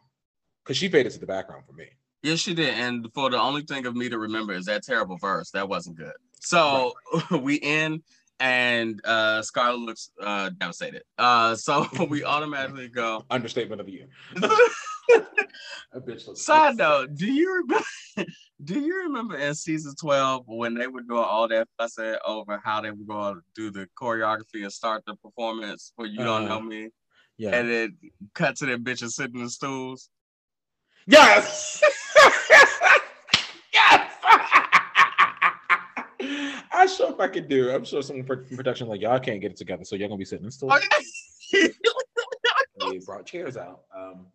because 0.62 0.76
she 0.76 0.90
faded 0.90 1.10
to 1.12 1.18
the 1.18 1.26
background 1.26 1.64
for 1.66 1.72
me 1.72 1.86
Yes, 2.22 2.40
she 2.40 2.54
did. 2.54 2.70
And 2.70 3.06
for 3.14 3.30
the 3.30 3.38
only 3.38 3.62
thing 3.62 3.86
of 3.86 3.94
me 3.94 4.08
to 4.08 4.18
remember 4.18 4.52
is 4.52 4.64
that 4.64 4.82
terrible 4.82 5.16
verse. 5.16 5.50
That 5.52 5.68
wasn't 5.68 5.96
good. 5.96 6.14
So 6.40 6.94
we 7.40 7.60
end 7.60 8.02
and 8.40 9.00
uh 9.04 9.42
Scarlett 9.42 9.80
looks 9.80 10.10
uh 10.22 10.50
devastated. 10.58 11.02
Uh 11.18 11.54
so 11.54 11.86
we 12.10 12.24
automatically 12.24 12.88
go. 12.88 13.24
understatement 13.30 13.80
of 13.80 13.86
the 13.86 13.92
year 13.92 14.08
a 15.92 16.00
bitch 16.00 16.36
Side 16.36 16.76
note, 16.76 17.14
do 17.14 17.26
you 17.26 17.54
remember 17.62 17.84
do 18.64 18.80
you 18.80 19.02
remember 19.04 19.36
in 19.36 19.54
season 19.54 19.94
12 20.00 20.44
when 20.46 20.74
they 20.74 20.86
were 20.86 21.02
doing 21.02 21.22
all 21.24 21.46
that 21.48 21.68
fussing 21.78 22.16
over 22.26 22.60
how 22.64 22.80
they 22.80 22.90
were 22.90 23.04
going 23.06 23.34
to 23.36 23.40
do 23.54 23.70
the 23.70 23.86
choreography 24.00 24.62
and 24.62 24.72
start 24.72 25.02
the 25.06 25.14
performance 25.16 25.92
for 25.96 26.06
You 26.06 26.18
Don't 26.24 26.46
Know 26.46 26.56
Uh-huh. 26.56 26.60
Me? 26.60 26.88
yeah 27.38 27.50
And 27.56 27.68
it 27.70 27.90
cut 28.34 28.56
to 28.56 28.66
them 28.66 28.82
bitches 28.84 29.10
sitting 29.12 29.36
in 29.36 29.44
the 29.44 29.50
stools. 29.50 30.08
Yes. 31.06 31.82
I 36.86 36.88
sure 36.88 37.10
if 37.10 37.18
I 37.18 37.26
could 37.26 37.48
do. 37.48 37.72
I'm 37.72 37.84
sure 37.84 38.00
someone 38.00 38.24
from 38.24 38.44
production 38.44 38.86
like 38.86 39.00
y'all 39.00 39.18
can't 39.18 39.40
get 39.40 39.50
it 39.50 39.56
together, 39.56 39.82
so 39.84 39.96
y'all 39.96 40.06
gonna 40.08 40.18
be 40.18 40.24
sitting 40.24 40.44
in 40.44 40.50
stools. 40.50 40.72
Okay. 41.54 41.72
They 42.90 42.98
brought 42.98 43.24
chairs 43.24 43.56
out. 43.56 43.82
Um, 43.96 44.26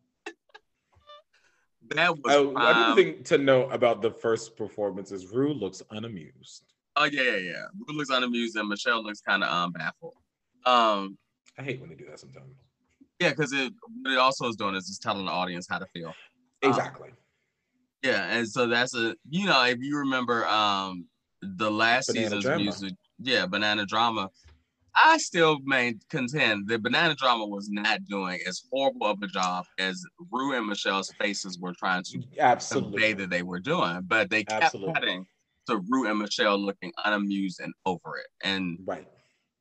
that 1.89 2.17
was 2.17 2.21
I, 2.25 2.41
prime- 2.41 2.57
another 2.57 2.95
thing 2.95 3.23
to 3.25 3.37
note 3.37 3.69
about 3.71 4.01
the 4.01 4.09
first 4.09 4.57
performance 4.57 5.11
is 5.11 5.27
Rue 5.27 5.53
looks 5.53 5.83
unamused. 5.91 6.63
Oh 6.95 7.03
yeah, 7.03 7.21
yeah, 7.21 7.35
yeah. 7.37 7.65
Rue 7.87 7.97
looks 7.97 8.09
unamused 8.09 8.55
and 8.55 8.67
Michelle 8.67 9.03
looks 9.03 9.21
kind 9.21 9.43
of 9.43 9.53
um 9.53 9.71
baffled. 9.73 10.15
Um, 10.65 11.17
I 11.59 11.63
hate 11.63 11.79
when 11.79 11.89
they 11.89 11.95
do 11.95 12.05
that 12.09 12.19
sometimes. 12.19 12.55
yeah, 13.19 13.29
because 13.29 13.53
it 13.53 13.73
what 14.01 14.13
it 14.13 14.17
also 14.17 14.47
is 14.47 14.55
doing 14.55 14.73
is 14.75 14.87
just 14.87 15.03
telling 15.03 15.25
the 15.25 15.31
audience 15.31 15.67
how 15.69 15.77
to 15.77 15.85
feel. 15.87 16.13
Exactly. 16.63 17.09
Yeah, 18.01 18.25
and 18.37 18.47
so 18.47 18.67
that's 18.67 18.95
a 18.95 19.15
you 19.29 19.45
know 19.45 19.63
if 19.65 19.77
you 19.79 19.97
remember 19.97 20.47
um 20.47 21.05
the 21.41 21.71
last 21.71 22.07
Banana 22.07 22.25
season's 22.27 22.43
Drama. 22.43 22.63
music, 22.63 22.93
yeah, 23.19 23.45
Banana 23.45 23.85
Drama. 23.85 24.29
I 24.93 25.17
still 25.19 25.59
main 25.63 25.99
contend 26.09 26.67
that 26.67 26.83
Banana 26.83 27.15
Drama 27.15 27.45
was 27.45 27.69
not 27.69 28.03
doing 28.05 28.39
as 28.45 28.61
horrible 28.71 29.07
of 29.07 29.21
a 29.23 29.27
job 29.27 29.65
as 29.79 30.03
Rue 30.31 30.53
and 30.57 30.67
Michelle's 30.67 31.13
faces 31.19 31.57
were 31.57 31.73
trying 31.73 32.03
to 32.03 32.21
Absolutely. 32.39 32.91
convey 32.91 33.13
that 33.13 33.29
they 33.29 33.41
were 33.41 33.59
doing, 33.61 34.01
but 34.05 34.29
they 34.29 34.43
kept 34.43 34.63
Absolutely. 34.65 34.93
cutting 34.93 35.25
to 35.67 35.77
Rue 35.87 36.09
and 36.09 36.19
Michelle 36.19 36.57
looking 36.57 36.91
unamused 37.05 37.61
and 37.61 37.73
over 37.85 38.17
it, 38.17 38.27
and 38.43 38.79
Right. 38.85 39.07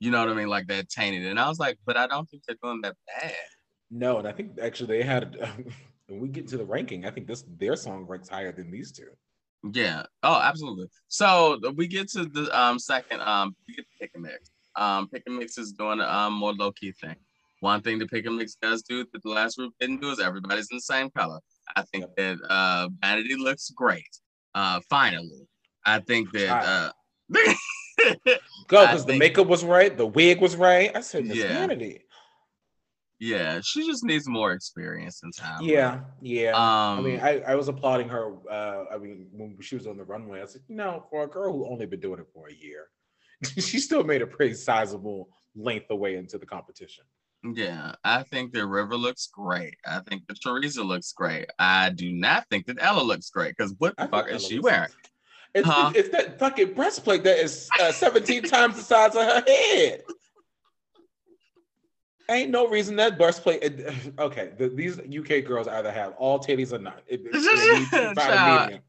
you 0.00 0.10
know 0.10 0.18
what 0.20 0.30
I 0.30 0.34
mean, 0.34 0.48
like 0.48 0.66
that 0.66 0.88
tainted. 0.88 1.24
And 1.26 1.38
I 1.38 1.48
was 1.48 1.60
like, 1.60 1.78
but 1.86 1.96
I 1.96 2.06
don't 2.08 2.28
think 2.28 2.42
they're 2.46 2.56
doing 2.62 2.80
that 2.82 2.96
bad. 3.20 3.34
No, 3.90 4.18
and 4.18 4.26
I 4.26 4.32
think 4.32 4.58
actually 4.60 4.98
they 4.98 5.04
had. 5.04 5.36
when 6.08 6.18
we 6.20 6.28
get 6.28 6.48
to 6.48 6.56
the 6.56 6.64
ranking, 6.64 7.06
I 7.06 7.10
think 7.10 7.28
this 7.28 7.44
their 7.56 7.76
song 7.76 8.04
ranks 8.04 8.28
higher 8.28 8.50
than 8.50 8.70
these 8.70 8.90
two. 8.90 9.10
Yeah. 9.72 10.04
Oh, 10.22 10.40
absolutely. 10.40 10.86
So 11.08 11.60
we 11.76 11.86
get 11.86 12.08
to 12.12 12.24
the 12.24 12.48
um 12.58 12.78
second 12.78 13.20
um 13.20 13.54
we 13.68 13.74
get 13.74 13.82
to 13.82 13.90
pick 14.00 14.10
and 14.14 14.22
mix. 14.22 14.50
Um, 14.76 15.08
pick 15.08 15.24
and 15.26 15.36
mix 15.36 15.58
is 15.58 15.72
doing 15.72 16.00
a 16.00 16.04
um, 16.06 16.32
more 16.34 16.52
low 16.52 16.72
key 16.72 16.92
thing. 16.92 17.16
One 17.60 17.82
thing 17.82 17.98
the 17.98 18.06
pick 18.06 18.24
and 18.24 18.36
mix 18.36 18.54
does 18.54 18.82
do 18.82 19.04
that 19.12 19.22
the 19.22 19.28
last 19.28 19.56
group 19.58 19.74
didn't 19.80 20.00
do 20.00 20.10
is 20.10 20.20
everybody's 20.20 20.68
in 20.70 20.76
the 20.76 20.80
same 20.82 21.10
color. 21.10 21.40
I 21.76 21.82
think 21.82 22.06
that 22.16 22.38
uh 22.48 22.88
Vanity 23.00 23.36
looks 23.36 23.70
great. 23.70 24.08
Uh, 24.54 24.80
finally, 24.88 25.46
I 25.84 26.00
think 26.00 26.30
that 26.32 26.64
uh. 26.64 26.92
Go, 28.68 28.86
because 28.86 29.04
the 29.04 29.18
makeup 29.18 29.46
was 29.46 29.62
right, 29.62 29.94
the 29.94 30.06
wig 30.06 30.40
was 30.40 30.56
right. 30.56 30.90
I 30.96 31.00
said, 31.00 31.26
Miss 31.26 31.36
Yeah. 31.36 31.48
Vanity. 31.48 32.00
Yeah, 33.20 33.60
she 33.62 33.86
just 33.86 34.02
needs 34.02 34.26
more 34.26 34.52
experience 34.52 35.22
and 35.22 35.36
time. 35.36 35.62
Yeah, 35.62 36.00
yeah. 36.22 36.52
Um, 36.52 36.98
I 36.98 37.00
mean, 37.02 37.20
I, 37.20 37.40
I 37.40 37.54
was 37.54 37.68
applauding 37.68 38.08
her. 38.08 38.32
Uh, 38.50 38.86
I 38.92 38.96
mean, 38.96 39.28
when 39.32 39.58
she 39.60 39.76
was 39.76 39.86
on 39.86 39.98
the 39.98 40.04
runway, 40.04 40.40
I 40.40 40.46
said, 40.46 40.62
you 40.68 40.76
know, 40.76 41.04
for 41.10 41.24
a 41.24 41.28
girl 41.28 41.52
who 41.52 41.70
only 41.70 41.84
been 41.84 42.00
doing 42.00 42.18
it 42.18 42.26
for 42.32 42.48
a 42.48 42.54
year, 42.54 42.88
she 43.44 43.78
still 43.78 44.04
made 44.04 44.22
a 44.22 44.26
pretty 44.26 44.54
sizable 44.54 45.28
length 45.54 45.90
away 45.90 46.16
into 46.16 46.38
the 46.38 46.46
competition. 46.46 47.04
Yeah, 47.42 47.94
I 48.04 48.22
think 48.22 48.52
the 48.52 48.66
River 48.66 48.96
looks 48.96 49.28
great. 49.32 49.76
I 49.86 50.00
think 50.00 50.26
the 50.26 50.34
Choriza 50.34 50.84
looks 50.84 51.12
great. 51.12 51.46
I 51.58 51.90
do 51.90 52.12
not 52.12 52.46
think 52.50 52.66
that 52.66 52.78
Ella 52.80 53.02
looks 53.02 53.28
great 53.30 53.54
because 53.56 53.74
what 53.78 53.96
the 53.96 54.04
I 54.04 54.06
fuck 54.08 54.28
is 54.28 54.42
Ella 54.42 54.50
she 54.50 54.58
wearing? 54.60 54.90
It's, 55.54 55.66
Huh? 55.66 55.92
it's 55.94 56.10
that 56.10 56.38
fucking 56.38 56.74
breastplate 56.74 57.24
that 57.24 57.38
is 57.38 57.68
uh, 57.80 57.92
17 57.92 58.44
times 58.44 58.76
the 58.76 58.82
size 58.82 59.14
of 59.14 59.22
her 59.22 59.42
head. 59.46 60.02
Ain't 62.30 62.50
no 62.50 62.68
reason 62.68 62.96
that 62.96 63.18
breastplate. 63.18 63.62
it- 63.62 64.14
okay, 64.18 64.52
the, 64.56 64.68
these 64.68 64.98
UK 64.98 65.44
girls 65.44 65.66
either 65.68 65.90
have 65.90 66.14
all 66.16 66.38
titties 66.38 66.72
or 66.72 66.78
none. 66.78 66.94
It, 67.06 67.20
it, 67.20 67.28
it 67.34 67.78
needs 67.78 67.90
to 67.90 67.96
find 68.14 68.34
a 68.34 68.36
Child. 68.36 68.62
medium. 68.62 68.82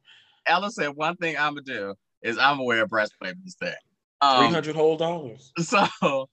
Ella 0.48 0.72
said 0.72 0.90
one 0.90 1.16
thing 1.18 1.36
I'm 1.38 1.54
gonna 1.56 1.62
do 1.62 1.96
is 2.22 2.38
I'm 2.38 2.56
gonna 2.56 2.64
wear 2.64 2.84
a 2.84 2.88
breastplate 2.88 3.36
instead. 3.44 3.78
Um, 4.22 4.46
300 4.48 4.76
whole 4.76 4.96
dollars. 4.98 5.52
so 5.60 6.30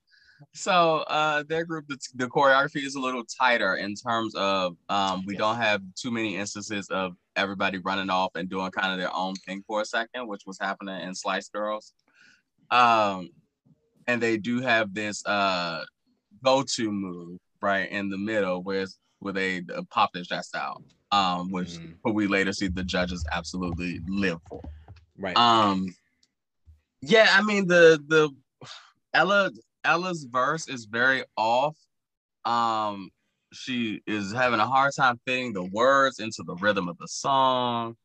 so 0.54 0.98
uh 1.08 1.42
their 1.48 1.64
group 1.64 1.86
the, 1.88 1.98
the 2.14 2.26
choreography 2.28 2.84
is 2.84 2.94
a 2.94 3.00
little 3.00 3.24
tighter 3.24 3.74
in 3.76 3.94
terms 3.94 4.34
of 4.36 4.76
um 4.88 5.24
we 5.26 5.32
Yes. 5.34 5.38
don't 5.40 5.56
have 5.56 5.82
too 6.00 6.10
many 6.10 6.36
instances 6.36 6.88
of 6.90 7.14
everybody 7.34 7.78
running 7.78 8.08
off 8.08 8.30
and 8.36 8.48
doing 8.48 8.70
kind 8.70 8.92
of 8.92 8.98
their 8.98 9.14
own 9.14 9.34
thing 9.34 9.64
for 9.66 9.80
a 9.80 9.84
second 9.84 10.28
which 10.28 10.42
was 10.46 10.56
happening 10.60 11.00
in 11.00 11.12
slice 11.14 11.48
girls 11.48 11.92
um 12.70 13.28
and 14.06 14.22
they 14.22 14.36
do 14.36 14.60
have 14.60 14.94
this 14.94 15.26
uh 15.26 15.82
go-to 16.44 16.90
move 16.92 17.38
right 17.60 17.90
in 17.90 18.08
the 18.10 18.18
middle 18.18 18.62
where 18.62 18.78
it's- 18.82 18.98
where 19.20 19.32
they 19.32 19.62
pop 19.90 20.12
their 20.12 20.22
chest 20.22 20.54
out 20.54 20.82
um 21.10 21.50
which 21.50 21.70
Mhm. 21.70 21.96
what 22.02 22.14
we 22.14 22.26
later 22.28 22.52
see 22.52 22.68
the 22.68 22.84
judges 22.84 23.24
absolutely 23.32 24.00
live 24.06 24.38
for 24.48 24.62
Right. 25.16 25.36
um, 25.36 25.86
yeah, 27.00 27.28
I 27.32 27.42
mean 27.42 27.66
the 27.66 28.02
the 28.06 28.30
Ella 29.14 29.50
Ella's 29.84 30.24
verse 30.24 30.68
is 30.68 30.84
very 30.84 31.24
off. 31.36 31.76
Um, 32.44 33.10
she 33.52 34.02
is 34.06 34.32
having 34.32 34.60
a 34.60 34.66
hard 34.66 34.92
time 34.94 35.18
fitting 35.26 35.52
the 35.52 35.64
words 35.64 36.18
into 36.18 36.42
the 36.44 36.54
rhythm 36.56 36.88
of 36.88 36.98
the 36.98 37.08
song. 37.08 37.96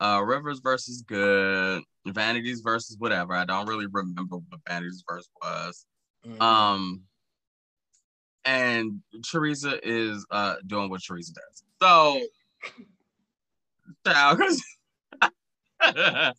Uh, 0.00 0.22
Rivers 0.24 0.60
verse 0.60 0.88
is 0.88 1.02
good. 1.02 1.82
Vanity's 2.06 2.60
verse 2.60 2.88
is 2.90 2.96
whatever. 2.98 3.34
I 3.34 3.44
don't 3.44 3.66
really 3.68 3.86
remember 3.86 4.36
what 4.36 4.60
Vanity's 4.68 5.04
verse 5.08 5.28
was. 5.42 5.86
Mhm. 6.24 6.40
Um, 6.40 7.02
and 8.46 9.00
Choriza 9.20 9.78
is 9.82 10.24
uh 10.30 10.56
doing 10.66 10.88
what 10.88 11.00
Choriza 11.00 11.34
does. 11.34 11.62
So, 11.82 12.20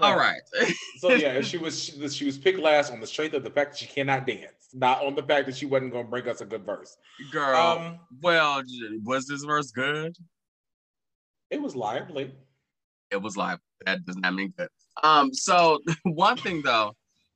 all 0.00 0.16
right. 0.16 0.40
So 0.98 1.12
yeah, 1.12 1.40
she 1.42 1.58
was 1.58 1.78
she, 1.82 2.08
she 2.08 2.24
was 2.24 2.38
picked 2.38 2.58
last 2.58 2.90
on 2.90 3.00
the 3.00 3.06
strength 3.06 3.34
of 3.34 3.44
the 3.44 3.50
fact 3.50 3.72
that 3.72 3.78
she 3.78 3.86
cannot 3.86 4.26
dance, 4.26 4.70
not 4.72 5.04
on 5.04 5.14
the 5.14 5.22
fact 5.22 5.46
that 5.46 5.56
she 5.56 5.66
wasn't 5.66 5.92
going 5.92 6.06
to 6.06 6.10
bring 6.10 6.26
us 6.28 6.40
a 6.40 6.46
good 6.46 6.64
verse. 6.64 6.96
Girl, 7.30 7.56
Um, 7.56 7.98
well, 8.22 8.62
was 9.04 9.26
this 9.26 9.44
verse 9.44 9.70
good? 9.70 10.16
it 11.50 11.60
was 11.60 11.74
lively. 11.74 12.32
It 13.10 13.20
was 13.20 13.36
lively. 13.36 13.60
that 13.86 14.04
does 14.04 14.16
not 14.16 14.34
mean 14.34 14.54
good. 14.56 14.68
Um, 15.02 15.34
so 15.34 15.80
one 16.04 16.36
thing 16.36 16.62
though, 16.62 16.92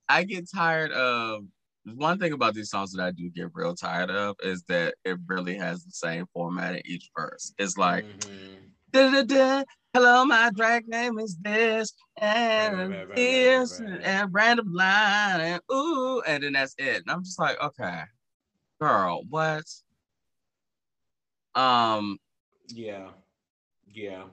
I 0.09 0.22
get 0.24 0.49
tired 0.55 0.93
of 0.93 1.45
one 1.85 2.18
thing 2.18 2.32
about 2.32 2.55
these 2.55 2.70
songs 2.70 2.93
that 2.93 3.05
I 3.05 3.11
do 3.11 3.30
get 3.30 3.51
real 3.55 3.74
tired 3.74 4.11
of 4.11 4.37
is 4.43 4.62
that 4.64 4.95
it 5.05 5.18
really 5.26 5.55
has 5.57 5.85
the 5.85 5.93
same 5.93 6.26
format 6.32 6.76
in 6.76 6.82
each 6.87 7.11
verse. 7.16 7.53
It's 7.59 7.76
like 7.76 8.05
Mhm. 8.05 8.70
da-da-da, 8.91 9.64
hello, 9.93 10.24
my 10.24 10.51
drag 10.51 10.89
name 10.89 11.18
is 11.18 11.37
this, 11.39 11.93
and 12.16 12.91
right, 12.91 13.09
right, 13.09 13.16
this, 13.16 13.80
right. 13.80 14.01
and 14.03 14.32
random 14.35 14.72
line, 14.72 15.41
and 15.41 15.62
ooh, 15.72 16.22
and 16.22 16.43
then 16.43 16.53
that's 16.55 16.74
it. 16.78 17.03
And 17.03 17.11
I'm 17.11 17.24
just 17.24 17.39
like, 17.39 17.61
okay, 17.61 18.03
girl, 18.80 19.24
what? 19.28 19.64
Um, 21.55 22.18
Yeah, 22.68 23.11
yeah. 23.93 24.24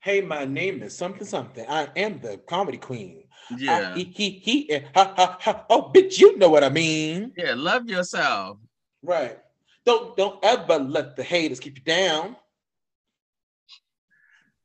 Hey, 0.00 0.20
my 0.22 0.44
name 0.46 0.82
is 0.82 0.96
something 0.96 1.26
something. 1.26 1.66
I 1.68 1.88
am 1.96 2.20
the 2.20 2.38
comedy 2.38 2.78
queen. 2.78 3.24
Yeah. 3.58 3.92
I, 3.94 3.98
he 3.98 4.04
he 4.04 4.30
he. 4.30 4.70
eh, 4.72 4.82
Ha 4.94 5.14
ha 5.16 5.38
ha. 5.40 5.64
Oh, 5.70 5.90
bitch, 5.94 6.18
you 6.18 6.36
know 6.38 6.48
what 6.48 6.64
I 6.64 6.68
mean, 6.68 7.32
Yeah, 7.36 7.54
love 7.56 7.88
yourself. 7.88 8.58
right? 9.02 9.38
Don't 9.84 10.16
don't 10.16 10.38
ever 10.44 10.78
let 10.78 11.16
the 11.16 11.22
haters 11.22 11.58
keep 11.60 11.78
you 11.78 11.84
down. 11.84 12.36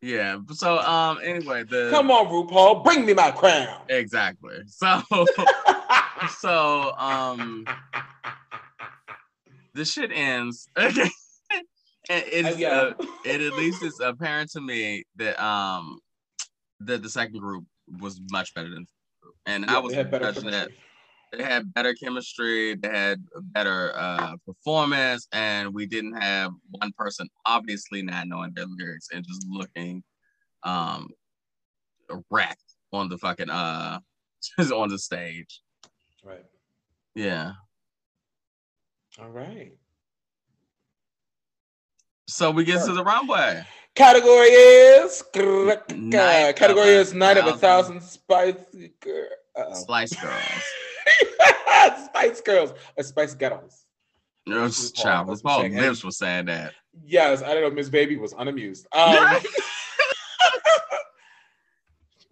Yeah. 0.01 0.37
So 0.53 0.77
um 0.79 1.19
anyway, 1.23 1.63
the 1.63 1.89
Come 1.89 2.11
on, 2.11 2.27
RuPaul, 2.27 2.83
bring 2.83 3.05
me 3.05 3.13
my 3.13 3.31
crown. 3.31 3.81
exactly. 3.89 4.57
So 4.67 5.01
so 6.39 6.91
um 6.97 7.65
the 9.73 9.85
shit 9.85 10.11
ends. 10.13 10.67
and 10.75 10.91
it 12.09 12.57
yeah. 12.59 12.69
uh, 12.69 12.93
it 13.25 13.41
at 13.41 13.53
least 13.57 13.83
is 13.83 13.99
apparent 13.99 14.51
to 14.51 14.61
me 14.61 15.05
that 15.15 15.41
um 15.43 15.99
that 16.81 17.01
the 17.01 17.09
second 17.09 17.39
group 17.39 17.65
was 17.99 18.19
much 18.31 18.53
better 18.53 18.69
than 18.69 18.83
the 18.83 18.87
first 18.87 19.21
group. 19.21 19.35
and 19.45 19.65
I 19.65 19.79
was 19.79 19.91
they 19.91 19.97
had 19.97 20.11
better 20.11 20.31
judging 20.31 20.51
that 20.51 20.69
they 21.31 21.43
had 21.43 21.73
better 21.73 21.93
chemistry, 21.93 22.75
they 22.75 22.87
had 22.87 23.23
a 23.35 23.41
better 23.41 23.91
uh, 23.95 24.37
performance, 24.45 25.27
and 25.31 25.73
we 25.73 25.85
didn't 25.85 26.15
have 26.15 26.51
one 26.71 26.91
person 26.97 27.27
obviously 27.45 28.01
not 28.01 28.27
knowing 28.27 28.53
their 28.53 28.65
lyrics 28.65 29.09
and 29.13 29.25
just 29.25 29.45
looking 29.49 30.03
um 30.63 31.09
wrecked 32.29 32.61
on 32.93 33.09
the 33.09 33.17
fucking 33.17 33.49
uh 33.49 33.99
just 34.59 34.71
on 34.71 34.89
the 34.89 34.99
stage. 34.99 35.61
Right. 36.23 36.45
Yeah. 37.15 37.53
All 39.19 39.29
right. 39.29 39.73
So 42.27 42.51
we 42.51 42.63
get 42.63 42.83
to 42.85 42.93
the 42.93 43.03
runway. 43.03 43.63
Category 43.95 44.47
is 44.47 45.23
Night 45.35 46.49
of 46.49 46.55
category 46.55 46.89
a 46.95 46.99
is 46.99 47.13
night 47.13 47.37
of 47.37 47.47
a 47.47 47.57
thousand- 47.57 48.01
spice 48.01 48.55
girl. 48.99 49.27
Uh-oh. 49.55 49.73
Slice 49.73 50.13
girls. 50.13 50.43
Spice 52.05 52.41
Girls 52.41 52.73
or 52.97 53.03
Spice 53.03 53.35
Ghettos. 53.35 53.85
No, 54.47 54.67
child, 54.69 55.27
what 55.27 55.39
I'm 55.45 55.71
saying. 55.71 55.95
Was 56.03 56.17
saying 56.17 56.45
that. 56.47 56.73
Yes, 57.05 57.41
I 57.43 57.53
don't 57.53 57.61
know. 57.61 57.69
Miss 57.71 57.89
Baby 57.89 58.17
was 58.17 58.33
unamused. 58.37 58.87
Um, 58.91 59.15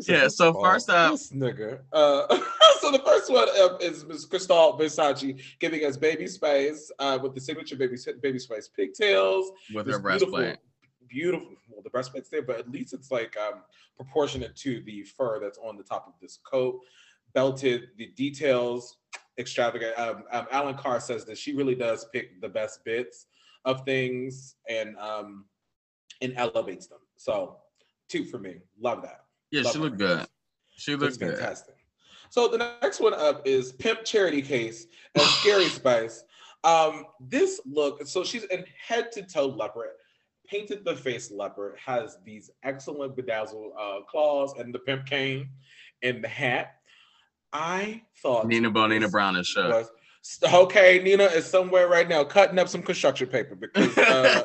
Yeah, 0.08 0.28
so 0.28 0.52
RuPaul, 0.54 0.62
first 0.74 0.90
up- 0.90 1.14
nigga. 1.34 1.80
Uh, 1.94 2.28
so 2.82 2.92
the 2.92 3.00
first 3.06 3.32
one 3.32 3.48
uh, 3.58 3.78
is 3.78 4.04
Miss 4.06 4.26
Krystal 4.26 4.78
Versace 4.78 5.40
giving 5.60 5.86
us 5.86 5.96
Baby 5.98 6.28
Spice 6.28 6.92
uh, 7.00 7.20
with 7.22 7.36
the 7.36 7.42
signature 7.42 7.76
Baby 7.78 7.98
Baby 8.22 8.40
Spice 8.40 8.68
pigtails. 8.68 9.52
with 9.74 9.88
her 9.88 10.00
breastplate. 10.00 10.58
Beautiful, 11.08 11.50
well, 11.70 11.82
the 11.84 11.90
breastplate's 11.90 12.30
there, 12.30 12.42
but 12.42 12.60
at 12.60 12.70
least 12.72 12.94
it's 12.94 13.12
like 13.12 13.36
um, 13.38 13.62
proportionate 13.96 14.56
to 14.58 14.82
the 14.82 15.04
fur 15.04 15.40
that's 15.40 15.58
on 15.58 15.78
the 15.78 15.84
top 15.84 16.08
of 16.08 16.14
this 16.22 16.40
coat. 16.50 16.80
Belted, 17.34 17.90
the 17.98 18.08
details 18.08 18.98
extravagant. 19.38 19.98
Um, 19.98 20.24
um, 20.32 20.48
Alan 20.52 20.76
Carr 20.76 21.00
says 21.00 21.26
that 21.26 21.38
she 21.38 21.54
really 21.54 21.76
does 21.76 22.06
pick 22.14 22.40
the 22.42 22.50
best 22.50 22.84
bits 22.86 23.28
of 23.66 23.84
things 23.86 24.56
and 24.70 24.98
um, 24.98 25.46
and 26.22 26.34
elevates 26.38 26.88
them. 26.88 27.00
So 27.18 27.58
two 28.10 28.26
for 28.26 28.40
me. 28.40 28.58
Love 28.80 29.02
that. 29.02 29.26
Yeah, 29.52 29.62
Love 29.62 29.74
she 29.74 29.80
looked 29.80 29.98
good. 29.98 30.28
She 30.76 30.96
Looks 30.96 31.14
looked 31.14 31.20
good. 31.20 31.38
fantastic. 31.40 31.76
So 32.30 32.48
the 32.48 32.58
next 32.82 33.00
one 33.00 33.14
up 33.14 33.46
is 33.46 33.74
Pimp 33.74 34.04
Charity 34.04 34.42
Kase 34.42 34.88
and 35.16 35.24
Scary 35.24 35.66
Spice. 35.66 36.24
Um, 36.64 37.06
this 37.20 37.62
look, 37.66 38.08
so 38.08 38.24
she's 38.24 38.44
in 38.46 38.66
head 38.88 39.12
to 39.12 39.22
toe 39.22 39.48
leopard, 39.48 39.90
painted 40.48 40.86
the 40.86 40.96
face 40.96 41.32
leopard, 41.32 41.78
has 41.84 42.18
these 42.26 42.52
excellent 42.64 43.16
bedazzled 43.16 43.74
uh, 43.80 44.02
claws 44.08 44.54
and 44.58 44.74
the 44.74 44.80
pimp 44.80 45.06
cane 45.06 45.50
and 46.02 46.24
the 46.24 46.28
hat. 46.28 46.76
I 47.52 48.02
thought 48.22 48.48
Nina 48.48 48.72
Bonina 48.72 49.12
Brown 49.12 49.36
is 49.36 49.54
was 49.56 49.90
okay. 50.54 51.02
Nina 51.04 51.26
is 51.26 51.46
somewhere 51.46 51.88
right 51.88 52.08
now 52.08 52.24
cutting 52.24 52.58
up 52.58 52.68
some 52.68 52.82
construction 52.82 53.28
paper 53.28 53.56
because 53.56 53.98
uh, 53.98 54.44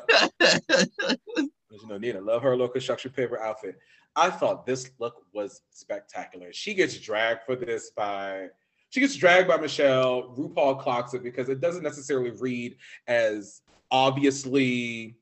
you 1.71 1.89
know, 1.89 1.99
Nina 1.99 2.21
love 2.21 2.43
her 2.43 2.51
little 2.51 2.69
construction 2.69 3.11
paper 3.13 3.41
outfit. 3.41 3.79
I 4.17 4.31
thought 4.31 4.67
this 4.67 4.91
look 4.99 5.23
was 5.33 5.63
spectacular. 5.71 6.53
She 6.53 6.75
gets 6.75 6.99
dragged 6.99 7.43
for 7.45 7.57
this 7.57 7.91
by 7.91 8.49
she 8.91 9.01
gets 9.01 9.15
dragged 9.17 9.49
by 9.49 9.59
Michelle. 9.59 10.35
RuPaul 10.37 10.81
clocks 10.81 11.15
it 11.15 11.23
because 11.23 11.49
it 11.49 11.61
doesn't 11.61 11.83
necessarily 11.83 12.31
read 12.31 12.77
as 13.07 13.61
obviously 13.91 15.17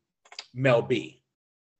Mel 0.56 0.82
B 0.82 1.22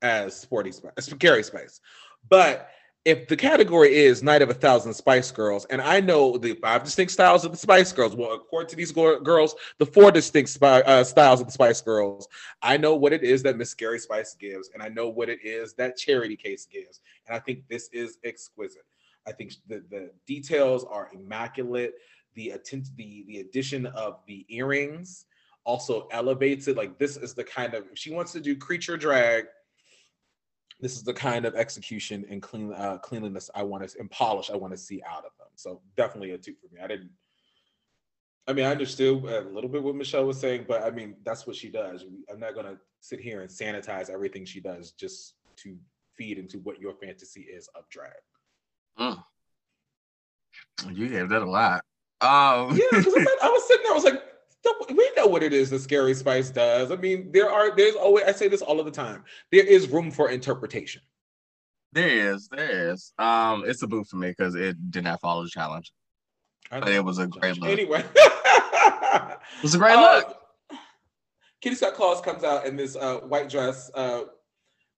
as 0.03 0.39
Sporty 0.39 0.71
Spice, 0.71 1.13
Gary 1.15 1.43
Spice. 1.43 1.81
But 2.29 2.71
if 3.07 3.29
the 3.29 3.37
category 3.37 3.95
is 3.95 4.23
Night 4.23 4.43
of 4.43 4.51
a 4.51 4.55
Thousand 4.55 4.93
Spice 4.93 5.31
Girls, 5.31 5.65
and 5.67 5.81
I 5.81 6.01
know 6.01 6.37
the 6.37 6.55
five 6.55 6.83
distinct 6.83 7.13
styles 7.13 7.45
of 7.45 7.53
the 7.53 7.57
Spice 7.57 7.93
Girls, 7.93 8.17
well, 8.17 8.33
according 8.33 8.69
to 8.71 8.77
these 8.77 8.91
girls, 8.91 9.55
the 9.79 9.87
four 9.87 10.11
distinct 10.11 10.61
uh, 10.61 11.05
styles 11.05 11.41
of 11.41 11.47
the 11.47 11.53
Spice 11.53 11.81
Girls, 11.81 12.27
I 12.63 12.77
know 12.77 12.97
what 12.97 13.13
it 13.13 13.23
is 13.23 13.45
that 13.45 13.57
Miss 13.57 13.71
Scary 13.71 14.01
Spice 14.01 14.35
gives, 14.35 14.71
and 14.75 14.83
I 14.83 14.89
know 14.89 15.09
what 15.09 15.29
it 15.29 15.39
is 15.45 15.73
that 15.75 15.97
Charity 15.97 16.37
Kase 16.37 16.67
gives. 16.67 17.01
And 17.29 17.37
I 17.37 17.39
think 17.39 17.69
this 17.69 17.89
is 17.93 18.19
exquisite. 18.25 18.83
I 19.27 19.33
think 19.33 19.55
the, 19.69 19.85
the 19.89 20.11
details 20.27 20.85
are 20.85 21.09
immaculate. 21.15 21.95
The 22.35 22.51
attent, 22.51 22.89
the 22.97 23.25
the 23.29 23.39
addition 23.39 23.87
of 23.87 24.19
the 24.27 24.45
earrings 24.49 25.27
also 25.67 26.09
elevates 26.13 26.69
it. 26.69 26.77
Like 26.77 26.99
this 26.99 27.19
is 27.19 27.35
the 27.35 27.45
kind 27.45 27.75
of 27.75 27.85
if 27.93 27.99
she 27.99 28.15
wants 28.15 28.33
to 28.33 28.41
do 28.41 28.57
creature 28.57 28.97
drag, 28.97 29.45
this 30.81 30.95
is 30.95 31.03
the 31.03 31.13
kind 31.13 31.45
of 31.45 31.55
execution 31.55 32.25
and 32.31 32.41
clean 32.41 32.73
uh, 32.73 32.99
cleanliness 32.99 33.51
I 33.55 33.65
want 33.65 33.87
to 33.87 33.99
and 33.99 34.11
polish 34.11 34.51
I 34.51 34.57
want 34.57 34.73
to 34.73 34.79
see 34.79 35.03
out 35.07 35.25
of 35.25 35.33
them. 35.39 35.49
So 35.57 35.83
definitely 35.97 36.31
a 36.31 36.39
two 36.39 36.55
for 36.55 36.75
me. 36.75 36.81
I 36.83 36.87
didn't. 36.87 37.11
I 38.49 38.53
mean, 38.53 38.65
I 38.65 38.71
understood 38.71 39.25
a 39.25 39.41
little 39.41 39.69
bit 39.69 39.83
what 39.83 39.97
Michelle 39.97 40.25
was 40.25 40.39
saying, 40.39 40.67
but 40.69 40.85
I 40.85 40.91
mean, 40.91 41.17
that's 41.25 41.49
what 41.49 41.57
she 41.57 41.69
does. 41.69 42.05
I'm 42.33 42.39
not 42.39 42.55
gonna 42.55 42.79
sit 43.01 43.21
here 43.21 43.43
and 43.43 43.51
sanitize 43.51 44.09
everything 44.09 44.45
she 44.45 44.61
does 44.61 44.93
just 44.93 45.35
to 45.57 45.77
feed 46.15 46.39
into 46.39 46.61
what 46.61 46.81
your 46.81 46.95
fantasy 46.95 47.43
is 47.43 47.69
of 47.75 47.89
drag. 47.91 48.13
Mm. 48.99 49.23
You 50.93 51.09
gave 51.09 51.29
that 51.29 51.43
a 51.43 51.51
lot. 51.51 51.83
Um, 52.21 52.77
yeah, 52.77 52.85
because 52.93 53.07
I 53.43 53.49
was 53.49 53.67
sitting 53.67 53.83
there, 53.83 53.93
I 53.93 53.95
was 53.95 54.05
like, 54.05 54.23
we 54.89 55.11
know 55.17 55.27
what 55.27 55.43
it 55.43 55.53
is 55.53 55.71
that 55.71 55.81
Scary 55.81 56.15
Spice 56.15 56.51
does. 56.51 56.91
I 56.91 56.97
mean, 56.97 57.31
there 57.33 57.51
are 57.51 57.75
there's 57.75 57.95
always 57.95 58.25
I 58.25 58.33
say 58.33 58.49
this 58.49 58.63
all 58.63 58.79
of 58.79 58.87
the 58.87 58.93
time. 58.93 59.25
There 59.53 59.65
is 59.65 59.89
room 59.89 60.11
for 60.11 60.31
interpretation. 60.31 61.03
There 61.93 62.35
is, 62.35 62.49
there 62.49 62.91
is. 62.93 63.13
Um, 63.19 63.65
it's 63.67 63.83
a 63.83 63.87
boot 63.87 64.07
for 64.09 64.17
me 64.17 64.29
because 64.29 64.55
it 64.55 64.91
did 64.91 65.05
not 65.05 65.21
follow 65.21 65.43
the 65.43 65.49
challenge. 65.49 65.93
But 66.71 66.89
it 66.89 67.05
was 67.05 67.19
a 67.19 67.27
great 67.27 67.59
look. 67.59 67.71
Anyway, 67.71 68.05
it 68.15 69.39
was 69.63 69.75
a 69.75 69.79
great 69.79 69.95
uh, 69.95 70.01
look. 70.01 70.37
Kitty 71.61 71.77
Scott 71.77 71.95
Claus 71.95 72.21
comes 72.21 72.45
out 72.45 72.67
in 72.67 72.77
this 72.77 72.97
uh, 72.97 73.19
white 73.21 73.49
dress. 73.49 73.91
Uh, 73.95 74.23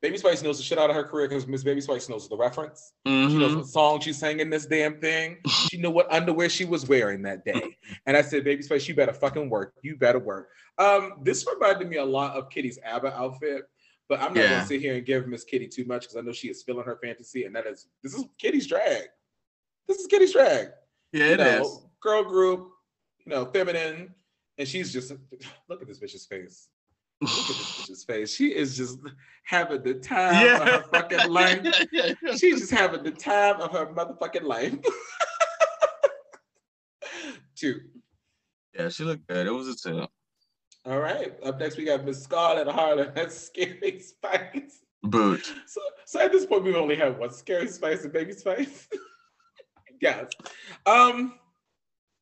Baby 0.01 0.17
Spice 0.17 0.43
knows 0.43 0.59
the 0.59 0.63
shit 0.63 0.79
out 0.79 0.91
of 0.91 0.97
her 0.97 1.03
career 1.03 1.29
because 1.29 1.47
Miss 1.49 1.65
Baby 1.65 1.81
Spice 1.81 2.09
knows 2.09 2.29
the 2.29 2.37
reference. 2.37 2.93
Mm-hmm. 3.07 3.31
She 3.31 3.39
knows 3.39 3.51
mm-hmm. 3.51 3.59
what 3.59 3.67
song 3.67 4.01
she 4.01 4.13
sang 4.13 4.39
in 4.39 4.49
this 4.49 4.67
damn 4.67 5.01
thing. 5.01 5.39
She 5.49 5.77
knew 5.77 5.91
what 5.91 6.13
underwear 6.13 6.49
she 6.49 6.65
was 6.65 6.87
wearing 6.87 7.23
that 7.23 7.45
day. 7.45 7.77
And 8.07 8.17
I 8.17 8.23
said, 8.23 8.45
Baby 8.45 8.63
Spice, 8.63 8.87
you 8.87 8.95
better 8.95 9.13
fucking 9.13 9.51
work. 9.51 9.75
You 9.83 9.97
better 9.97 10.21
work. 10.21 10.51
Um, 10.79 11.15
this 11.23 11.45
reminded 11.53 11.89
me 11.89 11.97
a 11.97 12.05
lot 12.05 12.37
of 12.37 12.49
Kitty's 12.49 12.79
ABBA 12.85 13.13
outfit, 13.13 13.63
but 14.09 14.21
I'm 14.21 14.35
not 14.35 14.43
yeah. 14.43 14.51
gonna 14.51 14.67
sit 14.67 14.81
here 14.81 14.95
and 14.95 15.05
give 15.05 15.27
Miss 15.27 15.43
Kitty 15.43 15.67
too 15.67 15.85
much 15.85 16.03
because 16.03 16.17
I 16.17 16.21
know 16.21 16.33
she 16.33 16.49
is 16.49 16.63
feeling 16.63 16.85
her 16.85 16.99
fantasy, 17.03 17.45
and 17.45 17.55
that 17.57 17.67
is 17.67 17.89
this 18.03 18.15
is 18.15 18.25
Kitty's 18.39 18.69
drag. 18.69 19.05
This 19.89 19.99
is 19.99 20.07
Kitty's 20.07 20.33
drag. 20.33 20.69
Yeah, 21.13 21.25
it 21.25 21.31
you 21.31 21.37
know, 21.39 21.63
is. 21.63 21.81
Girl 22.01 22.23
group, 22.23 22.71
you 23.27 23.31
know, 23.31 23.47
feminine, 23.47 24.15
and 24.57 24.69
she's 24.69 24.93
just 24.93 25.13
look 25.69 25.83
at 25.83 25.89
this 25.89 25.99
bitch's 25.99 26.27
face. 26.27 26.69
Look 27.21 27.31
at 27.31 27.47
this 27.49 27.89
bitch's 27.89 28.05
face. 28.05 28.35
She 28.35 28.55
is 28.55 28.77
just 28.77 28.99
having 29.45 29.83
the 29.83 29.95
time 29.95 30.47
yeah. 30.47 30.57
of 30.57 30.69
her 30.69 30.83
fucking 30.93 31.29
life. 31.31 31.67
She's 32.37 32.61
just 32.61 32.71
having 32.71 33.03
the 33.03 33.11
time 33.11 33.61
of 33.61 33.73
her 33.73 33.87
motherfucking 33.87 34.45
life. 34.45 34.75
two. 37.57 37.81
Yeah, 38.75 38.89
she 38.89 39.05
looked 39.05 39.27
good. 39.27 39.47
It 39.47 39.51
was 39.51 39.69
a 39.69 39.75
two. 39.75 40.07
All 40.87 41.01
right. 41.01 41.35
Up 41.43 41.59
next, 41.59 41.77
we 41.77 41.85
got 41.85 42.05
Miss 42.05 42.23
Scarlett 42.23 42.69
Harlett. 42.69 43.15
That's 43.15 43.37
Scary 43.37 44.01
Spice. 44.01 44.85
Boot. 45.03 45.53
So, 45.67 45.81
so 46.07 46.21
at 46.21 46.33
this 46.33 46.47
point, 46.47 46.65
we 46.65 46.75
only 46.75 46.97
have 46.97 47.19
one 47.19 47.31
Scary 47.31 47.69
Spice 47.69 48.05
and 48.05 48.13
Baby 48.13 48.33
Spice. 48.33 48.89
yes. 50.01 50.31
Um, 50.87 51.35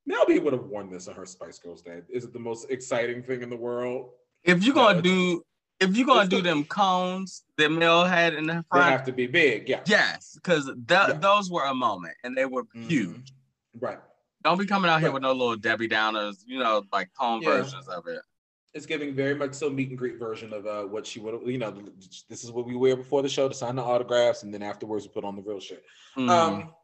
Mel 0.07 0.25
B 0.27 0.39
would 0.39 0.53
have 0.53 0.65
worn 0.65 0.91
this 0.91 1.09
on 1.09 1.15
her 1.17 1.27
Spice 1.27 1.59
Girls 1.59 1.83
Day. 1.83 2.01
Is 2.09 2.25
it 2.25 2.33
the 2.33 2.39
most 2.39 2.71
exciting 2.71 3.23
thing 3.23 3.43
in 3.43 3.51
the 3.51 3.57
world? 3.57 4.11
If 4.47 4.65
you're 4.65 4.75
gonna 4.75 5.03
do 5.03 5.43
if 5.81 5.97
you're 5.97 6.07
gonna 6.07 6.29
do 6.29 6.41
them 6.41 6.65
cones 6.65 7.45
that 7.59 7.71
Mel 7.71 8.05
had 8.05 8.35
in 8.35 8.47
the 8.47 8.65
front, 8.71 8.87
they 8.87 8.91
have 8.91 9.05
to 9.05 9.13
be 9.13 9.27
big. 9.27 9.69
Yeah. 9.69 9.81
Yes, 9.87 10.33
because 10.35 10.67
th- 10.67 10.77
yeah. 10.89 11.13
those 11.13 11.51
were 11.51 11.65
a 11.65 11.75
moment 11.75 12.15
and 12.25 12.37
they 12.37 12.47
were 12.47 12.65
mm-hmm. 12.65 12.89
huge. 12.89 13.33
Right. 13.79 13.99
Don't 14.43 14.59
be 14.59 14.67
coming 14.67 14.91
out 14.91 15.01
here 15.01 15.11
with 15.11 15.23
no 15.23 15.33
little 15.33 15.57
Debbie 15.57 15.89
Downers, 15.89 16.37
you 16.47 16.59
know, 16.59 16.85
like 16.93 17.11
cone 17.19 17.43
yeah. 17.43 17.49
versions 17.49 17.89
of 17.89 18.07
it. 18.07 18.21
It's 18.75 18.87
giving 18.87 19.15
very 19.15 19.35
much 19.35 19.55
so 19.55 19.69
meet 19.71 19.89
and 19.89 19.99
greet 19.99 20.19
version 20.19 20.53
of 20.53 20.67
uh, 20.67 20.83
what 20.85 21.07
she 21.07 21.19
would, 21.19 21.41
you 21.47 21.59
know, 21.59 21.75
this 22.29 22.45
is 22.45 22.53
what 22.53 22.67
we 22.67 22.77
wear 22.77 22.95
before 22.95 23.23
the 23.23 23.29
show 23.29 23.49
to 23.49 23.55
sign 23.55 23.75
the 23.75 23.83
autographs, 23.83 24.43
and 24.43 24.53
then 24.53 24.63
afterwards 24.63 25.07
we 25.07 25.13
put 25.13 25.25
on 25.25 25.35
the 25.35 25.43
real 25.43 25.59
shit. 25.59 25.83
Mm-hmm. 26.17 26.29
Um, 26.29 26.75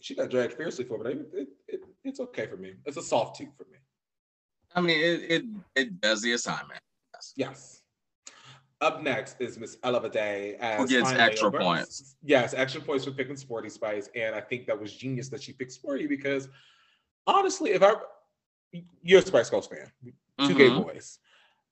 she 0.00 0.14
got 0.14 0.30
dragged 0.30 0.52
fiercely 0.52 0.84
for, 0.84 0.98
but 0.98 1.08
it, 1.12 1.26
it, 1.32 1.48
it, 1.66 1.80
it's 2.04 2.20
okay 2.20 2.46
for 2.46 2.56
me. 2.56 2.74
It's 2.84 2.96
a 2.96 3.02
soft 3.02 3.36
two 3.36 3.48
for 3.56 3.64
me. 3.64 3.78
I 4.76 4.80
mean, 4.82 5.00
it 5.00 5.30
it, 5.30 5.44
it 5.74 6.00
does 6.00 6.22
the 6.22 6.32
assignment. 6.32 6.80
Yes. 7.14 7.32
Yes. 7.36 7.82
Up 8.82 9.02
next 9.02 9.40
is 9.40 9.58
Miss 9.58 9.78
Ella 9.82 10.02
Vaday 10.02 10.58
as 10.58 10.78
Who 10.78 10.86
gets 10.86 11.10
extra 11.10 11.50
points. 11.50 12.16
Yes, 12.22 12.52
extra 12.52 12.82
points 12.82 13.06
for 13.06 13.10
picking 13.10 13.36
Sporty 13.36 13.70
Spice, 13.70 14.10
and 14.14 14.34
I 14.34 14.40
think 14.42 14.66
that 14.66 14.78
was 14.78 14.92
genius 14.92 15.30
that 15.30 15.42
she 15.42 15.54
picked 15.54 15.72
Sporty 15.72 16.06
because 16.06 16.50
honestly, 17.26 17.70
if 17.70 17.82
I 17.82 17.94
you're 19.02 19.20
a 19.20 19.22
Spice 19.22 19.48
Girls 19.48 19.66
fan, 19.66 19.90
2 20.04 20.12
mm-hmm. 20.38 20.58
gay 20.58 20.68
boys, 20.68 21.20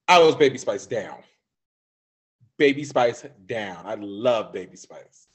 I 0.09 0.19
was 0.19 0.35
Baby 0.35 0.57
Spice 0.57 0.87
down. 0.87 1.19
Baby 2.57 2.85
Spice 2.85 3.27
down. 3.45 3.85
I 3.85 3.97
love 3.97 4.55
Baby 4.55 4.77
Spice. 4.77 5.29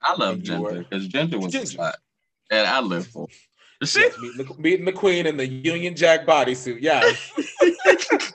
I 0.00 0.14
love 0.16 0.42
Ginger 0.42 0.84
because 0.88 1.08
Ginger 1.08 1.38
was 1.40 1.52
Ginger. 1.52 1.66
spot, 1.66 1.96
and 2.52 2.68
I 2.68 2.80
live 2.80 3.08
for. 3.08 3.26
Yes, 3.80 3.96
meeting, 3.96 4.36
the, 4.36 4.54
meeting 4.58 4.84
the 4.84 4.92
queen 4.92 5.26
in 5.26 5.36
the 5.36 5.46
Union 5.46 5.94
Jack 5.94 6.26
bodysuit. 6.26 6.78
Yes. 6.80 7.32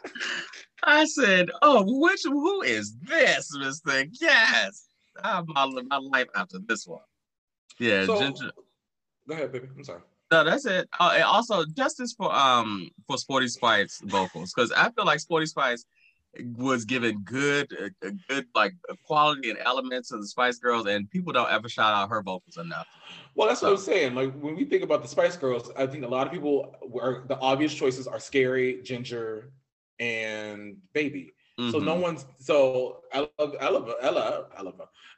I 0.84 1.06
said, 1.06 1.50
"Oh, 1.62 1.84
which 1.88 2.22
who 2.24 2.62
is 2.62 2.96
this, 2.98 3.56
Mister? 3.58 4.06
Yes, 4.20 4.88
I 5.24 5.36
have 5.36 5.48
my, 5.48 5.66
my 5.88 5.98
life 5.98 6.28
after 6.36 6.60
this 6.60 6.86
one." 6.86 7.02
Yeah, 7.80 8.06
so, 8.06 8.20
Ginger. 8.20 8.52
Go 9.28 9.34
ahead, 9.34 9.52
baby. 9.52 9.68
I'm 9.76 9.84
sorry. 9.84 10.02
No, 10.32 10.44
that's 10.44 10.66
it. 10.66 10.90
Uh, 11.00 11.12
and 11.14 11.24
also 11.24 11.64
justice 11.66 12.14
for 12.14 12.34
um 12.34 12.90
for 13.08 13.18
Sporty 13.18 13.48
Spice 13.48 14.02
vocals 14.04 14.54
because 14.54 14.72
I 14.72 14.90
feel 14.92 15.06
like 15.06 15.20
Sporty 15.20 15.46
Spice 15.46 15.86
was 16.56 16.86
given 16.86 17.20
good, 17.20 17.72
a, 17.74 18.08
a 18.08 18.12
good 18.28 18.48
like 18.56 18.74
quality 19.06 19.50
and 19.50 19.60
elements 19.60 20.12
of 20.12 20.22
the 20.22 20.28
Spice 20.28 20.58
Girls, 20.58 20.88
and 20.88 21.10
people 21.10 21.32
don't 21.32 21.52
ever 21.52 21.70
shout 21.70 21.94
out 21.94 22.10
her 22.10 22.22
vocals 22.22 22.58
enough. 22.58 22.88
Well, 23.36 23.48
that's 23.48 23.62
so. 23.62 23.72
what 23.72 23.80
I'm 23.80 23.84
saying. 23.84 24.16
Like 24.16 24.34
when 24.40 24.56
we 24.56 24.66
think 24.66 24.84
about 24.84 25.02
the 25.02 25.08
Spice 25.08 25.38
Girls, 25.38 25.72
I 25.78 25.86
think 25.86 26.04
a 26.04 26.08
lot 26.08 26.26
of 26.26 26.34
people 26.34 26.76
were 26.88 27.24
the 27.28 27.38
obvious 27.40 27.74
choices 27.74 28.08
are 28.08 28.20
Scary, 28.20 28.82
Ginger, 28.84 29.52
and 30.00 30.78
Baby. 30.94 31.34
Mm-hmm. 31.60 31.72
So 31.72 31.80
no 31.80 31.94
mm-hmm. 31.94 32.02
one's 32.02 32.26
so 32.40 33.02
Ella 33.12 33.28
Ella 33.40 33.96
Ella 34.02 34.46
Ella 34.58 34.74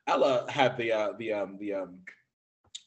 Ella 0.07 0.45
had 0.51 0.77
the 0.77 0.91
uh, 0.91 1.13
the 1.17 1.31
um 1.33 1.57
the 1.59 1.73
um 1.75 1.99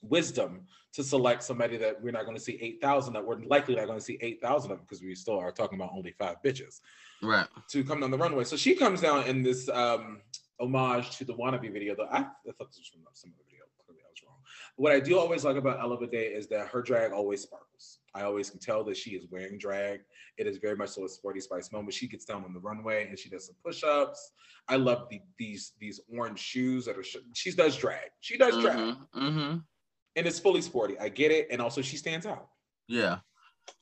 wisdom 0.02 0.66
to 0.92 1.02
select 1.02 1.42
somebody 1.42 1.76
that 1.76 2.00
we're 2.02 2.12
not 2.12 2.24
going 2.24 2.36
to 2.36 2.42
see 2.42 2.58
8,000 2.60 3.12
that 3.12 3.24
we're 3.24 3.38
likely 3.40 3.76
not 3.76 3.86
going 3.86 3.98
to 3.98 4.04
see 4.04 4.18
8,000 4.20 4.72
of 4.72 4.80
because 4.80 5.02
we 5.02 5.14
still 5.14 5.38
are 5.38 5.52
talking 5.52 5.78
about 5.78 5.92
only 5.94 6.12
five 6.18 6.36
bitches 6.44 6.80
right. 7.22 7.46
to 7.70 7.84
come 7.84 8.00
down 8.00 8.10
the 8.10 8.18
runway. 8.18 8.44
So 8.44 8.56
she 8.56 8.74
comes 8.74 9.00
down 9.00 9.26
in 9.26 9.42
this 9.42 9.68
um 9.68 10.20
homage 10.60 11.16
to 11.16 11.24
the 11.24 11.34
wannabe 11.34 11.72
video 11.72 11.94
though 11.94 12.08
I, 12.10 12.18
I 12.18 12.52
thought 12.56 12.68
this 12.70 12.78
was 12.78 12.88
from 12.88 13.02
some 13.12 13.30
of 13.30 13.36
the 13.38 13.44
video. 13.44 13.64
Clearly 13.86 14.02
I 14.04 14.10
was 14.10 14.22
wrong. 14.24 14.38
What 14.76 14.92
I 14.92 15.00
do 15.00 15.18
always 15.18 15.44
like 15.44 15.56
about 15.56 15.80
Ella 15.80 15.96
Vaday 15.98 16.36
is 16.36 16.48
that 16.48 16.68
her 16.68 16.82
drag 16.82 17.12
always 17.12 17.42
sparkles. 17.42 17.98
I 18.14 18.22
always 18.22 18.50
can 18.50 18.58
tell 18.58 18.82
that 18.84 18.96
she 18.96 19.10
is 19.10 19.26
wearing 19.30 19.58
drag. 19.58 20.00
It 20.36 20.46
is 20.46 20.58
very 20.58 20.76
much 20.76 20.90
so 20.90 21.04
a 21.04 21.08
sporty 21.08 21.40
spice 21.40 21.70
moment. 21.72 21.94
She 21.94 22.08
gets 22.08 22.24
down 22.24 22.44
on 22.44 22.52
the 22.52 22.60
runway 22.60 23.08
and 23.08 23.18
she 23.18 23.28
does 23.28 23.46
some 23.46 23.56
push-ups. 23.64 24.32
I 24.68 24.76
love 24.76 25.08
the, 25.10 25.20
these 25.38 25.72
these 25.80 26.00
orange 26.12 26.38
shoes 26.38 26.84
that 26.86 26.96
are 26.98 27.04
she 27.34 27.52
does 27.52 27.76
drag. 27.76 28.10
She 28.20 28.36
does 28.36 28.60
drag. 28.60 28.78
Mm-hmm, 28.78 29.18
mm-hmm. 29.18 29.58
and 30.16 30.26
it's 30.26 30.38
fully 30.38 30.62
sporty. 30.62 30.98
I 30.98 31.08
get 31.08 31.30
it. 31.30 31.48
And 31.50 31.62
also 31.62 31.82
she 31.82 31.96
stands 31.96 32.26
out. 32.26 32.48
Yeah 32.88 33.18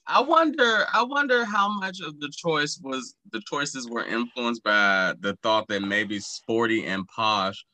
I 0.07 0.21
wonder. 0.21 0.87
I 0.93 1.03
wonder 1.03 1.45
how 1.45 1.69
much 1.69 2.01
of 2.01 2.19
the 2.21 2.31
choice 2.35 2.79
was 2.83 3.15
the 3.33 3.43
choices 3.47 3.89
were 3.89 4.05
influenced 4.05 4.63
by 4.63 5.15
the 5.21 5.37
thought 5.43 5.67
that 5.69 5.83
maybe 5.83 6.21
sporty 6.21 6.87
and 6.87 7.07
posh 7.09 7.65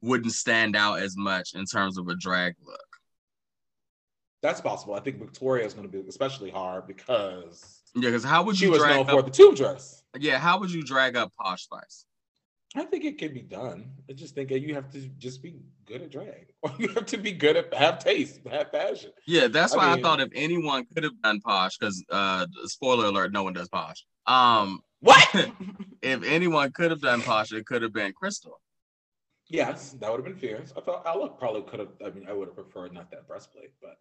wouldn't 0.00 0.32
stand 0.32 0.76
out 0.76 1.00
as 1.00 1.16
much 1.16 1.54
in 1.54 1.64
terms 1.64 1.98
of 1.98 2.08
a 2.08 2.14
drag 2.16 2.54
look. 2.64 2.78
That's 4.42 4.60
possible. 4.60 4.94
I 4.94 5.00
think 5.00 5.18
Victoria 5.18 5.64
is 5.64 5.72
going 5.74 5.88
to 5.88 6.02
be 6.02 6.06
especially 6.08 6.50
hard 6.50 6.86
because 6.86 7.82
yeah, 7.94 8.08
because 8.08 8.24
how 8.24 8.42
would 8.42 8.58
you 8.60 8.66
she 8.66 8.70
was 8.70 8.82
known 8.82 9.00
up, 9.00 9.10
for 9.10 9.22
the 9.22 9.30
tube 9.30 9.56
dress? 9.56 10.02
Yeah, 10.18 10.38
how 10.38 10.58
would 10.58 10.70
you 10.70 10.82
drag 10.82 11.16
up 11.16 11.32
Posh 11.38 11.64
Spice? 11.64 12.06
I 12.74 12.84
think 12.84 13.04
it 13.04 13.18
can 13.18 13.34
be 13.34 13.42
done. 13.42 13.90
I 14.08 14.14
just 14.14 14.34
think 14.34 14.48
that 14.48 14.60
you 14.60 14.74
have 14.74 14.90
to 14.92 15.00
just 15.18 15.42
be 15.42 15.56
good 15.84 16.02
at 16.02 16.10
drag. 16.10 16.54
Or 16.62 16.70
you 16.78 16.88
have 16.88 17.06
to 17.06 17.18
be 17.18 17.32
good 17.32 17.56
at 17.56 17.72
have 17.74 17.98
taste, 17.98 18.40
have 18.50 18.72
passion. 18.72 19.10
Yeah, 19.26 19.48
that's 19.48 19.74
I 19.74 19.76
why 19.76 19.90
mean, 19.90 19.98
I 19.98 20.02
thought 20.02 20.20
if 20.20 20.30
anyone 20.34 20.86
could 20.94 21.04
have 21.04 21.20
done 21.22 21.40
posh, 21.40 21.76
because 21.76 22.02
uh 22.10 22.46
spoiler 22.64 23.06
alert, 23.06 23.32
no 23.32 23.42
one 23.42 23.52
does 23.52 23.68
posh. 23.68 24.04
Um 24.26 24.80
what? 25.00 25.28
if 26.02 26.22
anyone 26.22 26.72
could 26.72 26.90
have 26.90 27.00
done 27.00 27.20
posh, 27.20 27.52
it 27.52 27.66
could 27.66 27.82
have 27.82 27.92
been 27.92 28.12
Krystal. 28.12 28.52
Yes, 29.48 29.94
that 30.00 30.10
would 30.10 30.18
have 30.18 30.24
been 30.24 30.36
fierce. 30.36 30.72
I 30.76 30.80
thought 30.80 31.02
Ella 31.04 31.28
probably 31.28 31.62
could 31.62 31.80
have. 31.80 31.90
I 32.04 32.10
mean, 32.10 32.26
I 32.26 32.32
would 32.32 32.48
have 32.48 32.54
preferred 32.54 32.94
not 32.94 33.10
that 33.10 33.28
breastplate, 33.28 33.72
but 33.82 33.96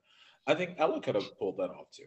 I 0.47 0.53
think 0.55 0.76
Ella 0.78 1.01
could 1.01 1.15
have 1.15 1.38
pulled 1.38 1.57
that 1.57 1.72
off 1.72 1.88
too. 1.91 2.03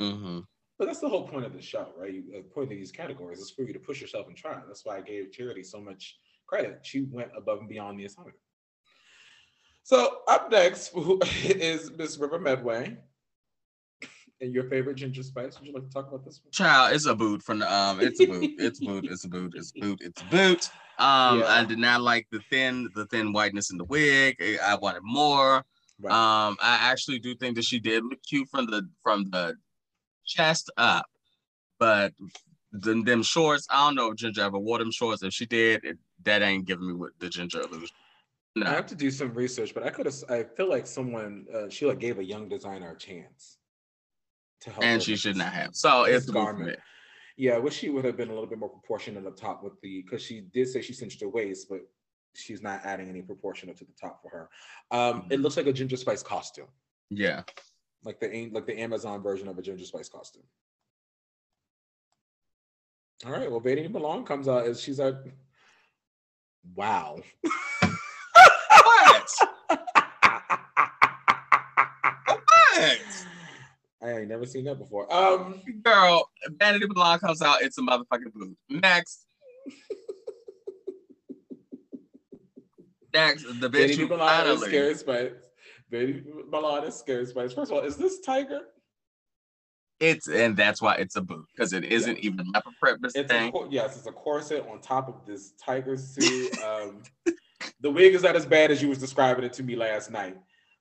Mm-hmm. 0.00 0.38
But 0.78 0.86
that's 0.86 1.00
the 1.00 1.08
whole 1.08 1.26
point 1.26 1.46
of 1.46 1.54
the 1.54 1.62
show, 1.62 1.88
right? 1.96 2.22
The 2.30 2.42
point 2.42 2.64
of 2.70 2.76
these 2.78 2.92
categories 2.92 3.38
is 3.38 3.50
for 3.50 3.62
you 3.62 3.72
to 3.72 3.78
push 3.78 4.00
yourself 4.00 4.26
and 4.28 4.36
try. 4.36 4.60
That's 4.66 4.84
why 4.84 4.98
I 4.98 5.00
gave 5.00 5.32
Charity 5.32 5.62
so 5.62 5.80
much 5.80 6.18
credit. 6.46 6.80
She 6.82 7.02
went 7.10 7.30
above 7.36 7.60
and 7.60 7.68
beyond 7.68 7.98
the 7.98 8.04
assignment. 8.04 8.36
So 9.84 10.18
up 10.28 10.50
next 10.50 10.92
is 11.44 11.90
Miss 11.92 12.18
River 12.18 12.38
Medway. 12.38 12.98
And 14.42 14.52
your 14.52 14.64
favorite 14.64 14.96
ginger 14.96 15.22
spice? 15.22 15.58
Would 15.58 15.66
you 15.66 15.72
like 15.72 15.84
to 15.84 15.90
talk 15.90 16.08
about 16.08 16.22
this 16.22 16.40
one? 16.44 16.50
Child, 16.52 16.94
it's 16.94 17.06
a 17.06 17.14
boot 17.14 17.42
from 17.42 17.58
the 17.60 17.72
um. 17.72 18.00
It's 18.02 18.20
a 18.20 18.26
boot. 18.26 18.50
It's 18.58 18.82
a 18.82 18.84
boot. 18.84 19.04
It's 19.08 19.24
a 19.24 19.28
boot. 19.28 19.52
It's 19.56 19.72
a 19.74 19.80
boot. 19.80 19.98
It's 20.02 20.20
a 20.20 20.24
boot. 20.26 20.68
Um, 20.98 21.38
Yeah. 21.40 21.46
I 21.46 21.64
did 21.64 21.78
not 21.78 22.02
like 22.02 22.26
the 22.30 22.40
thin, 22.50 22.90
the 22.94 23.06
thin 23.06 23.32
whiteness 23.32 23.70
in 23.70 23.78
the 23.78 23.84
wig. 23.84 24.36
I- 24.38 24.58
I 24.62 24.74
wanted 24.74 25.00
more. 25.04 25.64
Right. 25.98 26.12
Um, 26.12 26.58
I 26.60 26.76
actually 26.82 27.18
do 27.18 27.34
think 27.34 27.56
that 27.56 27.64
she 27.64 27.78
did 27.80 28.04
look 28.04 28.18
cute 28.28 28.46
from 28.50 28.66
the 28.66 28.86
from 29.02 29.24
the 29.30 29.54
chest 30.26 30.70
up, 30.76 31.06
but 31.78 32.12
them, 32.72 33.04
them 33.04 33.22
shorts. 33.22 33.66
I 33.70 33.86
don't 33.86 33.94
know 33.94 34.10
if 34.10 34.16
Ginger 34.16 34.42
ever 34.42 34.58
wore 34.58 34.78
them 34.78 34.90
shorts. 34.90 35.22
If 35.22 35.32
she 35.32 35.46
did, 35.46 35.84
it, 35.84 35.98
that 36.24 36.42
ain't 36.42 36.66
giving 36.66 36.88
me 36.88 36.94
what 36.94 37.12
the 37.18 37.28
Ginger 37.28 37.60
illusion. 37.62 37.88
I 38.64 38.70
have 38.70 38.86
to 38.86 38.94
do 38.94 39.10
some 39.10 39.34
research, 39.34 39.74
but 39.74 39.82
I 39.82 39.90
could 39.90 40.06
have. 40.06 40.14
I 40.30 40.42
feel 40.44 40.68
like 40.68 40.86
someone 40.86 41.46
uh, 41.54 41.68
she 41.68 41.84
like 41.86 41.98
gave 41.98 42.18
a 42.18 42.24
young 42.24 42.48
designer 42.48 42.92
a 42.92 42.96
chance 42.98 43.58
to 44.62 44.70
help. 44.70 44.82
and 44.84 45.02
she 45.02 45.14
should 45.16 45.34
this- 45.34 45.38
not 45.38 45.52
have. 45.52 45.74
So 45.74 46.04
it's 46.04 46.28
a 46.28 46.32
boot 46.32 46.38
for 46.38 46.44
garment. 46.44 46.66
me. 46.70 46.74
Yeah, 47.38 47.52
I 47.56 47.58
wish 47.58 47.74
she 47.76 47.90
would 47.90 48.06
have 48.06 48.16
been 48.16 48.28
a 48.30 48.32
little 48.32 48.48
bit 48.48 48.58
more 48.58 48.70
proportionate 48.70 49.26
up 49.26 49.36
top 49.36 49.62
with 49.62 49.74
the 49.82 50.00
because 50.02 50.22
she 50.22 50.40
did 50.40 50.68
say 50.68 50.80
she 50.80 50.94
cinched 50.94 51.20
her 51.20 51.28
waist, 51.28 51.66
but 51.68 51.80
she's 52.34 52.62
not 52.62 52.80
adding 52.84 53.10
any 53.10 53.20
proportional 53.20 53.74
to 53.74 53.84
the 53.84 53.92
top 54.00 54.22
for 54.22 54.30
her. 54.30 54.48
Um, 54.90 55.20
Mm-hmm. 55.20 55.32
it 55.32 55.40
looks 55.40 55.58
like 55.58 55.66
a 55.66 55.72
ginger 55.74 55.98
spice 55.98 56.22
costume, 56.22 56.68
Yeah. 57.10 57.42
Like 58.06 58.20
the 58.20 58.48
like 58.52 58.66
the 58.66 58.78
Amazon 58.78 59.20
version 59.22 59.48
of 59.48 59.58
a 59.58 59.62
ginger 59.62 59.84
spice 59.84 60.08
costume. 60.08 60.44
All 63.24 63.32
right, 63.32 63.50
well, 63.50 63.60
Beatty 63.60 63.88
Malone 63.88 64.24
comes 64.24 64.46
out 64.46 64.66
as 64.66 64.80
she's 64.80 64.98
like, 65.00 65.16
wow. 66.74 67.18
What? 68.82 69.30
What? 72.26 72.98
I 74.02 74.10
ain't 74.10 74.28
never 74.28 74.44
seen 74.44 74.64
that 74.64 74.78
before. 74.78 75.12
Um, 75.12 75.62
Girl, 75.82 76.28
Vanity 76.58 76.86
Blonde 76.86 77.22
comes 77.22 77.40
out. 77.40 77.62
It's 77.62 77.78
a 77.78 77.80
motherfucking 77.80 78.34
boot. 78.34 78.54
Next. 78.68 79.26
Next, 83.14 83.44
the 83.44 83.70
bitch 83.70 83.72
Betty 83.72 83.96
who 83.96 84.08
Malone 84.08 84.28
is 84.28 84.60
finally. 84.60 84.68
Scary 84.68 84.94
Spice. 84.94 85.45
Betty 85.90 86.22
Malone 86.50 86.84
is 86.84 86.94
Scary 86.94 87.26
Spice. 87.26 87.52
First 87.52 87.70
of 87.70 87.78
all, 87.78 87.84
is 87.84 87.96
this 87.96 88.20
Tiger? 88.20 88.60
It's 89.98 90.28
and 90.28 90.56
that's 90.56 90.82
why 90.82 90.96
it's 90.96 91.16
a 91.16 91.22
boot 91.22 91.46
because 91.54 91.72
it 91.72 91.84
isn't 91.84 92.18
even 92.18 92.40
a 92.40 92.44
leopard 92.52 92.74
print 92.80 92.98
It's 93.14 93.30
thing. 93.32 93.50
cor- 93.50 93.68
yes, 93.70 93.96
it's 93.96 94.06
a 94.06 94.12
corset 94.12 94.66
on 94.70 94.80
top 94.80 95.08
of 95.08 95.24
this 95.24 95.52
tiger 95.52 95.96
suit. 95.96 96.58
Um, 96.62 97.02
the 97.80 97.90
wig 97.90 98.14
is 98.14 98.22
not 98.22 98.36
as 98.36 98.44
bad 98.44 98.70
as 98.70 98.82
you 98.82 98.90
was 98.90 98.98
describing 98.98 99.44
it 99.44 99.54
to 99.54 99.62
me 99.62 99.74
last 99.74 100.10
night. 100.10 100.36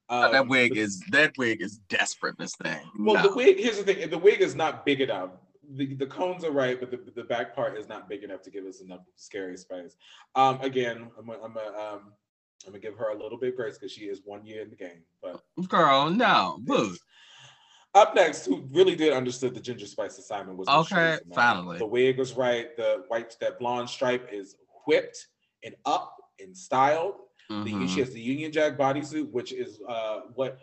Um, 0.10 0.34
that 0.34 0.48
wig 0.48 0.76
is 0.76 1.02
that 1.12 1.32
wig 1.38 1.62
is 1.62 1.78
desperate. 1.88 2.38
This 2.38 2.56
thing. 2.58 2.82
well. 3.00 3.16
No. 3.16 3.30
The 3.30 3.36
wig. 3.36 3.58
Here's 3.58 3.78
the 3.78 3.84
thing: 3.84 4.10
the 4.10 4.18
wig 4.18 4.42
is 4.42 4.54
not 4.54 4.86
big 4.86 5.00
enough. 5.00 5.30
The, 5.72 5.96
the 5.96 6.06
cones 6.06 6.44
are 6.44 6.52
right, 6.52 6.78
but 6.80 6.92
the, 6.92 7.00
the 7.16 7.24
back 7.24 7.56
part 7.56 7.78
is 7.78 7.88
not 7.88 8.08
big 8.10 8.24
enough 8.24 8.42
to 8.44 8.52
give 8.52 8.66
us 8.66 8.82
enough 8.82 9.02
scary 9.16 9.58
spice. 9.58 9.96
Um, 10.36 10.60
again, 10.62 11.08
I'm 11.18 11.26
gonna 11.26 11.40
I'm 11.42 11.56
a, 11.56 11.94
um, 11.96 12.02
I'm 12.66 12.72
gonna 12.74 12.80
give 12.82 12.98
her 12.98 13.10
a 13.10 13.18
little 13.22 13.38
bit 13.38 13.50
of 13.50 13.56
grace 13.56 13.78
because 13.78 13.92
she 13.92 14.06
is 14.06 14.22
one 14.26 14.46
year 14.46 14.62
in 14.62 14.70
the 14.70 14.76
game. 14.76 15.04
But 15.22 15.42
Girl, 15.68 16.10
no 16.10 16.58
boot. 16.62 16.98
up 17.94 18.16
next, 18.16 18.46
who 18.46 18.68
really 18.72 18.96
did 18.96 19.14
understood 19.14 19.54
the 19.54 19.60
ginger 19.62 19.86
spice 19.86 20.18
assignment 20.18 20.58
was 20.58 20.68
Okay, 20.68 21.18
finally. 21.34 21.78
The 21.78 21.86
wig 21.86 22.18
was 22.18 22.34
right. 22.34 22.76
The 22.76 23.04
white 23.08 23.36
that 23.40 23.60
blonde 23.60 23.90
stripe 23.90 24.30
is 24.32 24.56
whipped 24.86 25.28
and 25.64 25.76
up 25.86 26.16
and 26.40 26.56
styled. 26.58 27.16
The, 27.50 27.56
Mhm. 27.72 27.88
she 27.90 28.00
has 28.00 28.10
the 28.12 28.20
Union 28.20 28.52
Jack 28.52 28.78
bodysuit, 28.78 29.32
which 29.32 29.54
is 29.54 29.80
uh, 29.88 30.22
what 30.34 30.58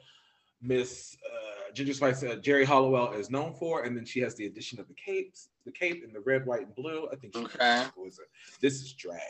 Miss 0.61 1.17
uh, 1.33 1.73
Ginger 1.73 1.95
Spice 1.95 2.23
uh, 2.25 2.37
Geri 2.37 2.65
Halliwell 2.65 3.13
is 3.15 3.31
known 3.31 3.55
for, 3.55 3.83
and 3.85 3.97
then 3.97 4.05
she 4.05 4.21
has 4.21 4.35
the 4.35 4.47
addition 4.47 4.79
of 4.81 4.89
the 4.89 4.95
capes, 4.95 5.49
the 5.65 5.73
cape 5.73 6.05
in 6.05 6.13
the 6.13 6.21
red, 6.21 6.45
white, 6.45 6.63
and 6.67 6.75
blue. 6.75 7.09
I 7.13 7.17
think 7.17 7.35
she 7.35 7.41
Okay. 7.45 7.87
was 7.97 8.19
it. 8.19 8.27
This 8.61 8.75
is 8.83 8.93
drag, 8.93 9.21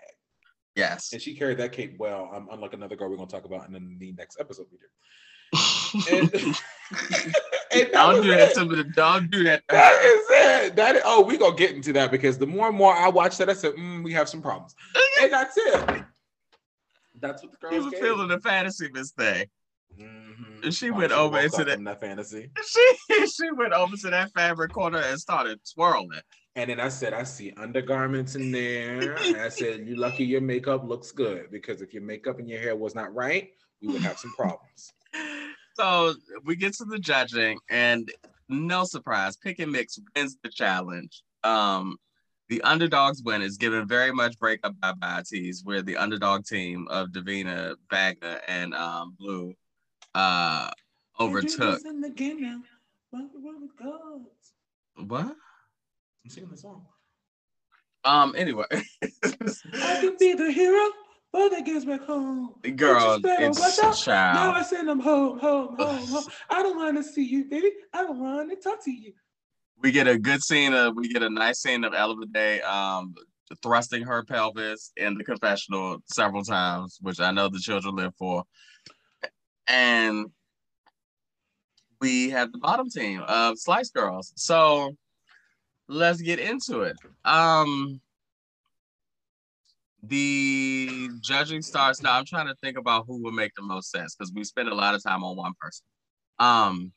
Yes. 0.75 1.13
and 1.13 1.21
she 1.21 1.35
carried 1.35 1.59
that 1.59 1.73
cape 1.73 1.97
well. 1.99 2.31
Um, 2.35 2.49
unlike 2.51 2.73
another 2.73 2.97
girl 2.97 3.11
we're 3.11 3.17
gonna 3.17 3.29
talk 3.29 3.45
about 3.45 3.69
in 3.69 3.97
the 3.99 4.13
next 4.13 4.39
episode 4.41 4.67
we 4.73 4.79
do. 4.79 4.87
And, 6.11 6.33
and 6.33 6.55
that 7.73 7.93
don't 7.93 8.23
do 8.23 8.29
that 8.31 8.53
it. 8.53 8.55
to 8.55 8.65
me. 8.65 8.83
Don't 8.97 9.31
do 9.31 9.45
that. 9.45 9.63
That 9.69 10.03
is 10.03 10.27
it. 10.31 10.77
That 10.77 10.97
is, 10.97 11.03
oh, 11.05 11.21
we 11.23 11.37
gonna 11.37 11.55
get 11.55 11.73
into 11.73 11.93
that 11.93 12.11
because 12.11 12.39
the 12.39 12.47
more 12.47 12.69
and 12.69 12.77
more 12.77 12.95
I 12.95 13.09
watch 13.11 13.37
that, 13.37 13.51
I 13.51 13.53
said, 13.53 13.75
mm, 13.75 14.03
we 14.03 14.13
have 14.15 14.27
some 14.29 14.41
problems, 14.41 14.75
and 15.21 15.31
that's 15.31 15.55
it. 15.59 16.03
That's 17.21 17.43
what 17.43 17.53
the 17.53 17.59
She 17.71 17.77
girls 17.79 17.85
was 17.85 17.95
feeling 18.01 18.29
the 18.29 18.41
fantasy 18.41 18.89
Miss 18.93 19.11
thing. 19.11 19.47
Mhm. 20.01 20.73
She 20.73 20.89
Probably 20.89 20.91
went 20.91 21.11
should've 21.13 21.19
over 21.19 21.37
woke 21.37 21.45
into 21.45 21.65
that- 21.65 21.75
from 21.75 21.85
that 21.85 22.01
fantasy. 22.01 22.51
She 22.67 23.27
she 23.27 23.51
went 23.53 23.75
over 23.75 23.95
to 23.97 24.11
that 24.11 24.31
fabric 24.33 24.73
corner 24.73 24.99
and 25.01 25.21
started 25.21 25.61
swirling. 25.65 26.21
And 26.55 26.69
then 26.69 26.81
I 26.81 26.89
said, 26.89 27.15
I 27.15 27.23
see 27.23 27.53
undergarments 27.57 28.35
in 28.35 28.53
there. 28.53 29.17
I 29.19 29.49
said, 29.49 29.87
you 29.87 29.97
lucky 29.97 30.25
your 30.25 30.43
makeup 30.43 30.87
looks 30.87 31.11
good 31.11 31.51
because 31.51 31.81
if 31.81 31.95
your 31.95 32.03
makeup 32.03 32.39
and 32.39 32.49
your 32.49 32.61
hair 32.61 32.77
was 32.77 32.95
not 32.95 33.15
right, 33.15 33.51
we 33.81 33.89
would 33.89 34.03
have 34.03 34.19
some 34.19 34.33
problems. 34.33 34.93
So 35.75 36.13
we 36.45 36.55
get 36.57 36.75
to 36.75 36.85
the 36.85 36.99
judging, 36.99 37.59
and 37.71 38.07
no 38.51 38.85
surprise, 38.85 39.39
Pick 39.39 39.59
and 39.59 39.73
Mix 39.73 39.99
wins 40.15 40.37
the 40.43 40.51
challenge. 40.51 41.23
Um, 41.45 41.97
the 42.51 42.61
underdogs 42.61 43.23
win 43.25 43.41
is 43.41 43.57
given 43.57 43.89
very 43.89 44.13
much 44.13 44.39
breakup 44.39 44.79
by 44.81 44.93
Baptiste, 44.93 45.65
where 45.65 45.81
the 45.81 45.97
underdog 45.97 46.45
team 46.45 46.87
of 46.91 47.11
Divina, 47.11 47.77
Baga, 47.89 48.41
and 48.47 48.75
um, 48.75 49.17
Blu 49.19 49.55
uh, 50.15 50.69
overtook. 51.19 51.81
In 51.87 52.03
the 52.03 52.11
game 52.11 52.43
now. 52.43 52.61
What- 53.09 53.31
what 53.41 53.63
it 53.63 53.83
goes. 53.83 55.07
What? 55.09 55.37
I'm 56.25 56.31
singing 56.31 56.51
the 56.51 56.57
song. 56.57 56.87
Um. 58.05 58.35
Anyway, 58.37 58.67
I 58.73 59.99
can 60.01 60.17
be 60.19 60.35
the 60.35 60.51
hero, 60.51 60.91
but 61.33 61.51
that 61.51 61.65
gets 61.65 61.85
back 61.85 62.03
home. 62.03 62.55
girl, 62.77 63.19
Just 63.21 63.41
it's 63.41 63.81
watch 63.81 64.09
out. 64.09 64.35
Now. 64.35 64.53
I 64.53 64.63
send 64.63 64.89
them 64.89 64.99
home, 65.01 65.39
home, 65.39 65.77
home, 65.77 66.09
home. 66.09 66.25
I 66.51 66.63
don't 66.63 66.77
want 66.77 66.97
to 66.97 67.05
see 67.05 67.25
you, 67.25 67.45
baby. 67.45 67.71
I 67.93 68.03
don't 68.03 68.19
want 68.19 68.51
to 68.51 68.57
talk 68.57 68.85
to 68.85 68.91
you. 68.91 69.13
we 69.81 69.93
get 69.93 70.09
a 70.09 70.19
good 70.19 70.43
scene 70.43 70.75
of 70.75 70.97
we 70.97 71.09
get 71.09 71.23
a 71.23 71.31
nice 71.31 71.61
scene 71.61 71.85
of 71.85 71.95
Ella 71.95 72.17
Day 72.33 72.61
um 72.63 73.15
thrusting 73.63 74.03
her 74.03 74.25
pelvis 74.25 74.93
in 74.97 75.15
the 75.17 75.23
confessional 75.25 75.99
several 76.07 76.43
times, 76.43 76.99
which 77.03 77.21
I 77.21 77.31
know 77.31 77.49
the 77.49 77.59
children 77.61 77.95
live 77.97 78.15
for. 78.17 78.45
And 79.69 80.27
we 82.01 82.31
have 82.31 82.51
the 82.51 82.59
bottom 82.59 82.91
team 82.91 83.23
of 83.29 83.59
Slice 83.59 83.91
Girls. 83.91 84.33
So 84.35 84.97
let's 85.93 86.21
get 86.21 86.39
into 86.39 86.83
it. 86.83 86.97
Um 87.25 88.01
the 90.05 91.11
judging 91.21 91.63
starts 91.63 92.03
now. 92.03 92.19
I'm 92.19 92.25
trying 92.25 92.49
to 92.49 92.57
think 92.61 92.77
about 92.77 93.05
who 93.07 93.23
would 93.23 93.35
make 93.35 93.55
the 93.55 93.63
most 93.63 93.91
sense 93.91 94.17
because 94.17 94.33
we 94.35 94.43
spend 94.43 94.69
a 94.69 94.75
lot 94.75 94.95
of 94.95 95.03
time 95.03 95.23
on 95.23 95.37
one 95.37 95.53
person. 95.61 95.85
Um 96.39 96.93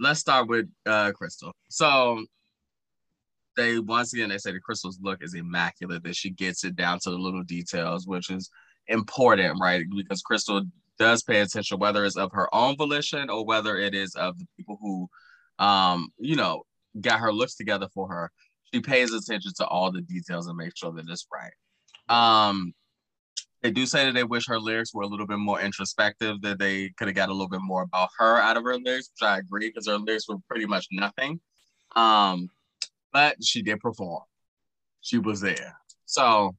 let's 0.00 0.20
start 0.20 0.48
with 0.48 0.66
uh 0.86 1.12
Krystal. 1.20 1.52
So 1.68 2.24
they 3.56 3.78
once 3.78 4.12
again 4.14 4.30
they 4.30 4.38
say 4.38 4.52
the 4.52 4.60
Krystal's 4.60 4.98
look 5.02 5.22
is 5.22 5.34
immaculate, 5.34 6.02
that 6.04 6.16
she 6.16 6.30
gets 6.30 6.64
it 6.64 6.76
down 6.76 7.00
to 7.02 7.10
the 7.10 7.18
little 7.18 7.42
details, 7.42 8.06
which 8.06 8.30
is 8.30 8.50
important, 8.88 9.58
right? 9.60 9.84
Because 9.94 10.22
Krystal 10.22 10.62
does 10.98 11.22
pay 11.24 11.40
attention, 11.40 11.78
whether 11.78 12.04
it's 12.04 12.16
of 12.16 12.30
her 12.32 12.52
own 12.54 12.76
volition 12.76 13.28
or 13.30 13.44
whether 13.44 13.76
it 13.76 13.94
is 13.94 14.14
of 14.14 14.38
the 14.38 14.46
people 14.56 14.78
who 14.80 15.08
um, 15.58 16.08
you 16.18 16.36
know, 16.36 16.64
got 17.00 17.20
her 17.20 17.32
looks 17.32 17.54
together 17.56 17.88
for 17.94 18.08
her. 18.08 18.30
She 18.72 18.80
pays 18.80 19.12
attention 19.12 19.52
to 19.58 19.66
all 19.66 19.92
the 19.92 20.02
details 20.02 20.46
and 20.46 20.56
makes 20.56 20.78
sure 20.78 20.92
that 20.92 21.04
it's 21.08 21.26
right. 21.32 21.52
Um 22.08 22.74
they 23.62 23.70
do 23.70 23.86
say 23.86 24.04
that 24.04 24.12
they 24.12 24.24
wish 24.24 24.46
her 24.46 24.60
lyrics 24.60 24.92
were 24.92 25.04
a 25.04 25.06
little 25.06 25.26
bit 25.26 25.38
more 25.38 25.58
introspective, 25.58 26.42
that 26.42 26.58
they 26.58 26.90
could 26.98 27.08
have 27.08 27.14
got 27.14 27.30
a 27.30 27.32
little 27.32 27.48
bit 27.48 27.62
more 27.62 27.80
about 27.82 28.10
her 28.18 28.36
out 28.38 28.58
of 28.58 28.64
her 28.64 28.76
lyrics, 28.76 29.10
which 29.18 29.26
I 29.26 29.38
agree 29.38 29.68
because 29.70 29.86
her 29.86 29.96
lyrics 29.96 30.28
were 30.28 30.36
pretty 30.48 30.66
much 30.66 30.86
nothing. 30.92 31.40
Um, 31.96 32.50
but 33.10 33.42
she 33.42 33.62
did 33.62 33.80
perform. 33.80 34.22
She 35.00 35.16
was 35.16 35.40
there. 35.40 35.78
So, 36.04 36.54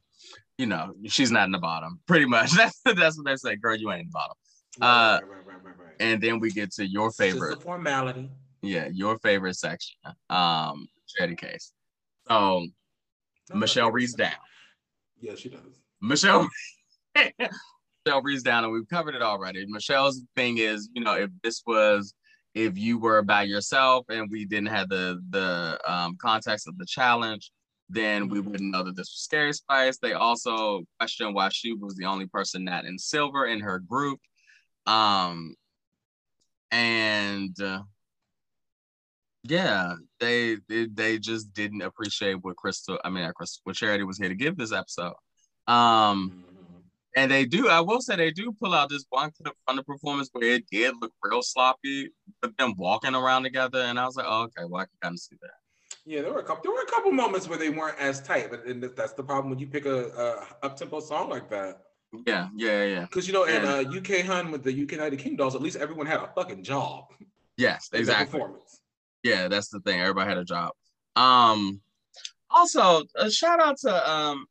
you 0.57 0.65
know, 0.65 0.93
she's 1.05 1.29
not 1.31 1.45
in 1.45 1.51
the 1.51 1.59
bottom. 1.59 1.99
Pretty 2.07 2.25
much. 2.25 2.51
That's 2.55 2.79
that's 2.83 3.17
what 3.17 3.25
they 3.27 3.35
say. 3.35 3.55
Girl, 3.55 3.75
you 3.75 3.91
ain't 3.91 4.01
in 4.01 4.07
the 4.07 4.11
bottom. 4.11 4.35
Uh, 4.81 5.19
right, 5.21 5.29
right, 5.29 5.45
right, 5.45 5.63
right, 5.63 5.79
right. 5.85 5.93
And 5.99 6.21
then 6.23 6.39
we 6.39 6.49
get 6.51 6.71
to 6.73 6.87
your 6.87 7.07
It's 7.09 7.17
just 7.17 7.33
favorite. 7.33 7.57
a 7.57 7.61
formality. 7.61 8.31
Yeah, 8.65 8.89
your 8.91 9.17
favorite 9.19 9.55
section. 9.55 9.95
Um, 10.29 10.87
Charity 11.07 11.35
Kase. 11.35 11.71
So 12.27 12.65
No, 13.49 13.55
Michelle 13.55 13.91
reads 13.91 14.13
down. 14.13 14.33
Yeah, 15.19 15.35
she 15.35 15.49
does. 15.49 15.79
Michelle 16.01 16.49
Michelle 18.05 18.21
reads 18.21 18.43
down 18.43 18.63
and 18.63 18.73
we've 18.73 18.87
covered 18.87 19.15
it 19.15 19.21
already. 19.21 19.65
Michelle's 19.67 20.21
thing 20.35 20.57
is, 20.57 20.89
you 20.93 21.03
know, 21.03 21.13
if 21.13 21.29
this 21.43 21.63
was 21.65 22.13
if 22.53 22.77
you 22.77 22.97
were 22.97 23.21
by 23.21 23.43
yourself 23.43 24.05
and 24.09 24.29
we 24.31 24.45
didn't 24.45 24.69
have 24.69 24.89
the 24.89 25.21
the 25.29 25.79
um, 25.87 26.17
context 26.21 26.67
of 26.67 26.77
the 26.77 26.85
challenge, 26.85 27.51
then 27.89 28.29
we 28.29 28.39
wouldn't 28.39 28.71
know 28.71 28.83
that 28.83 28.95
this 28.95 29.11
was 29.11 29.21
Scary 29.21 29.53
Spice. 29.53 29.97
They 29.97 30.13
also 30.13 30.83
question 30.99 31.33
why 31.33 31.49
she 31.49 31.73
was 31.73 31.95
the 31.95 32.05
only 32.05 32.25
person 32.27 32.63
not 32.63 32.85
in 32.85 32.97
silver 32.97 33.45
in 33.45 33.59
her 33.59 33.79
group. 33.79 34.19
Um 34.87 35.55
and 36.71 37.59
uh, 37.61 37.81
yeah, 39.47 39.93
they, 40.19 40.57
they 40.67 40.87
they 40.87 41.19
just 41.19 41.53
didn't 41.53 41.81
appreciate 41.81 42.35
what 42.43 42.55
Krystal, 42.55 42.97
I 43.03 43.09
mean, 43.09 43.29
Krystal, 43.39 43.59
what 43.63 43.75
Charity 43.75 44.03
was 44.03 44.17
here 44.17 44.29
to 44.29 44.35
give 44.35 44.57
this 44.57 44.71
episode. 44.71 45.13
Um, 45.67 46.43
and 47.15 47.31
they 47.31 47.45
do, 47.45 47.69
I 47.69 47.79
will 47.79 48.01
say, 48.01 48.15
they 48.15 48.31
do 48.31 48.53
pull 48.59 48.73
out 48.73 48.89
this 48.89 49.05
one 49.09 49.31
clip 49.41 49.55
from 49.65 49.77
the 49.77 49.83
performance 49.83 50.29
where 50.33 50.55
it 50.55 50.65
did 50.69 50.95
look 51.01 51.13
real 51.23 51.41
sloppy, 51.41 52.09
but 52.41 52.57
them 52.57 52.73
walking 52.77 53.15
around 53.15 53.43
together, 53.43 53.79
and 53.79 53.97
I 53.97 54.05
was 54.05 54.17
like, 54.17 54.25
oh, 54.27 54.43
okay, 54.43 54.65
well, 54.67 54.81
I 54.81 54.85
can 54.85 54.97
kind 55.01 55.13
of 55.13 55.19
see 55.19 55.35
that. 55.41 55.51
Yeah, 56.05 56.21
there 56.21 56.33
were 56.33 56.39
a 56.39 56.43
couple. 56.43 56.61
There 56.63 56.71
were 56.71 56.81
a 56.81 56.91
couple 56.91 57.11
moments 57.11 57.47
where 57.47 57.57
they 57.57 57.69
weren't 57.69 57.97
as 57.99 58.21
tight, 58.21 58.51
but 58.51 58.63
that's 58.95 59.13
the 59.13 59.23
problem 59.23 59.49
when 59.49 59.59
you 59.59 59.67
pick 59.67 59.85
a, 59.85 60.45
a 60.61 60.65
up 60.65 60.77
tempo 60.77 60.99
song 60.99 61.29
like 61.29 61.49
that. 61.49 61.81
Yeah, 62.27 62.49
yeah, 62.55 62.85
yeah. 62.85 63.01
Because 63.01 63.27
you 63.27 63.33
know, 63.33 63.45
in 63.45 63.65
uh, 63.65 63.83
UK 63.89 64.25
Hun 64.25 64.51
with 64.51 64.63
the 64.63 64.69
UK 64.69 64.91
United 64.91 65.37
dolls, 65.37 65.55
at 65.55 65.61
least 65.61 65.77
everyone 65.77 66.05
had 66.05 66.19
a 66.19 66.29
fucking 66.35 66.63
job. 66.63 67.05
Yes, 67.57 67.89
exactly. 67.93 68.39
Performance. 68.39 68.81
Yeah, 69.25 69.47
that's 69.47 69.69
the 69.69 69.79
thing. 69.79 69.99
Everybody 69.99 70.29
had 70.29 70.37
a 70.37 70.45
job. 70.45 70.69
Um, 71.15 71.81
also, 72.47 73.05
a 73.15 73.31
shout 73.31 73.59
out 73.59 73.75
to 73.79 74.11
um, 74.11 74.45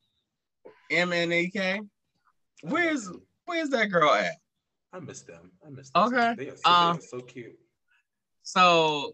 MNEK. 0.91 1.87
Where's 2.63 3.09
where's 3.45 3.69
that 3.69 3.87
girl 3.87 4.11
at? 4.11 4.33
I 4.93 4.99
miss 4.99 5.23
them. 5.23 5.53
I 5.65 5.71
miss 5.71 5.91
them. 5.91 6.13
Okay. 6.13 6.35
They 6.37 6.49
are 6.51 6.57
so, 6.57 6.71
um, 6.71 6.97
they 6.97 6.99
are 6.99 7.03
so 7.03 7.21
cute. 7.21 7.59
So 8.43 9.13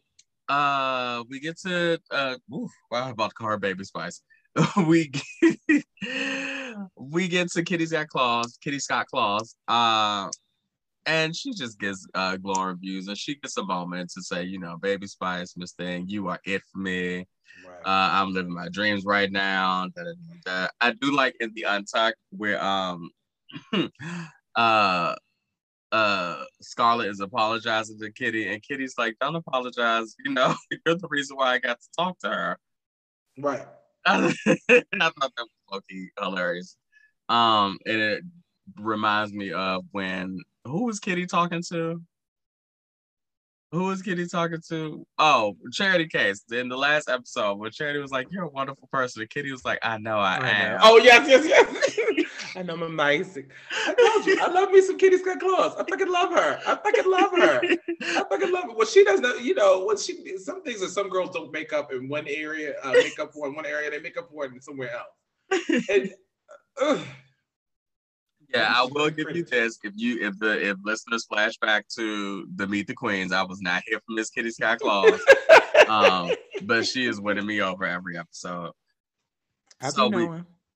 uh 0.48 1.24
we 1.28 1.40
get 1.40 1.58
to 1.60 2.00
uh 2.10 2.36
oof, 2.52 2.70
wow, 2.90 3.04
I'm 3.04 3.12
about 3.12 3.28
to 3.28 3.34
call 3.34 3.48
her 3.48 3.58
baby 3.58 3.84
spice. 3.84 4.22
we 4.86 5.08
get, 5.08 5.60
we 6.96 7.28
get 7.28 7.52
to 7.52 7.62
Kitty's 7.62 7.92
got 7.92 8.08
claws, 8.08 8.58
Kitty 8.62 8.78
Scott 8.78 9.06
Claus. 9.08 9.54
Uh 9.68 10.30
and 11.06 11.34
she 11.34 11.52
just 11.52 11.78
gives 11.78 12.06
uh 12.14 12.36
glowing 12.36 12.68
reviews 12.68 13.08
and 13.08 13.16
she 13.16 13.36
gets 13.36 13.56
a 13.56 13.64
moment 13.64 14.10
to 14.10 14.22
say, 14.22 14.44
you 14.44 14.58
know, 14.58 14.76
baby 14.76 15.06
spice, 15.06 15.54
Miss 15.56 15.72
Thing, 15.72 16.06
you 16.08 16.28
are 16.28 16.40
it 16.44 16.62
for 16.72 16.78
me. 16.78 17.26
Right. 17.66 17.80
Uh, 17.84 18.10
I'm 18.12 18.32
living 18.32 18.54
my 18.54 18.68
dreams 18.68 19.04
right 19.04 19.30
now. 19.30 19.88
Da, 19.94 20.02
da, 20.04 20.12
da, 20.44 20.68
I 20.80 20.92
do 20.92 21.14
like 21.14 21.36
in 21.40 21.52
the 21.54 21.64
Untucked 21.64 22.18
where 22.30 22.62
um 22.62 23.10
uh 24.56 25.14
uh 25.92 26.44
Scarlett 26.60 27.08
is 27.08 27.20
apologizing 27.20 27.98
to 27.98 28.12
Kitty, 28.12 28.52
and 28.52 28.62
Kitty's 28.62 28.94
like, 28.96 29.16
"Don't 29.20 29.34
apologize. 29.34 30.14
You 30.24 30.32
know, 30.32 30.54
you're 30.86 30.96
the 30.96 31.08
reason 31.08 31.36
why 31.36 31.54
I 31.54 31.58
got 31.58 31.80
to 31.80 31.88
talk 31.98 32.18
to 32.20 32.28
her." 32.28 32.58
Right. 33.38 33.66
I 34.06 34.32
thought 34.52 35.32
that 35.36 35.46
was 35.70 35.82
hilarious. 36.18 36.76
Um, 37.28 37.78
and 37.86 37.96
it 37.96 38.24
reminds 38.78 39.32
me 39.32 39.52
of 39.52 39.84
when 39.92 40.38
who 40.70 40.84
was 40.84 41.00
Kitty 41.00 41.26
talking 41.26 41.62
to? 41.68 42.00
Who 43.72 43.84
was 43.84 44.02
Kitty 44.02 44.26
talking 44.26 44.60
to? 44.68 45.06
Oh, 45.18 45.56
Charity 45.72 46.08
Kase. 46.08 46.42
In 46.50 46.68
the 46.68 46.76
last 46.76 47.08
episode, 47.08 47.54
where 47.54 47.70
Charity 47.70 48.00
was 48.00 48.10
like, 48.10 48.26
"You're 48.30 48.44
a 48.44 48.48
wonderful 48.48 48.88
person," 48.90 49.22
and 49.22 49.30
Kitty 49.30 49.52
was 49.52 49.64
like, 49.64 49.78
"I 49.82 49.98
know 49.98 50.18
I, 50.18 50.38
I 50.38 50.48
am." 50.48 50.72
Know. 50.72 50.78
Oh 50.82 50.96
yes, 50.98 51.28
yes, 51.28 51.46
yes. 51.46 52.26
I 52.56 52.62
know 52.62 52.74
I'm 52.74 52.82
amazing. 52.82 53.46
I 53.70 53.94
told 53.94 54.26
you, 54.26 54.40
I 54.42 54.48
love 54.50 54.72
me 54.72 54.80
some 54.80 54.98
Kitty 54.98 55.18
Scott 55.18 55.38
Claus. 55.38 55.74
I 55.76 55.84
fucking 55.88 56.10
love 56.10 56.32
her. 56.32 56.60
I 56.66 56.74
fucking 56.74 57.10
love 57.10 57.30
her. 57.30 57.60
I 58.00 58.24
fucking 58.28 58.52
love 58.52 58.64
her. 58.64 58.74
Well, 58.74 58.86
she 58.86 59.04
doesn't. 59.04 59.44
You 59.44 59.54
know, 59.54 59.84
what 59.84 60.00
she 60.00 60.36
some 60.38 60.64
things 60.64 60.80
that 60.80 60.90
some 60.90 61.08
girls 61.08 61.30
don't 61.30 61.52
make 61.52 61.72
up 61.72 61.92
in 61.92 62.08
one 62.08 62.26
area, 62.26 62.74
uh, 62.82 62.90
make 62.92 63.20
up 63.20 63.32
for 63.32 63.46
in 63.46 63.54
one 63.54 63.66
area, 63.66 63.90
they 63.90 64.00
make 64.00 64.16
up 64.16 64.28
for 64.30 64.46
it 64.46 64.52
in 64.52 64.60
somewhere 64.60 64.90
else. 64.92 65.84
And, 65.88 66.12
uh, 66.80 66.98
yeah, 68.54 68.72
I 68.74 68.86
will 68.90 69.10
give 69.10 69.34
you 69.34 69.44
this. 69.44 69.78
If 69.82 69.92
you 69.96 70.26
if 70.26 70.38
the 70.38 70.70
if 70.70 70.76
listeners 70.84 71.24
flash 71.26 71.56
back 71.58 71.86
to 71.96 72.46
the 72.56 72.66
Meet 72.66 72.86
the 72.88 72.94
Queens, 72.94 73.32
I 73.32 73.42
was 73.42 73.60
not 73.60 73.82
here 73.86 73.98
for 73.98 74.12
Miss 74.12 74.30
Kitty 74.30 74.50
Scott 74.50 74.80
Claus. 74.80 75.20
um, 75.88 76.30
but 76.62 76.86
she 76.86 77.06
is 77.06 77.20
winning 77.20 77.46
me 77.46 77.60
over 77.60 77.84
every 77.84 78.18
episode. 78.18 78.72
Happy 79.80 79.94
so 79.94 80.08
we, 80.08 80.28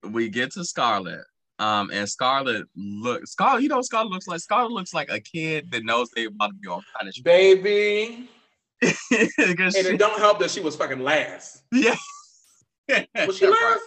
we 0.09 0.29
get 0.29 0.53
to 0.53 0.65
Scarlett. 0.65 1.25
Um, 1.59 1.91
and 1.93 2.09
Scarlett 2.09 2.67
look 2.75 3.27
Scarlett, 3.27 3.63
you 3.63 3.69
know 3.69 3.81
Scarlett 3.83 4.11
looks 4.11 4.27
like? 4.27 4.41
Scarlett 4.41 4.73
looks 4.73 4.93
like 4.93 5.11
a 5.11 5.21
kid 5.21 5.71
that 5.71 5.85
knows 5.85 6.11
they 6.11 6.25
about 6.25 6.49
to 6.49 6.55
be 6.55 6.69
on 6.69 6.83
punishment. 6.99 7.25
Baby. 7.25 8.29
and 8.83 9.73
she, 9.73 9.79
it 9.79 9.99
don't 9.99 10.19
help 10.19 10.39
that 10.41 10.51
she 10.51 10.61
was 10.61 10.75
fucking 10.77 11.01
last. 11.01 11.63
Yeah. 11.71 11.95
was 13.27 13.39
she 13.39 13.47
last? 13.49 13.81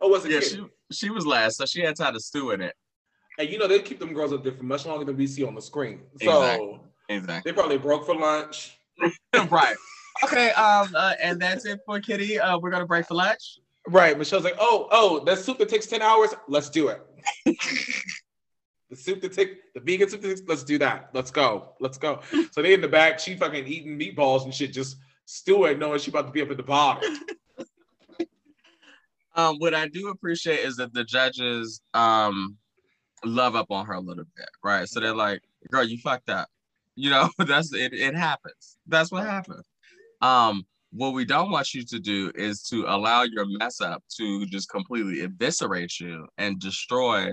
Or 0.00 0.10
was 0.10 0.24
it? 0.24 0.32
Yeah, 0.32 0.40
she, 0.40 0.64
she 0.90 1.10
was 1.10 1.24
last, 1.24 1.58
so 1.58 1.64
she 1.64 1.80
had 1.80 1.96
time 1.96 2.14
to 2.14 2.20
stew 2.20 2.50
in 2.50 2.60
it. 2.60 2.74
And 3.38 3.48
you 3.48 3.58
know 3.58 3.66
they 3.66 3.80
keep 3.80 3.98
them 3.98 4.12
girls 4.12 4.32
up 4.32 4.42
there 4.42 4.52
for 4.52 4.64
much 4.64 4.86
longer 4.86 5.04
than 5.04 5.16
we 5.16 5.26
see 5.26 5.44
on 5.44 5.54
the 5.54 5.62
screen. 5.62 6.00
So 6.22 6.42
exactly. 6.42 6.80
exactly. 7.08 7.52
they 7.52 7.54
probably 7.54 7.78
broke 7.78 8.06
for 8.06 8.14
lunch. 8.14 8.78
right. 9.50 9.76
Okay. 10.24 10.50
Um. 10.52 10.94
Uh, 10.94 11.14
and 11.20 11.40
that's 11.40 11.64
it 11.64 11.80
for 11.86 12.00
Kitty. 12.00 12.38
Uh, 12.38 12.58
we're 12.58 12.70
gonna 12.70 12.86
break 12.86 13.06
for 13.06 13.14
lunch. 13.14 13.58
Right. 13.88 14.16
Michelle's 14.16 14.44
like, 14.44 14.56
oh, 14.60 14.88
oh, 14.92 15.24
that 15.24 15.38
soup 15.38 15.58
that 15.58 15.68
takes 15.68 15.86
ten 15.86 16.02
hours. 16.02 16.34
Let's 16.46 16.70
do 16.70 16.88
it. 16.88 17.02
the 18.90 18.96
soup 18.96 19.20
that 19.22 19.32
take 19.32 19.72
the 19.74 19.80
vegan 19.80 20.08
soup. 20.08 20.22
Takes, 20.22 20.42
let's 20.46 20.62
do 20.62 20.78
that. 20.78 21.10
Let's 21.14 21.30
go. 21.30 21.74
Let's 21.80 21.98
go. 21.98 22.20
So 22.52 22.62
they 22.62 22.74
in 22.74 22.80
the 22.80 22.88
back. 22.88 23.18
She 23.18 23.34
fucking 23.34 23.66
eating 23.66 23.98
meatballs 23.98 24.44
and 24.44 24.54
shit, 24.54 24.72
just 24.72 24.96
stewing, 25.24 25.78
knowing 25.78 25.98
she 25.98 26.10
about 26.10 26.26
to 26.26 26.32
be 26.32 26.42
up 26.42 26.50
at 26.50 26.58
the 26.58 26.62
bottom. 26.62 27.18
Um, 29.34 29.56
what 29.58 29.74
I 29.74 29.88
do 29.88 30.08
appreciate 30.08 30.60
is 30.60 30.76
that 30.76 30.92
the 30.92 31.04
judges 31.04 31.80
um 31.94 32.56
love 33.24 33.54
up 33.54 33.70
on 33.70 33.86
her 33.86 33.94
a 33.94 34.00
little 34.00 34.24
bit, 34.36 34.48
right? 34.62 34.88
So 34.88 35.00
they're 35.00 35.14
like, 35.14 35.42
girl, 35.70 35.84
you 35.84 35.98
fucked 35.98 36.30
up. 36.30 36.48
You 36.94 37.08
know, 37.08 37.30
that's 37.38 37.72
it, 37.72 37.94
it 37.94 38.14
happens. 38.14 38.76
That's 38.86 39.10
what 39.10 39.24
happens. 39.24 39.66
Um, 40.20 40.66
what 40.92 41.14
we 41.14 41.24
don't 41.24 41.50
want 41.50 41.72
you 41.72 41.86
to 41.86 41.98
do 41.98 42.30
is 42.34 42.62
to 42.64 42.84
allow 42.86 43.22
your 43.22 43.46
mess 43.46 43.80
up 43.80 44.04
to 44.18 44.44
just 44.44 44.68
completely 44.68 45.22
eviscerate 45.22 45.98
you 45.98 46.26
and 46.36 46.60
destroy 46.60 47.32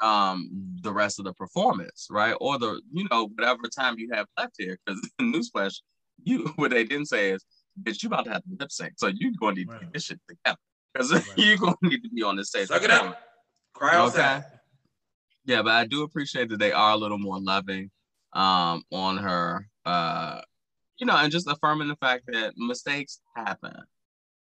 um 0.00 0.48
the 0.82 0.92
rest 0.92 1.18
of 1.18 1.24
the 1.24 1.32
performance, 1.32 2.06
right? 2.08 2.36
Or 2.40 2.56
the, 2.56 2.80
you 2.92 3.08
know, 3.10 3.28
whatever 3.34 3.62
time 3.66 3.98
you 3.98 4.10
have 4.12 4.26
left 4.38 4.54
here. 4.58 4.78
Because 4.86 5.10
in 5.18 5.32
newsflash, 5.34 5.80
you 6.22 6.52
what 6.54 6.70
they 6.70 6.84
didn't 6.84 7.06
say 7.06 7.32
is, 7.32 7.44
bitch, 7.82 8.04
you 8.04 8.06
about 8.08 8.26
to 8.26 8.30
have 8.30 8.42
to 8.42 8.50
lip 8.60 8.70
sync. 8.70 8.92
So 8.96 9.08
you're 9.08 9.32
gonna 9.40 9.56
need 9.56 9.70
to 9.70 9.78
get 9.80 9.92
this 9.92 10.04
shit 10.04 10.20
together. 10.28 10.58
Because 10.94 11.12
right. 11.12 11.24
you're 11.36 11.58
gonna 11.58 11.74
need 11.82 12.04
to 12.04 12.10
be 12.10 12.22
on 12.22 12.36
the 12.36 12.44
stage. 12.44 12.68
Suck 12.68 12.84
it 12.84 12.92
up. 12.92 13.20
Cry 13.74 13.96
outside. 13.96 14.44
Yeah, 15.48 15.62
but 15.62 15.72
I 15.72 15.86
do 15.86 16.02
appreciate 16.02 16.50
that 16.50 16.58
they 16.58 16.72
are 16.72 16.92
a 16.92 16.96
little 16.96 17.16
more 17.16 17.40
loving 17.40 17.90
um, 18.34 18.82
on 18.92 19.16
her. 19.16 19.66
Uh, 19.86 20.42
you 20.98 21.06
know, 21.06 21.16
and 21.16 21.32
just 21.32 21.48
affirming 21.48 21.88
the 21.88 21.96
fact 21.96 22.24
that 22.26 22.52
mistakes 22.58 23.20
happen. 23.34 23.74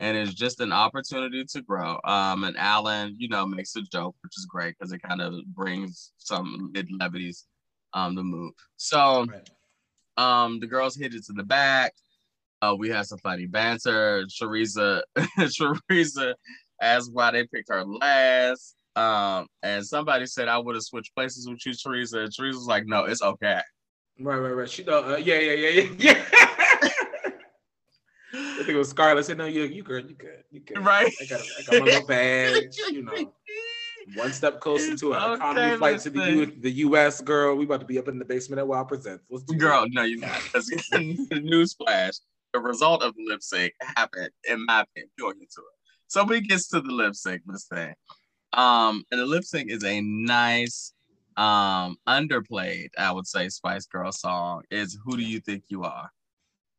And 0.01 0.17
it's 0.17 0.33
just 0.33 0.59
an 0.59 0.73
opportunity 0.73 1.45
to 1.45 1.61
grow. 1.61 2.01
Um, 2.03 2.43
and 2.43 2.57
Alan, 2.57 3.15
you 3.17 3.29
know, 3.29 3.45
makes 3.45 3.77
a 3.77 3.81
joke, 3.81 4.13
which 4.23 4.37
is 4.37 4.45
great 4.45 4.75
because 4.77 4.91
it 4.91 5.01
kind 5.01 5.21
of 5.21 5.35
brings 5.55 6.11
some 6.17 6.69
mid 6.73 6.89
levities 6.99 7.45
um 7.93 8.15
the 8.15 8.23
move. 8.23 8.51
So 8.75 9.25
um 10.17 10.59
the 10.59 10.67
girls 10.67 10.97
hit 10.97 11.15
it 11.15 11.25
to 11.27 11.33
the 11.33 11.43
back. 11.43 11.93
Uh, 12.61 12.75
we 12.77 12.89
had 12.89 13.05
some 13.05 13.19
funny 13.19 13.45
banter. 13.45 14.25
Choriza, 14.25 15.01
Choriza 15.17 16.33
asked 16.81 17.13
why 17.13 17.31
they 17.31 17.47
picked 17.47 17.69
her 17.69 17.85
last. 17.85 18.75
Um, 18.99 19.47
and 19.63 19.85
somebody 19.85 20.25
said 20.25 20.49
I 20.49 20.57
would 20.57 20.75
have 20.75 20.83
switched 20.83 21.15
places 21.15 21.47
with 21.47 21.65
you, 21.65 21.71
Choriza. 21.71 22.23
And 22.23 22.33
Choriza 22.33 22.55
was 22.55 22.67
like, 22.67 22.85
"No, 22.85 23.05
it's 23.05 23.21
okay." 23.21 23.61
Right, 24.19 24.37
right, 24.37 24.51
right. 24.51 24.69
She 24.69 24.83
know, 24.83 25.13
uh, 25.13 25.15
yeah, 25.15 25.39
yeah, 25.39 25.53
yeah, 25.53 25.69
yeah, 25.69 25.89
yeah. 25.97 26.25
I 28.33 28.57
think 28.57 28.69
it 28.69 28.75
was 28.75 28.89
Scarlett 28.89 29.25
said, 29.25 29.37
"No, 29.37 29.45
you, 29.45 29.63
you 29.63 29.83
good, 29.83 30.09
you 30.09 30.15
good, 30.15 30.43
you 30.51 30.59
good." 30.59 30.83
Right. 30.83 31.13
I 31.21 31.25
got, 31.25 31.39
I 31.39 31.61
got 31.63 31.79
my 31.79 31.85
little 31.85 32.07
badge. 32.07 32.77
You 32.91 33.03
know, 33.03 33.33
one 34.15 34.33
step 34.33 34.59
closer 34.59 34.97
to 34.97 35.13
an 35.13 35.23
okay, 35.23 35.33
economy 35.35 35.77
flight 35.77 35.99
to 36.01 36.09
the 36.09 36.31
U, 36.31 36.45
the 36.59 36.71
U.S. 36.71 37.21
Girl, 37.21 37.55
we 37.55 37.65
about 37.65 37.79
to 37.79 37.85
be 37.85 37.99
up 37.99 38.09
in 38.09 38.19
the 38.19 38.25
basement 38.25 38.59
at 38.59 38.67
Wow 38.67 38.83
Presents. 38.83 39.23
Let's 39.29 39.43
do 39.45 39.55
girl, 39.55 39.83
that. 39.83 39.93
no, 39.93 40.03
you're 40.03 40.19
not. 40.19 40.31
Newsflash: 40.53 42.19
the 42.53 42.59
result 42.59 43.03
of 43.03 43.15
the 43.15 43.23
lip 43.25 43.41
sync 43.41 43.73
happened, 43.95 44.31
in 44.49 44.65
my 44.65 44.81
opinion. 44.81 45.09
You'll 45.17 45.31
get 45.33 45.51
to 45.51 45.61
it. 45.61 45.77
Somebody 46.07 46.41
gets 46.41 46.67
to 46.69 46.81
the 46.81 46.91
lip 46.91 47.15
sync, 47.15 47.43
Miss 47.45 47.65
Thing. 47.65 47.93
Um, 48.53 49.03
and 49.11 49.19
the 49.19 49.25
lip 49.25 49.43
sync 49.43 49.69
is 49.69 49.83
a 49.83 50.01
nice, 50.01 50.93
um, 51.37 51.97
underplayed, 52.07 52.89
I 52.97 53.11
would 53.11 53.27
say, 53.27 53.49
Spice 53.49 53.85
Girl 53.85 54.11
song. 54.11 54.63
Is 54.71 54.97
"Who 55.05 55.17
Do 55.17 55.23
You 55.23 55.39
Think 55.39 55.63
You 55.67 55.83
Are," 55.83 56.09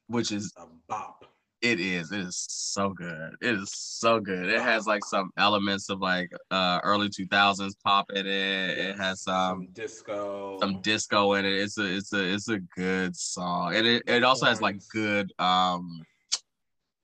which 0.08 0.32
is 0.32 0.52
a 0.56 0.66
bop. 0.88 1.24
It 1.62 1.78
is. 1.78 2.10
It 2.10 2.20
is 2.20 2.46
so 2.48 2.88
good. 2.88 3.34
It 3.42 3.54
is 3.54 3.70
so 3.74 4.18
good. 4.18 4.48
It 4.48 4.62
has 4.62 4.86
like 4.86 5.04
some 5.04 5.30
elements 5.36 5.90
of 5.90 6.00
like 6.00 6.32
uh 6.50 6.80
early 6.82 7.08
2000s 7.10 7.74
pop 7.84 8.10
in 8.12 8.26
it. 8.26 8.78
It 8.78 8.96
has 8.96 9.22
some, 9.22 9.64
some 9.64 9.68
disco. 9.74 10.58
Some 10.60 10.80
disco 10.80 11.34
in 11.34 11.44
it. 11.44 11.52
It's 11.52 11.76
a 11.76 11.96
it's 11.96 12.12
a 12.14 12.32
it's 12.32 12.48
a 12.48 12.60
good 12.74 13.14
song. 13.14 13.74
And 13.74 13.86
it, 13.86 14.02
it 14.06 14.24
also 14.24 14.46
has 14.46 14.62
like 14.62 14.80
good 14.90 15.32
um 15.38 16.02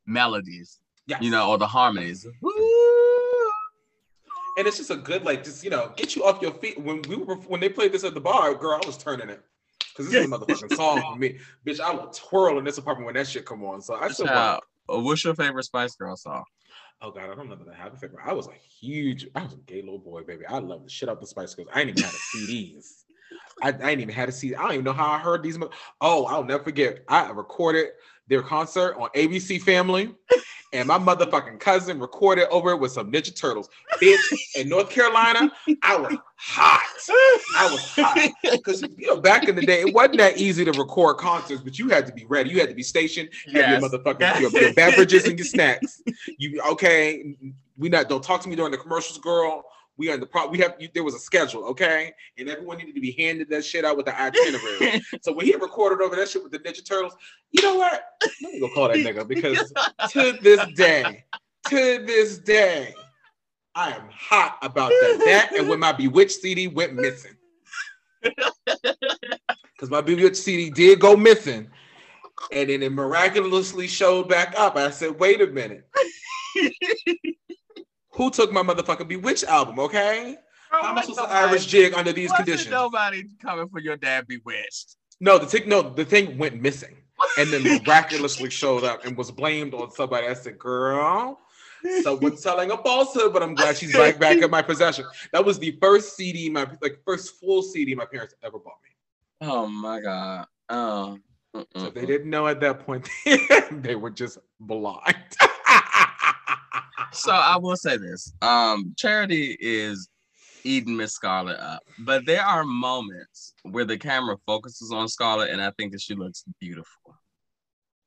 melodies. 0.07 0.81
Yes. 1.07 1.23
You 1.23 1.31
know, 1.31 1.51
or 1.51 1.59
the 1.59 1.67
harmonies. 1.67 2.27
Woo! 2.41 2.76
And 4.57 4.67
it's 4.67 4.77
just 4.79 4.91
a 4.91 4.97
good 4.97 5.25
like 5.25 5.45
just 5.45 5.63
you 5.65 5.71
know 5.71 5.93
get 5.97 6.17
you 6.17 6.25
off 6.25 6.41
your 6.43 6.53
feet. 6.55 6.79
When 6.81 7.03
we 7.03 7.17
were 7.17 7.37
when 7.37 7.61
they 7.61 7.69
played 7.69 7.93
this 7.93 8.05
at 8.05 8.15
the 8.15 8.21
bar, 8.21 8.55
girl, 8.55 8.81
I 8.83 8.87
was 8.87 8.97
turning 8.97 9.29
it. 9.29 9.43
Because 9.79 10.13
this 10.13 10.15
is 10.21 10.25
a 10.25 10.37
motherfucking 10.37 10.71
song 10.75 11.13
for 11.13 11.19
me. 11.19 11.39
Bitch, 11.67 11.81
I 11.81 11.91
will 11.93 12.09
twirl 12.09 12.59
in 12.59 12.65
this 12.65 12.77
apartment 12.79 13.07
when 13.07 13.15
that 13.15 13.27
shit 13.27 13.47
come 13.47 13.65
on. 13.65 13.81
So 13.81 13.95
I 13.95 14.09
still 14.09 14.27
Child, 14.27 14.61
uh, 14.91 14.99
what's 15.01 15.25
your 15.25 15.35
favorite 15.35 15.65
Spice 15.65 15.97
Girl 15.97 16.17
song? 16.17 16.45
Oh 17.01 17.11
god, 17.11 17.31
I 17.31 17.35
don't 17.35 17.49
know 17.49 17.57
that 17.57 17.69
I 17.69 17.77
have 17.77 17.95
a 17.95 17.97
favorite. 17.97 18.21
I 18.25 18.33
was 18.33 18.47
a 18.47 18.53
huge, 18.53 19.27
I 19.35 19.43
was 19.45 19.53
a 19.53 19.59
gay 19.59 19.83
little 19.83 19.99
boy, 19.99 20.23
baby. 20.23 20.47
I 20.47 20.59
love 20.59 20.85
the 20.85 20.91
shit 20.91 21.09
out 21.09 21.21
the 21.21 21.27
Spice 21.27 21.55
Girls. 21.55 21.69
I 21.73 21.81
ain't 21.81 21.91
even 21.91 22.03
had 22.03 22.15
a 22.15 22.19
CDs. 22.19 23.05
I, 23.63 23.73
I 23.73 23.91
ain't 23.91 24.01
even 24.01 24.15
had 24.15 24.29
a 24.29 24.33
CD. 24.33 24.55
I 24.55 24.63
don't 24.63 24.73
even 24.73 24.85
know 24.85 24.93
how 24.93 25.11
I 25.11 25.19
heard 25.19 25.43
these. 25.43 25.59
mo- 25.59 25.71
Oh, 26.01 26.25
I'll 26.27 26.45
never 26.45 26.63
forget. 26.63 27.05
I 27.09 27.31
recorded 27.31 27.89
their 28.29 28.43
concert 28.43 28.97
on 28.99 29.09
ABC 29.11 29.61
Family, 29.63 30.15
and 30.73 30.89
my 30.89 30.99
motherfucking 30.99 31.61
cousin 31.61 32.01
recorded 32.01 32.49
over 32.49 32.73
it 32.73 32.81
with 32.81 32.93
some 32.93 33.11
Ninja 33.11 33.35
Turtles. 33.35 33.69
Bitch, 34.03 34.19
in 34.57 34.69
North 34.69 34.91
Carolina, 34.91 35.51
I 35.83 35.97
was 35.97 36.17
hot. 36.37 36.81
I 37.57 37.71
was 37.71 37.81
hot. 37.95 38.31
Because 38.43 38.83
you 38.83 39.07
know, 39.07 39.21
back 39.21 39.49
in 39.49 39.55
the 39.55 39.63
day, 39.65 39.81
it 39.81 39.95
wasn't 39.95 40.19
that 40.19 40.39
easy 40.39 40.65
to 40.65 40.73
record 40.73 41.19
concerts, 41.19 41.63
but 41.63 41.79
you 41.79 41.89
had 41.89 42.07
to 42.07 42.13
be 42.13 42.25
ready. 42.27 42.51
You 42.51 42.61
had 42.61 42.69
to 42.69 42.75
be 42.75 42.83
stationed, 42.83 43.29
have 43.47 43.55
Yes. 43.55 43.81
your 43.81 43.91
motherfucking 43.91 44.41
your, 44.41 44.51
your 44.51 44.75
beverages 44.75 45.27
and 45.27 45.39
your 45.39 45.47
snacks. 45.47 46.03
You 46.39 46.61
okay? 46.73 47.37
We 47.79 47.89
not 47.89 48.09
don't 48.09 48.25
talk 48.25 48.41
to 48.43 48.49
me 48.49 48.57
during 48.57 48.73
the 48.73 48.79
commercials, 48.79 49.19
girl. 49.19 49.65
We 49.99 50.11
are 50.11 50.15
in 50.15 50.21
the 50.21 50.27
pro. 50.27 50.47
We 50.49 50.59
have 50.59 50.75
you, 50.79 50.89
there 50.93 51.05
was 51.05 51.15
a 51.15 51.19
schedule, 51.19 51.65
okay, 51.65 52.13
and 52.37 52.49
everyone 52.49 52.79
needed 52.79 52.95
to 52.95 53.01
be 53.01 53.13
handed 53.13 53.49
that 53.51 53.65
shit 53.65 53.85
out 53.85 53.97
with 53.97 54.07
the 54.07 54.21
itinerary. 54.21 55.03
so 55.23 55.33
when 55.33 55.47
he 55.47 55.55
recorded 55.55 56.05
over 56.05 56.17
that 56.17 56.29
shit 56.29 56.43
with 56.43 56.53
the 56.53 56.59
Ninja 56.59 56.85
Turtles, 56.85 57.17
you 57.51 57.63
know 57.63 57.77
what? 57.77 58.05
Let 58.43 58.53
me 58.53 58.61
go 58.61 58.69
call 58.75 58.89
that 58.89 58.99
nigga 58.99 59.27
because 59.27 59.73
to 60.11 60.39
this 60.43 60.67
day, 60.75 61.25
to 61.69 62.05
this 62.05 62.39
day, 62.39 62.95
I 63.75 63.93
am 63.93 64.09
hot 64.11 64.59
about 64.63 64.91
that. 64.91 65.23
That 65.25 65.59
and 65.59 65.69
when 65.69 65.81
my 65.81 65.93
Bewitched 65.93 66.41
CD 66.41 66.69
went 66.69 66.95
missing. 66.95 67.33
Because 69.77 69.91
my 69.91 70.01
Bewitched 70.01 70.37
CD 70.37 70.71
did 70.71 71.01
go 71.01 71.17
missing. 71.17 71.69
And 72.51 72.71
then 72.71 72.83
it 72.83 72.93
miraculously 72.93 73.87
showed 73.87 74.27
back 74.27 74.59
up. 74.59 74.77
I 74.77 74.91
said, 74.91 75.19
wait 75.19 75.43
a 75.43 75.47
minute. 75.47 75.87
Who 78.17 78.31
took 78.31 78.51
my 78.51 78.63
motherfucking 78.63 79.09
Bewitched 79.09 79.45
album, 79.45 79.79
okay? 79.79 80.37
How 80.71 80.95
much 80.95 81.09
was 81.09 81.17
the 81.17 81.25
Irish 81.25 81.67
jig 81.67 81.95
under 81.95 82.13
these 82.13 82.31
Wasn't 82.31 82.47
conditions? 82.47 82.71
Nobody 82.71 83.25
coming 83.41 83.69
for 83.69 83.79
your 83.79 83.97
dad 83.97 84.27
bewitched. 84.27 84.97
No, 85.21 85.39
the 85.39 85.47
thing, 85.47 85.69
no, 85.69 85.83
the 85.83 86.05
thing 86.05 86.37
went 86.39 86.61
missing, 86.61 86.97
and 87.39 87.51
then 87.51 87.63
miraculously 87.85 88.51
showed 88.51 88.85
up 88.85 89.05
and 89.05 89.17
was 89.17 89.31
blamed 89.31 89.75
on 89.75 89.91
somebody. 89.91 90.27
I 90.27 90.35
said, 90.35 90.59
"Girl, 90.59 91.39
someone's 92.03 92.43
telling 92.43 92.71
a 92.71 92.77
falsehood," 92.79 93.33
but 93.33 93.43
I'm 93.43 93.55
glad 93.55 93.77
she's 93.77 93.95
right 93.95 94.19
back 94.19 94.39
in 94.39 94.51
my 94.51 94.63
possession. 94.63 95.07
That 95.33 95.45
was 95.45 95.59
the 95.59 95.79
first 95.81 96.17
CD, 96.17 96.51
my 96.51 96.67
like 96.83 97.01
first 97.05 97.39
full 97.41 97.63
CD 97.63 97.95
my 97.95 98.07
parents 98.07 98.35
ever 98.43 98.59
bought 98.59 98.79
me. 98.83 99.49
Oh 99.49 99.67
my 99.67 100.01
god. 100.01 100.47
Oh. 100.69 101.19
Mm-mm. 101.55 101.87
if 101.87 101.95
they 101.95 102.05
didn't 102.05 102.29
know 102.29 102.47
at 102.49 102.61
that 102.61 102.81
point, 102.81 103.09
they 103.71 103.95
were 103.95 104.11
just 104.11 104.39
blind. 104.61 105.17
So 107.17 107.33
I 107.33 107.57
will 107.57 107.77
say 107.77 107.97
this. 107.97 108.33
Um, 108.43 108.95
Charity 108.97 109.57
is 109.59 110.09
eating 110.65 110.97
Miss 110.97 111.15
Scarlett 111.15 111.59
up, 111.59 111.83
but 112.01 112.27
there 112.27 112.43
are 112.43 112.63
moments 112.63 113.55
where 113.63 113.85
the 113.85 113.97
camera 113.97 114.37
focuses 114.47 114.93
on 114.93 115.09
Scarlett, 115.09 115.51
and 115.51 115.63
I 115.63 115.73
think 115.79 115.93
that 115.93 116.01
she 116.01 116.15
looks 116.15 116.45
beautiful. 116.61 117.17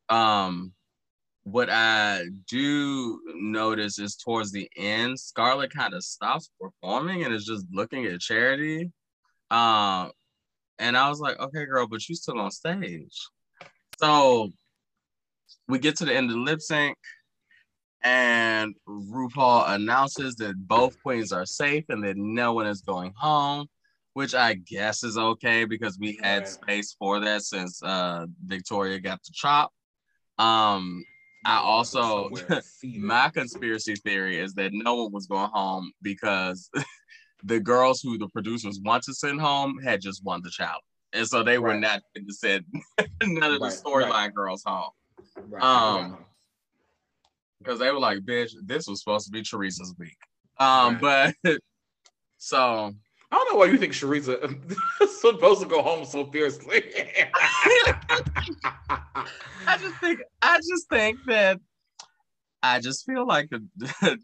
Um, 0.10 0.74
what 1.44 1.70
I 1.72 2.26
do 2.48 3.20
notice 3.36 3.98
is 3.98 4.16
towards 4.16 4.52
the 4.52 4.70
end, 4.78 5.20
Scarlett 5.20 5.74
kind 5.74 5.94
of 5.94 6.04
stops 6.04 6.52
performing 6.60 7.24
and 7.24 7.34
is 7.34 7.46
just 7.46 7.66
looking 7.72 8.06
at 8.06 8.20
Charity. 8.20 8.92
Um, 9.50 10.12
and 10.78 10.96
I 10.96 11.10
was 11.10 11.20
like, 11.20 11.40
okay, 11.40 11.66
girl, 11.66 11.88
but 11.88 12.08
you 12.08 12.16
still 12.16 12.40
on 12.40 12.52
stage. 12.52 13.18
So 14.00 14.52
we 15.68 15.80
get 15.80 15.96
to 15.98 16.06
the 16.06 16.16
end 16.16 16.30
of 16.30 16.36
the 16.36 16.42
lip 16.42 16.62
sync 16.62 16.96
and 18.02 18.76
RuPaul 18.88 19.70
announces 19.70 20.36
that 20.38 20.56
both 20.68 21.02
queens 21.02 21.32
are 21.32 21.46
safe 21.46 21.86
and 21.90 22.04
that 22.04 22.18
no 22.18 22.54
one 22.54 22.68
is 22.68 22.82
going 22.82 23.14
home, 23.16 23.68
which 24.14 24.34
I 24.34 24.54
guess 24.54 25.04
is 25.04 25.18
okay 25.18 25.66
because 25.66 25.98
we 26.00 26.18
had 26.22 26.48
space 26.48 26.96
for 26.98 27.20
that 27.20 27.42
since 27.44 27.82
uh 27.84 28.26
Victoria 28.46 29.00
got 29.00 29.22
the 29.24 29.32
chop. 29.34 29.72
Um, 30.38 31.04
I 31.46 31.58
also 31.58 32.30
my 32.84 33.30
conspiracy 33.30 33.96
theory 33.96 34.38
is 34.40 34.54
that 34.56 34.72
no 34.74 34.96
one 34.96 35.12
was 35.12 35.28
going 35.28 35.50
home 35.52 35.92
because 36.02 36.70
the 37.44 37.60
girls 37.60 38.02
who 38.02 38.18
the 38.18 38.28
producers 38.30 38.80
want 38.84 39.04
to 39.04 39.14
send 39.14 39.40
home 39.42 39.78
had 39.84 40.02
just 40.02 40.24
won 40.24 40.42
the 40.44 40.50
challenge. 40.50 40.84
And 41.14 41.28
so 41.28 41.44
they 41.44 41.58
were 41.58 41.70
Right. 41.70 41.80
not 41.80 42.02
going 42.16 42.28
to 42.28 42.34
send 42.34 42.66
none 43.24 43.52
of 43.54 43.60
the 43.60 43.66
Right, 43.66 43.74
storyline 43.86 44.10
right. 44.12 44.34
girls 44.36 44.64
home 44.66 44.92
um. 45.62 46.26
Because 47.60 47.80
they 47.80 47.92
were 47.92 48.00
like, 48.00 48.20
bitch, 48.20 48.52
this 48.64 48.88
was 48.88 49.00
supposed 49.00 49.26
to 49.26 49.32
be 49.32 49.42
Choriza's 49.42 49.94
week. 49.98 50.18
Um, 50.58 50.98
but 51.00 51.36
so 52.38 52.94
I 53.32 53.36
don't 53.36 53.54
know 53.54 53.60
why 53.60 53.66
you 53.66 53.78
think 53.78 53.94
Choriza 53.94 54.42
is 55.02 55.22
supposed 55.22 55.62
to 55.62 55.68
go 55.68 55.82
home 55.82 56.06
so 56.06 56.26
fiercely. 56.26 56.84
I 59.68 59.78
just 59.80 59.96
think 59.98 60.22
I 60.42 60.58
just 60.58 60.90
think 60.90 61.20
that 61.28 61.60
I 62.64 62.80
just 62.80 63.06
feel 63.06 63.28
like 63.28 63.50
the, 63.50 64.20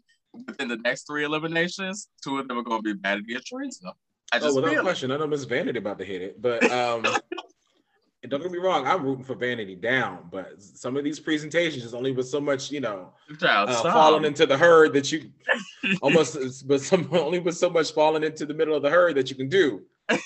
within 0.46 0.68
the 0.68 0.76
next 0.76 1.06
three 1.06 1.24
eliminations, 1.24 2.08
two 2.22 2.38
of 2.38 2.48
them 2.48 2.58
are 2.58 2.62
going 2.62 2.82
to 2.82 2.94
be 2.94 2.98
bad 2.98 3.18
against 3.18 3.52
Choriza. 3.52 3.92
I 4.32 4.38
oh, 4.38 4.40
just 4.40 4.56
without 4.56 4.70
feel 4.70 4.80
it. 4.80 4.82
question, 4.82 5.10
I 5.12 5.18
know 5.18 5.26
Miss 5.26 5.44
Vanity 5.44 5.78
about 5.78 5.98
to 5.98 6.04
hit 6.04 6.20
it, 6.20 6.42
but 6.42 6.68
um, 6.70 7.06
and 8.22 8.30
don't 8.30 8.42
get 8.42 8.50
me 8.50 8.58
wrong, 8.58 8.86
I'm 8.86 9.04
rooting 9.04 9.24
for 9.24 9.34
Vanity 9.34 9.74
down, 9.76 10.28
but 10.30 10.60
some 10.60 10.96
of 10.96 11.04
these 11.04 11.20
presentations 11.20 11.84
is 11.84 11.94
only 11.94 12.12
with 12.12 12.28
so 12.28 12.40
much, 12.40 12.70
you 12.70 12.80
know, 12.80 13.12
uh, 13.68 13.82
falling 13.92 14.24
into 14.24 14.46
the 14.46 14.56
herd 14.56 14.92
that 14.94 15.12
you 15.12 15.30
almost, 16.02 16.66
but 16.66 16.80
some 16.80 17.08
only 17.12 17.38
with 17.38 17.56
so 17.56 17.68
much 17.70 17.92
falling 17.92 18.24
into 18.24 18.46
the 18.46 18.54
middle 18.54 18.74
of 18.74 18.82
the 18.82 18.90
herd 18.90 19.16
that 19.16 19.30
you 19.30 19.36
can 19.36 19.48
do. 19.48 19.82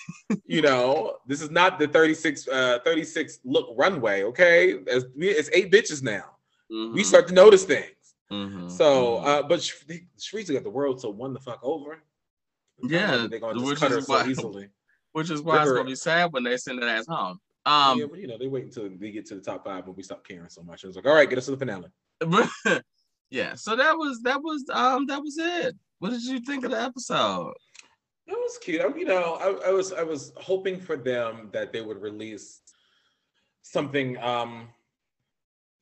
you 0.46 0.62
know, 0.62 1.16
this 1.26 1.40
is 1.40 1.50
not 1.50 1.78
the 1.78 1.88
36, 1.88 2.46
uh, 2.48 2.78
36 2.84 3.40
look 3.44 3.68
runway, 3.76 4.22
okay? 4.22 4.78
It's, 4.86 5.06
it's 5.16 5.50
eight 5.52 5.72
bitches 5.72 6.02
now. 6.02 6.24
We 6.70 6.76
Mhm, 7.02 7.04
start 7.04 7.26
to 7.28 7.34
notice 7.34 7.64
things. 7.64 8.14
mhm, 8.30 8.70
So, 8.70 9.16
uh, 9.16 9.42
but 9.42 9.60
Sh- 9.62 9.74
Sharice 10.18 10.52
got 10.52 10.62
the 10.62 10.70
world 10.70 11.00
so 11.00 11.10
one 11.10 11.32
the 11.32 11.40
fuck 11.40 11.58
over. 11.62 12.02
Yeah, 12.82 13.26
they're 13.28 13.40
gonna 13.40 13.58
just 13.58 13.80
cut 13.80 13.90
her 13.90 13.98
is 13.98 14.06
so 14.06 14.14
why- 14.14 14.26
easily. 14.26 14.68
which 15.12 15.30
is 15.30 15.42
why 15.42 15.62
it's 15.62 15.72
gonna 15.72 15.84
be 15.84 15.94
sad 15.96 16.32
when 16.32 16.44
they 16.44 16.56
send 16.56 16.80
that 16.80 16.88
ass 16.88 17.06
home. 17.06 17.40
Um, 17.66 17.98
yeah, 17.98 18.06
but 18.10 18.18
you 18.18 18.26
know, 18.26 18.38
they 18.38 18.46
wait 18.48 18.64
until 18.64 18.88
they 18.88 19.10
get 19.10 19.26
to 19.26 19.34
the 19.34 19.40
top 19.40 19.64
five 19.64 19.86
when 19.86 19.94
we 19.96 20.02
stop 20.02 20.26
caring 20.26 20.48
so 20.48 20.62
much. 20.62 20.82
It 20.82 20.86
was 20.88 20.96
like, 20.96 21.06
all 21.06 21.14
right, 21.14 21.28
get 21.28 21.38
us 21.38 21.44
to 21.46 21.50
the 21.52 21.56
finale. 21.58 21.88
yeah. 23.30 23.54
So 23.54 23.76
that 23.76 23.96
was 23.96 24.20
that 24.22 24.42
was 24.42 24.64
um 24.72 25.06
that 25.06 25.20
was 25.20 25.36
it. 25.38 25.76
What 25.98 26.10
did 26.10 26.22
you 26.24 26.40
think 26.40 26.64
of 26.64 26.70
the 26.70 26.80
episode? 26.80 27.52
That 28.26 28.36
was 28.36 28.58
cute. 28.58 28.80
I, 28.80 28.88
you 28.96 29.04
know, 29.04 29.34
I, 29.34 29.68
I 29.68 29.72
was 29.72 29.92
I 29.92 30.02
was 30.02 30.32
hoping 30.36 30.80
for 30.80 30.96
them 30.96 31.50
that 31.52 31.72
they 31.72 31.80
would 31.82 32.00
release 32.00 32.60
something 33.62 34.16
um 34.18 34.68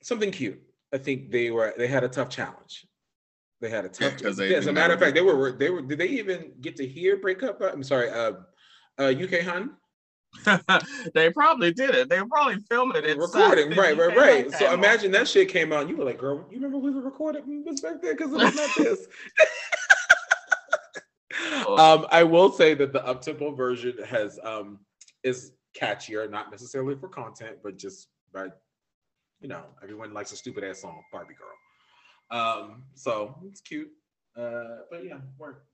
something 0.03 0.31
cute. 0.31 0.61
I 0.93 0.99
think 0.99 1.31
they 1.31 1.51
were 1.51 1.75
they 1.77 1.87
had 1.87 2.05
a 2.05 2.09
tough 2.09 2.29
challenge. 2.31 2.87
They 3.61 3.71
had 3.71 3.85
a 3.85 3.89
Yeah, 4.01 4.11
tough 4.11 4.23
'cause 4.23 4.37
they- 4.37 4.55
As 4.55 4.67
a 4.67 4.73
matter 4.73 4.95
of 4.95 5.01
fact, 5.01 5.15
they 5.15 5.21
were 5.21 5.53
they 5.53 5.71
were 5.71 5.83
did 5.83 5.99
they 5.99 6.09
even 6.09 6.53
get 6.61 6.77
to 6.77 6.87
hear 6.87 7.17
breakup? 7.17 7.61
I'm 7.61 7.83
sorry, 7.83 8.11
uh 8.11 8.33
uh 8.99 9.13
UK 9.17 9.43
Hun 9.43 9.77
they 11.15 11.31
probably 11.31 11.73
did 11.73 11.95
it. 11.95 12.09
They 12.09 12.21
were 12.21 12.29
probably 12.29 12.59
filming 12.69 13.05
it. 13.05 13.19
recording, 13.19 13.71
right, 13.77 13.97
right, 13.97 14.17
right. 14.17 14.53
So 14.53 14.73
imagine 14.73 15.13
that 15.13 15.29
shit 15.29 15.49
came 15.49 15.73
out. 15.73 15.83
and 15.83 15.91
You 15.91 15.97
were 15.97 16.05
like, 16.05 16.19
girl, 16.19 16.45
you 16.51 16.57
remember 16.57 16.79
we 16.79 16.91
were 16.91 17.03
recording 17.03 17.65
this 17.65 17.81
back 17.81 18.03
there 18.03 18.15
because 18.15 18.33
it 18.33 18.39
was 18.39 18.55
not 18.55 18.71
this. 18.77 19.07
um, 21.67 22.07
I 22.11 22.23
will 22.25 22.51
say 22.53 22.75
that 22.75 22.93
the 22.93 23.01
uptempo 23.01 23.57
version 23.57 23.95
has 24.05 24.39
um 24.43 24.81
is 25.23 25.53
catchier, 25.79 26.31
not 26.31 26.51
necessarily 26.51 26.97
for 26.97 27.09
content, 27.09 27.59
but 27.63 27.77
just 27.77 28.09
by 28.33 28.49
you 29.41 29.49
know, 29.49 29.65
everyone 29.83 30.13
likes 30.13 30.33
a 30.33 30.37
stupid 30.37 30.65
ass 30.65 30.81
song, 30.81 31.01
Barbie 31.13 31.35
Girl. 31.35 32.39
Um, 32.41 32.83
so 32.95 33.37
it's 33.47 33.61
cute. 33.61 33.89
Uh, 34.37 34.79
but 34.91 35.05
yeah, 35.05 35.19
work. 35.39 35.65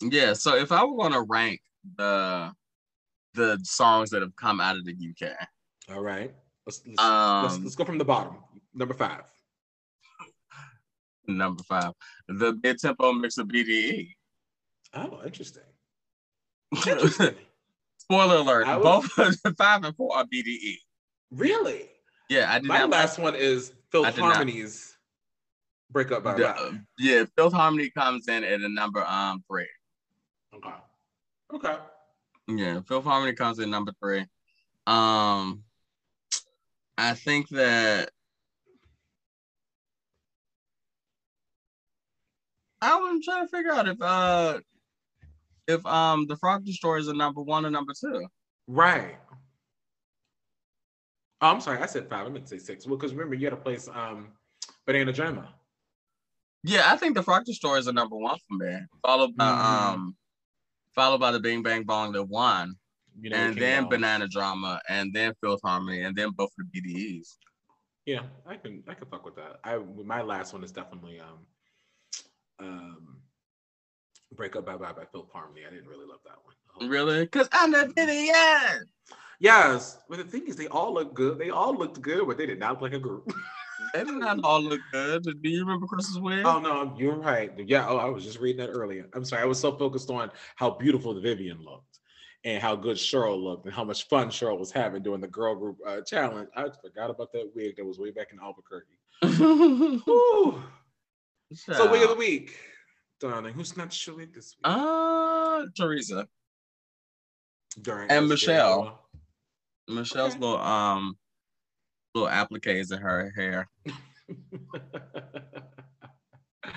Yeah, 0.00 0.32
so 0.32 0.56
if 0.56 0.72
I 0.72 0.84
were 0.84 0.96
gonna 0.96 1.22
rank 1.22 1.60
the 1.96 2.52
the 3.34 3.58
songs 3.62 4.10
that 4.10 4.22
have 4.22 4.34
come 4.36 4.60
out 4.60 4.76
of 4.76 4.84
the 4.84 4.92
UK, 4.94 5.30
All 5.94 6.02
right. 6.02 6.34
Let's 6.66 6.82
let's, 6.86 7.00
um, 7.00 7.42
let's 7.44 7.58
let's 7.60 7.74
go 7.76 7.84
from 7.84 7.98
the 7.98 8.04
bottom. 8.04 8.36
Number 8.74 8.94
five. 8.94 9.22
number 11.26 11.62
five, 11.64 11.92
the 12.28 12.58
mid 12.62 12.78
tempo 12.78 13.12
mix 13.12 13.38
of. 13.38 13.48
BDE. 13.48 14.14
Oh, 14.94 15.20
interesting. 15.24 15.62
Interesting. 16.86 17.34
Spoiler 17.98 18.36
alert: 18.36 18.66
was- 18.66 19.08
both 19.16 19.56
five 19.56 19.84
and 19.84 19.94
four 19.96 20.16
are 20.16 20.24
BDE. 20.24 20.76
really? 21.30 21.88
Yeah, 22.28 22.52
I 22.52 22.60
did 22.60 22.68
My 22.68 22.78
not 22.78 22.90
last 22.90 23.18
one 23.18 23.34
is 23.34 23.72
Phil 23.90 24.04
I 24.06 24.10
not- 24.10 24.46
breakup 25.90 26.22
by 26.22 26.34
The- 26.34 26.80
yeah, 26.98 27.24
Filth 27.36 27.52
Harmony 27.52 27.90
comes 27.90 28.28
in 28.28 28.44
at 28.44 28.60
a 28.60 28.68
number 28.68 29.04
um 29.04 29.42
three. 29.50 29.66
Okay. 30.54 30.74
Okay. 31.54 31.76
Yeah, 32.58 32.80
Filth 32.86 33.04
Harmony 33.04 33.32
comes 33.34 33.58
in 33.58 33.70
number 33.70 33.92
three. 34.00 34.26
Um, 34.86 35.62
I 36.98 37.14
think 37.14 37.48
that 37.50 38.10
I 42.82 42.96
was 42.96 43.24
trying 43.24 43.46
to 43.46 43.48
figure 43.48 43.72
out 43.72 43.88
if 43.88 44.00
uh 44.00 44.58
if 45.68 45.84
um 45.86 46.26
the 46.26 46.36
Frock 46.36 46.64
Destroyers 46.64 47.08
are 47.08 47.14
number 47.14 47.42
one 47.42 47.64
or 47.66 47.70
number 47.70 47.92
two. 47.98 48.26
Right. 48.66 49.16
Oh, 51.42 51.48
I'm 51.48 51.60
sorry, 51.60 51.78
I 51.78 51.86
said 51.86 52.08
five. 52.08 52.26
I 52.26 52.30
meant 52.30 52.46
to 52.46 52.58
say 52.58 52.64
six. 52.64 52.86
Well, 52.86 52.96
because 52.96 53.12
remember 53.12 53.34
you 53.34 53.46
had 53.46 53.50
to 53.50 53.56
place 53.56 53.88
um 53.88 54.32
Banana 54.86 55.12
Jamma. 55.12 55.46
Yeah, 56.62 56.92
I 56.92 56.96
think 56.96 57.14
the 57.14 57.22
Frock 57.22 57.44
Destroyers 57.46 57.88
are 57.88 57.92
number 57.92 58.16
one 58.16 58.36
for 58.48 58.56
me, 58.56 58.78
followed 59.02 59.36
by 59.36 59.44
Mhm. 59.44 59.64
um 59.64 60.16
followed 61.00 61.20
by 61.20 61.32
the 61.32 61.40
Bing 61.40 61.62
Bang 61.62 61.84
Bong 61.84 62.12
the 62.12 62.22
one, 62.22 62.74
You 63.18 63.30
know, 63.30 63.36
and 63.36 63.56
then 63.56 63.84
out. 63.84 63.90
Banana 63.90 64.28
Drama, 64.28 64.80
and 64.90 65.14
then 65.14 65.32
Filth 65.40 65.60
Harmony, 65.64 66.02
and 66.02 66.14
then 66.14 66.30
both 66.36 66.50
the 66.58 66.64
BDEs. 66.64 67.36
Yeah, 68.04 68.20
I 68.46 68.56
can 68.56 68.82
I 68.86 68.92
can 68.92 69.06
fuck 69.06 69.24
with 69.24 69.36
that. 69.36 69.60
I 69.64 69.78
my 70.04 70.20
last 70.20 70.52
one 70.52 70.62
is 70.62 70.72
definitely 70.72 71.18
um 71.20 71.38
um 72.58 73.16
Break 74.34 74.56
Up 74.56 74.66
Bye 74.66 74.76
Bye 74.76 74.92
by 74.92 75.04
Filth 75.10 75.30
Harmony. 75.32 75.62
I 75.66 75.70
didn't 75.70 75.88
really 75.88 76.06
love 76.06 76.20
that 76.26 76.36
one. 76.44 76.54
Oh. 76.78 76.86
Really? 76.86 77.26
Cause 77.28 77.48
I'm 77.50 77.72
the 77.72 77.92
BDE. 77.96 78.84
Yes, 79.38 79.98
but 80.10 80.18
the 80.18 80.24
thing 80.24 80.46
is, 80.48 80.56
they 80.56 80.68
all 80.68 80.92
look 80.92 81.14
good. 81.14 81.38
They 81.38 81.48
all 81.48 81.74
looked 81.74 82.02
good, 82.02 82.26
but 82.26 82.36
they 82.36 82.44
did 82.44 82.58
not 82.58 82.72
look 82.72 82.82
like 82.82 82.92
a 82.92 82.98
group. 82.98 83.32
They 83.94 84.04
did 84.04 84.14
not 84.14 84.40
all 84.44 84.60
look 84.62 84.80
good. 84.92 85.24
Do 85.24 85.48
you 85.48 85.60
remember 85.60 85.86
Chris's 85.86 86.18
wig? 86.18 86.44
oh 86.44 86.58
no, 86.60 86.94
you're 86.96 87.16
right. 87.16 87.52
Yeah. 87.58 87.86
Oh, 87.88 87.96
I 87.96 88.06
was 88.06 88.24
just 88.24 88.38
reading 88.40 88.64
that 88.64 88.72
earlier. 88.72 89.08
I'm 89.14 89.24
sorry. 89.24 89.42
I 89.42 89.46
was 89.46 89.58
so 89.58 89.76
focused 89.76 90.10
on 90.10 90.30
how 90.56 90.70
beautiful 90.70 91.14
the 91.14 91.20
Vivienne 91.20 91.62
looked 91.64 91.98
and 92.44 92.62
how 92.62 92.74
good 92.76 92.96
Cheryl 92.96 93.42
looked 93.42 93.66
and 93.66 93.74
how 93.74 93.84
much 93.84 94.08
fun 94.08 94.28
Cheryl 94.28 94.58
was 94.58 94.70
having 94.72 95.02
during 95.02 95.20
the 95.20 95.28
girl 95.28 95.54
group 95.54 95.76
uh, 95.86 96.00
challenge. 96.02 96.48
I 96.56 96.68
forgot 96.82 97.10
about 97.10 97.32
that 97.32 97.50
wig 97.54 97.76
that 97.76 97.84
was 97.84 97.98
way 97.98 98.10
back 98.10 98.28
in 98.32 98.38
Albuquerque. 98.40 98.98
So 101.52 101.90
wig 101.90 102.02
of 102.04 102.10
the 102.10 102.14
week, 102.14 102.56
darling. 103.18 103.54
Who's 103.54 103.76
not 103.76 104.06
your 104.06 104.14
wig 104.16 104.32
this 104.32 104.54
week? 104.56 104.60
Uh, 104.72 105.64
Teresa. 105.76 106.28
During 107.82 108.08
and 108.08 108.28
Michelle. 108.28 108.84
Noah? 108.84 108.98
Michelle's 109.88 110.34
Okay. 110.34 110.40
little 110.40 110.58
um 110.60 111.16
little 112.14 112.28
appliques 112.28 112.90
in 112.90 112.98
her 113.00 113.32
hair. 113.36 113.68
uh, 116.64 116.70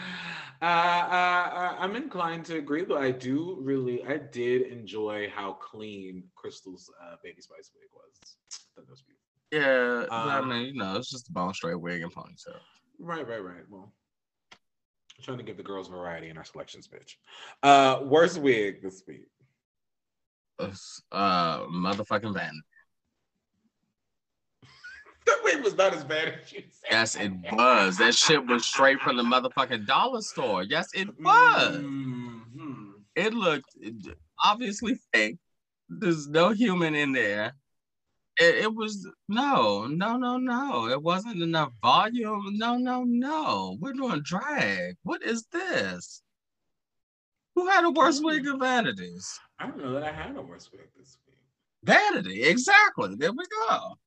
uh, 0.62 0.66
uh, 0.66 1.76
I'm 1.80 1.96
inclined 1.96 2.46
to 2.46 2.58
agree, 2.58 2.86
though. 2.86 2.98
I 2.98 3.12
do 3.12 3.58
really, 3.60 4.04
I 4.06 4.18
did 4.18 4.64
enjoy 4.64 5.30
how 5.34 5.54
clean 5.54 6.24
Krystal's 6.36 6.90
uh, 7.04 7.16
Baby 7.24 7.42
Spice 7.42 7.72
wig 7.76 7.90
was. 7.94 8.38
That 8.76 8.90
was 8.90 9.02
beautiful. 9.04 9.20
Yeah, 9.52 10.06
but 10.10 10.30
I 10.30 10.40
Um, 10.40 10.50
mean, 10.50 10.68
you 10.68 10.74
know, 10.76 10.96
it's 10.96 11.10
just 11.10 11.30
a 11.30 11.32
bone 11.32 11.54
straight 11.54 11.80
wig 11.80 12.02
and 12.02 12.14
ponytail. 12.14 12.60
Right, 13.00 13.28
right, 13.28 13.44
right. 13.44 13.64
Well, 13.70 13.94
I'm 14.52 15.24
trying 15.24 15.38
to 15.38 15.44
give 15.44 15.58
the 15.58 15.64
girls 15.64 15.88
variety 15.90 16.30
in 16.30 16.38
our 16.38 16.46
selections, 16.46 16.88
bitch. 16.88 17.16
Uh, 17.62 18.04
worst 18.04 18.40
wig 18.40 18.82
this 18.82 19.04
week. 19.08 19.28
Uh, 20.60 21.66
motherfucking 21.66 22.34
Van. 22.34 22.62
That 25.26 25.40
wig 25.44 25.64
was 25.64 25.76
not 25.76 25.94
as 25.94 26.04
bad 26.04 26.40
as 26.42 26.52
you 26.52 26.64
said. 26.70 26.90
Yes, 26.92 27.16
it 27.16 27.32
was. 27.52 27.98
That 27.98 28.14
shit 28.16 28.46
was 28.46 28.66
straight 28.66 29.00
from 29.00 29.18
the 29.18 29.24
motherfucking 29.24 29.86
dollar 29.86 30.22
store. 30.22 30.64
Yes, 30.64 30.90
it 30.94 31.08
was. 31.20 31.78
Mhm. 31.78 32.92
It 33.16 33.34
looked 33.34 33.70
obviously 34.44 35.00
fake. 35.14 35.38
There's 35.90 36.28
no 36.28 36.50
human 36.50 36.96
in 36.96 37.12
there. 37.12 37.54
It, 38.40 38.56
it 38.64 38.74
was 38.74 39.08
no, 39.30 39.86
no, 39.86 40.18
no, 40.18 40.38
no. 40.38 40.88
It 40.88 41.02
wasn't 41.02 41.42
enough 41.42 41.72
volume. 41.82 42.58
No, 42.58 42.78
no, 42.78 43.04
no. 43.04 43.78
We're 43.80 43.94
doing 43.94 44.22
drag. 44.24 44.98
What 45.04 45.22
is 45.24 45.46
this? 45.52 46.22
Who 47.56 47.68
had 47.68 47.86
a 47.86 47.92
worse 47.92 48.20
wig 48.20 48.48
of 48.48 48.60
vanities? 48.60 49.40
I 49.60 49.68
don't 49.68 49.78
know 49.78 49.94
that 49.94 50.04
I 50.04 50.12
had 50.12 50.36
a 50.36 50.42
worse 50.42 50.70
wig 50.72 50.90
this 50.98 51.18
week. 51.28 51.38
Vanity, 51.84 52.44
exactly. 52.44 53.16
There 53.16 53.32
we 53.32 53.46
go. 53.70 53.98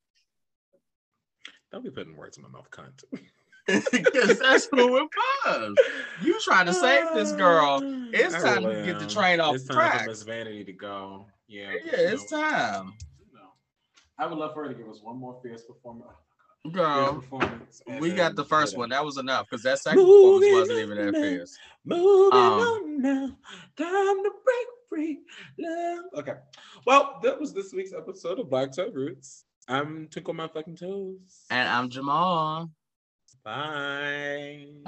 Don't 1.71 1.83
be 1.83 1.89
putting 1.91 2.15
words 2.15 2.37
in 2.37 2.43
my 2.43 2.49
mouth, 2.49 2.69
cunt. 2.71 3.03
Because 3.91 4.39
that's 4.39 4.69
who 4.71 4.95
it 4.97 5.09
was. 5.45 5.75
You 6.23 6.39
trying 6.39 6.67
to 6.67 6.73
save 6.73 7.13
this 7.13 7.33
girl. 7.33 7.81
It's 8.13 8.33
I 8.33 8.39
time 8.39 8.61
to 8.63 8.69
really 8.69 8.85
get 8.85 8.95
the 8.99 9.03
am. 9.03 9.09
train 9.09 9.39
off 9.41 9.55
It's 9.55 9.65
the 9.67 9.73
time 9.73 9.83
for 9.83 9.89
tracks. 9.97 10.07
Miss 10.07 10.23
Vanity 10.23 10.63
to 10.63 10.71
go. 10.71 11.25
Yeah. 11.49 11.71
Yeah, 11.83 11.91
it's 11.95 12.31
know, 12.31 12.39
time. 12.39 12.93
you 13.19 13.25
know, 13.37 13.49
I 14.17 14.25
would 14.25 14.37
love 14.37 14.53
for 14.53 14.63
her 14.63 14.69
to 14.69 14.73
give 14.73 14.87
us 14.87 15.01
one 15.03 15.17
more 15.19 15.37
fierce 15.43 15.63
performance. 15.63 16.07
Girl, 16.71 17.15
performance 17.15 17.81
we 17.99 18.13
got 18.13 18.35
the 18.37 18.45
first 18.45 18.71
hit 18.73 18.79
one. 18.79 18.89
That 18.89 19.03
was 19.03 19.17
enough 19.17 19.47
because 19.49 19.63
that 19.63 19.79
second 19.79 19.99
performance 19.99 20.53
wasn't 20.53 20.79
even 20.79 20.97
that 20.97 21.07
on 21.07 21.11
now. 21.13 21.19
fierce. 21.21 21.57
Moving 21.83 22.39
Um, 22.39 22.59
on 22.61 23.01
now. 23.01 23.27
Time 23.77 24.23
to 24.23 24.31
break 24.45 24.67
free. 24.89 25.19
Love. 25.59 26.05
Okay. 26.15 26.33
Well, 26.85 27.19
that 27.23 27.37
was 27.37 27.53
this 27.53 27.73
week's 27.73 27.91
episode 27.91 28.39
of 28.39 28.49
Black 28.49 28.71
To 28.73 28.85
Our 28.85 28.91
Roots. 28.91 29.43
I'm 29.67 30.07
Twinkle 30.07 30.33
My 30.33 30.47
Fucking 30.47 30.77
Toes. 30.77 31.45
And 31.49 31.67
I'm 31.67 31.89
Jamal. 31.89 32.71
Bye. 33.43 34.67